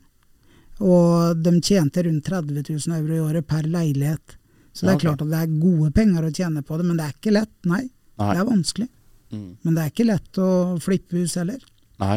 og 0.84 1.42
de 1.42 1.52
tjente 1.60 2.02
rundt 2.06 2.24
30 2.26 2.64
000 2.70 2.96
euro 2.98 3.14
i 3.14 3.20
året 3.20 3.46
per 3.46 3.68
leilighet. 3.68 4.38
Så 4.74 4.86
det 4.88 4.96
er 4.96 5.02
klart 5.04 5.22
at 5.22 5.30
det 5.30 5.38
er 5.44 5.52
gode 5.62 5.92
penger 5.94 6.26
å 6.26 6.32
tjene 6.34 6.62
på 6.66 6.76
det, 6.80 6.84
men 6.88 6.98
det 6.98 7.04
er 7.06 7.14
ikke 7.14 7.32
lett, 7.36 7.52
nei. 7.70 7.84
Nei. 8.18 8.30
Det 8.34 8.40
er 8.42 8.48
vanskelig. 8.48 8.88
Mm. 9.30 9.44
Men 9.62 9.74
det 9.76 9.82
er 9.84 9.92
ikke 9.92 10.06
lett 10.08 10.38
å 10.42 10.48
flippe 10.82 11.16
hus 11.20 11.36
heller. 11.38 11.60
Nei. 12.02 12.16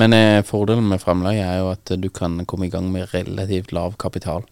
Men 0.00 0.16
eh, 0.16 0.40
fordelen 0.48 0.88
med 0.88 1.02
fremleie 1.02 1.44
er 1.44 1.58
jo 1.60 1.68
at 1.74 1.92
du 2.00 2.08
kan 2.08 2.38
komme 2.48 2.66
i 2.70 2.72
gang 2.72 2.88
med 2.92 3.12
relativt 3.12 3.72
lav 3.76 3.98
kapital. 4.00 4.46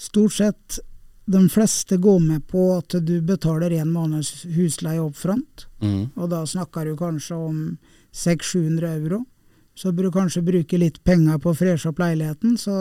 Stort 0.00 0.32
sett 0.38 0.78
de 1.30 1.42
fleste 1.52 1.98
går 2.00 2.20
med 2.24 2.46
på 2.48 2.64
at 2.78 2.96
du 3.06 3.20
betaler 3.22 3.76
en 3.76 3.92
måneds 3.92 4.46
husleie 4.56 5.00
opp 5.04 5.16
front, 5.20 5.66
Mm. 5.80 6.10
og 6.16 6.28
da 6.28 6.42
snakker 6.44 6.84
du 6.84 6.96
kanskje 6.96 7.36
om 7.36 7.60
600-700 8.12 8.88
euro. 8.96 9.22
Så 9.74 9.92
bør 9.92 10.08
du 10.08 10.10
kanskje 10.10 10.42
bruke 10.44 10.78
litt 10.78 10.98
penger 11.04 11.38
på 11.40 11.52
å 11.52 11.56
freshe 11.56 11.88
opp 11.88 12.00
leiligheten, 12.02 12.56
så 12.60 12.74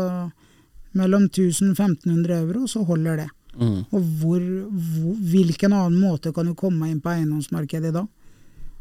mellom 0.97 1.29
1000-1500 1.29 2.33
euro, 2.41 2.65
så 2.67 2.83
holder 2.83 3.21
det. 3.21 3.29
Mm. 3.59 3.79
Og 3.91 4.13
hvor, 4.21 4.39
hvor, 4.39 5.15
hvilken 5.31 5.75
annen 5.75 5.99
måte 5.99 6.31
kan 6.35 6.47
du 6.47 6.55
komme 6.57 6.87
inn 6.89 7.01
på 7.03 7.11
eiendomsmarkedet 7.11 7.91
i 7.91 7.97
dag? 7.97 8.07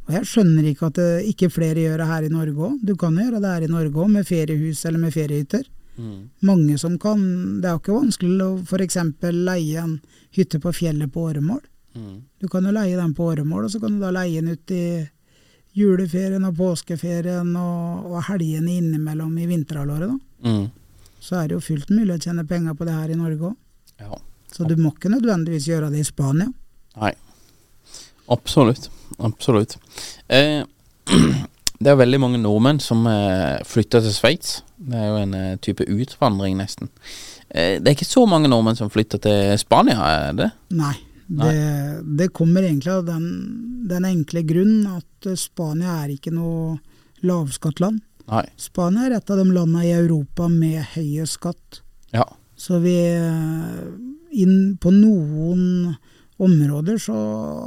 Og 0.08 0.14
Jeg 0.16 0.28
skjønner 0.30 0.68
ikke 0.70 0.88
at 0.88 0.96
det 0.96 1.08
ikke 1.34 1.50
flere 1.52 1.82
gjør 1.82 2.00
det 2.00 2.08
her 2.08 2.26
i 2.28 2.32
Norge 2.32 2.68
òg. 2.70 2.78
Du 2.80 2.94
kan 2.96 3.16
gjøre 3.18 3.42
det 3.44 3.50
her 3.50 3.66
i 3.66 3.72
Norge 3.72 3.92
òg, 3.92 4.08
med 4.12 4.28
feriehus 4.28 4.84
eller 4.88 5.02
med 5.02 5.12
feriehytter. 5.12 5.66
Mm. 5.98 6.30
Mange 6.46 6.78
som 6.78 6.94
kan 7.02 7.18
Det 7.60 7.66
er 7.66 7.74
jo 7.74 7.80
ikke 7.82 7.96
vanskelig 7.96 8.44
å 8.44 8.52
f.eks. 8.62 8.96
leie 9.34 9.82
en 9.82 9.98
hytte 10.36 10.60
på 10.62 10.72
fjellet 10.72 11.12
på 11.12 11.26
åremål. 11.28 11.60
Mm. 11.98 12.16
Du 12.40 12.48
kan 12.48 12.64
jo 12.64 12.72
leie 12.72 12.96
den 12.96 13.14
på 13.14 13.26
åremål, 13.32 13.66
og 13.66 13.70
så 13.74 13.80
kan 13.82 13.96
du 13.96 14.00
da 14.00 14.14
leie 14.14 14.40
den 14.40 14.54
ut 14.54 14.70
i 14.70 15.08
juleferien 15.76 16.44
og 16.46 16.56
påskeferien 16.56 17.50
og, 17.58 18.08
og 18.08 18.22
helgene 18.30 18.78
innimellom 18.78 19.34
i 19.38 19.48
vinterhalvåret. 19.50 20.14
da. 20.14 20.48
Mm. 20.48 20.70
Så 21.20 21.36
er 21.36 21.48
det 21.48 21.58
jo 21.58 21.66
fullt 21.66 21.90
mulig 21.90 22.14
å 22.14 22.22
tjene 22.22 22.46
penger 22.46 22.78
på 22.78 22.86
det 22.86 22.94
her 22.94 23.12
i 23.12 23.18
Norge 23.18 23.50
òg. 23.50 23.56
Ja. 23.98 24.20
Så 24.52 24.66
du 24.68 24.76
må 24.80 24.92
ikke 24.94 25.12
nødvendigvis 25.12 25.68
gjøre 25.68 25.90
det 25.92 26.02
i 26.02 26.08
Spania. 26.08 26.48
Nei. 26.98 27.12
Absolutt. 28.32 28.90
Absolutt. 29.18 29.76
Eh, 30.28 30.62
det 31.82 31.90
er 31.92 32.00
veldig 32.00 32.20
mange 32.22 32.40
nordmenn 32.42 32.80
som 32.82 33.06
eh, 33.10 33.58
flytter 33.66 34.04
til 34.04 34.14
Sveits. 34.14 34.60
Det 34.78 34.98
er 34.98 35.10
jo 35.10 35.20
en 35.24 35.34
eh, 35.34 35.58
type 35.64 35.86
utvandring, 35.88 36.58
nesten. 36.60 36.90
Eh, 37.48 37.78
det 37.80 37.86
er 37.86 37.96
ikke 37.96 38.08
så 38.08 38.26
mange 38.30 38.50
nordmenn 38.50 38.78
som 38.78 38.92
flytter 38.92 39.22
til 39.24 39.54
Spania, 39.60 39.98
er 40.28 40.38
det? 40.38 40.50
Nei. 40.78 40.94
Det, 41.28 42.04
det 42.16 42.30
kommer 42.32 42.64
egentlig 42.64 42.88
av 42.88 43.02
den, 43.04 43.24
den 43.84 44.06
enkle 44.08 44.40
grunn 44.48 44.86
at 44.88 45.28
eh, 45.28 45.36
Spania 45.36 45.98
er 46.04 46.14
ikke 46.14 46.32
noe 46.32 46.78
lavskattland. 47.26 48.00
Nei. 48.28 48.44
Spania 48.60 49.08
er 49.08 49.18
et 49.18 49.32
av 49.32 49.40
de 49.40 49.44
landene 49.48 49.84
i 49.84 49.92
Europa 49.96 50.48
med 50.52 50.80
høyest 50.94 51.36
skatt. 51.36 51.82
Ja. 52.16 52.24
Så 52.58 52.80
vi 52.82 52.96
inn 54.32 54.76
på 54.80 54.90
noen 54.94 55.94
områder 56.38 56.98
så 57.02 57.14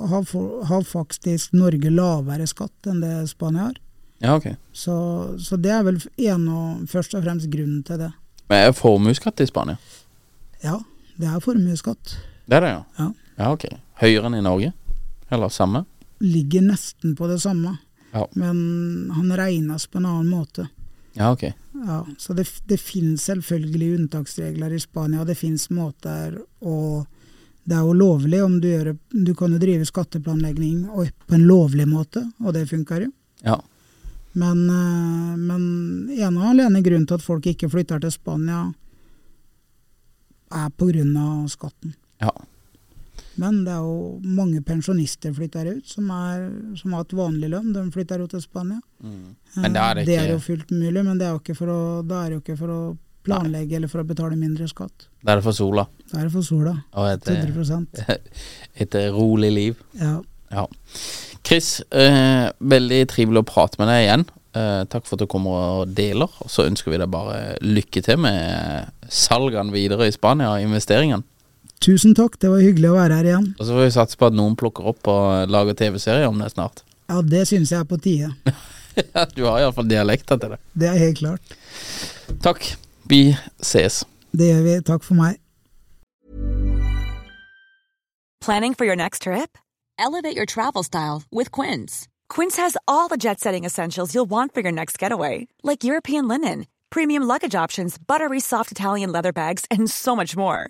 har, 0.09 0.23
for, 0.23 0.63
har 0.69 0.83
faktisk 0.87 1.53
Norge 1.57 1.89
lavere 1.91 2.47
skatt 2.47 2.87
enn 2.87 3.01
det 3.03 3.13
Spania 3.31 3.67
har. 3.69 3.79
Ja, 4.21 4.35
ok. 4.37 4.51
Så, 4.71 4.93
så 5.41 5.57
det 5.57 5.71
er 5.73 5.83
vel 5.83 5.97
en 6.29 6.47
og, 6.47 6.83
først 6.91 7.15
og 7.17 7.23
fremst 7.25 7.49
grunnen 7.51 7.81
til 7.87 7.97
det. 8.03 8.11
Men 8.51 8.67
er 8.67 8.75
formuesskatt 8.77 9.41
i 9.41 9.47
Spania? 9.49 9.79
Ja, 10.63 10.77
det 11.17 11.27
er 11.31 11.41
formuesskatt. 11.43 12.15
Det 12.45 12.59
er 12.59 12.65
det, 12.67 12.71
ja? 12.75 12.83
Ja. 12.99 13.07
Ja, 13.41 13.51
ok. 13.55 13.65
Høyere 14.01 14.29
enn 14.29 14.37
i 14.37 14.43
Norge? 14.45 14.73
Eller 15.31 15.49
samme? 15.49 15.85
Ligger 16.21 16.61
nesten 16.67 17.15
på 17.17 17.27
det 17.31 17.39
samme, 17.41 17.77
Ja. 18.13 18.27
men 18.35 19.09
han 19.15 19.31
regnes 19.39 19.87
på 19.87 19.97
en 19.97 20.05
annen 20.05 20.29
måte. 20.29 20.67
Ja, 21.13 21.31
ok. 21.31 21.43
Ja, 21.73 22.05
så 22.17 22.33
det, 22.33 22.47
det 22.69 22.77
finnes 22.79 23.25
selvfølgelig 23.27 23.95
unntaksregler 23.97 24.73
i 24.73 24.79
Spania, 24.79 25.25
det 25.27 25.35
finnes 25.39 25.69
måter 25.73 26.37
å 26.59 27.05
Det 27.63 27.75
er 27.77 27.85
jo 27.85 27.93
lovlig 27.93 28.39
om 28.43 28.55
du 28.61 28.67
gjør 28.67 28.87
det 28.89 29.25
Du 29.27 29.35
kan 29.37 29.51
jo 29.53 29.59
drive 29.61 29.85
skatteplanlegging 29.85 30.87
på 30.89 31.35
en 31.35 31.47
lovlig 31.47 31.85
måte, 31.87 32.23
og 32.41 32.55
det 32.55 32.69
funker 32.69 33.05
jo. 33.05 33.11
Ja. 33.45 33.59
Men, 34.33 34.69
eh, 34.69 35.35
men 35.37 35.63
ene 36.09 36.39
og 36.39 36.53
alene 36.53 36.81
grunnen 36.81 37.07
til 37.07 37.19
at 37.19 37.25
folk 37.25 37.45
ikke 37.45 37.69
flytter 37.69 37.99
til 37.99 38.13
Spania, 38.13 38.63
er 40.51 40.69
på 40.69 40.87
grunn 40.89 41.15
av 41.17 41.47
skatten. 41.51 41.93
Ja. 42.21 42.31
Men 43.39 43.61
det 43.65 43.71
er 43.73 43.83
jo 43.85 44.17
mange 44.25 44.59
pensjonister 44.65 45.31
flytter 45.35 45.69
ut, 45.77 45.85
som, 45.87 46.09
er, 46.11 46.49
som 46.79 46.95
har 46.95 47.05
hatt 47.05 47.15
vanlig 47.15 47.51
lønn. 47.53 47.71
De 47.75 47.85
flytter 47.93 48.23
jo 48.23 48.27
til 48.31 48.43
Spania. 48.43 48.81
Men 48.99 49.77
Det, 49.77 49.81
er 49.81 49.99
det 49.99 50.05
det 50.09 50.17
er 50.19 50.33
jo 50.33 50.41
fullt 50.43 50.73
mulig, 50.73 51.05
men 51.05 51.15
det 51.19 51.29
er 51.29 51.37
jo 51.37 51.39
ikke 51.39 51.55
for 51.57 51.71
å, 51.71 51.79
jo 52.33 52.41
ikke 52.41 52.57
for 52.59 52.75
å 52.75 52.81
planlegge 53.25 53.77
eller 53.77 53.91
for 53.91 54.01
å 54.01 54.07
betale 54.07 54.37
mindre 54.39 54.67
skatt. 54.69 55.07
Da 55.21 55.35
er 55.35 55.41
det 55.41 55.45
for 55.45 55.55
sola. 55.55 55.85
Da 56.11 56.19
er 56.19 56.27
det 56.27 56.33
for 56.33 56.45
sola. 56.45 56.75
Og 56.97 57.09
et, 57.11 57.29
eh, 57.29 57.47
100 57.47 58.19
et 58.85 58.99
eh, 58.99 59.09
rolig 59.13 59.51
liv. 59.53 59.81
Ja. 60.01 60.17
Ja. 60.51 60.67
Chris, 61.47 61.79
eh, 61.95 62.49
veldig 62.59 63.01
trivelig 63.11 63.43
å 63.43 63.47
prate 63.47 63.79
med 63.81 63.91
deg 63.91 64.05
igjen. 64.05 64.25
Eh, 64.51 64.83
takk 64.91 65.05
for 65.07 65.15
at 65.15 65.23
du 65.23 65.29
kommer 65.31 65.81
og 65.81 65.93
deler. 65.95 66.31
Og 66.43 66.51
så 66.51 66.65
ønsker 66.67 66.91
vi 66.91 66.99
deg 66.99 67.11
bare 67.13 67.55
lykke 67.63 68.03
til 68.03 68.19
med 68.21 68.91
salgene 69.11 69.73
videre 69.73 70.09
i 70.09 70.15
Spania 70.15 70.51
og 70.55 70.65
investeringene. 70.65 71.23
Tusen 71.81 72.13
takk, 72.13 72.35
det 72.37 72.49
var 72.51 72.61
hyggelig 72.61 72.91
å 72.91 72.97
være 72.99 73.15
her 73.17 73.27
igjen. 73.31 73.45
Og 73.57 73.65
så 73.65 73.73
får 73.73 73.87
vi 73.87 73.93
satse 73.95 74.17
på 74.21 74.27
at 74.29 74.35
noen 74.37 74.53
plukker 74.57 74.85
opp 74.91 75.07
og 75.09 75.49
lager 75.49 75.77
TV-serie 75.79 76.27
om 76.29 76.37
det 76.37 76.51
snart. 76.53 76.83
Ja, 77.09 77.23
det 77.25 77.47
syns 77.49 77.71
jeg 77.73 77.81
er 77.81 77.87
på 77.89 77.97
tide. 77.97 78.29
du 79.35 79.41
har 79.47 79.63
iallfall 79.63 79.89
dialekter 79.89 80.37
til 80.37 80.53
det. 80.53 80.59
Det 80.77 80.91
er 80.91 80.99
helt 81.01 81.17
klart. 81.23 81.55
Takk. 82.45 82.67
Vi 83.09 83.33
ses. 83.65 84.03
Det 84.31 84.51
gjør 84.51 84.61
vi. 84.67 84.75
Takk 84.91 85.07
for 85.07 85.17
meg. 85.17 85.39
Planning 88.45 88.75
for 88.77 88.85
your 88.85 88.95
next 88.95 89.23
trip? 89.23 89.57
Elevate 89.97 90.35
your 90.37 90.45
travel 90.45 90.83
style 90.83 91.23
with 91.31 91.49
Quince. 91.51 92.07
Quince 92.29 92.57
has 92.57 92.77
all 92.87 93.07
the 93.07 93.17
jet 93.17 93.39
setting 93.39 93.65
essentials 93.65 94.13
you'll 94.13 94.29
want 94.29 94.53
for 94.53 94.61
your 94.61 94.71
next 94.71 94.97
getaway, 94.99 95.47
like 95.63 95.83
European 95.83 96.27
linen, 96.27 96.65
premium 96.91 97.23
luggage 97.23 97.55
options, 97.55 97.97
buttery 97.97 98.39
soft 98.39 98.71
Italian 98.71 99.11
leather 99.11 99.33
bags, 99.33 99.65
and 99.69 99.89
so 99.89 100.15
much 100.15 100.37
more. 100.37 100.69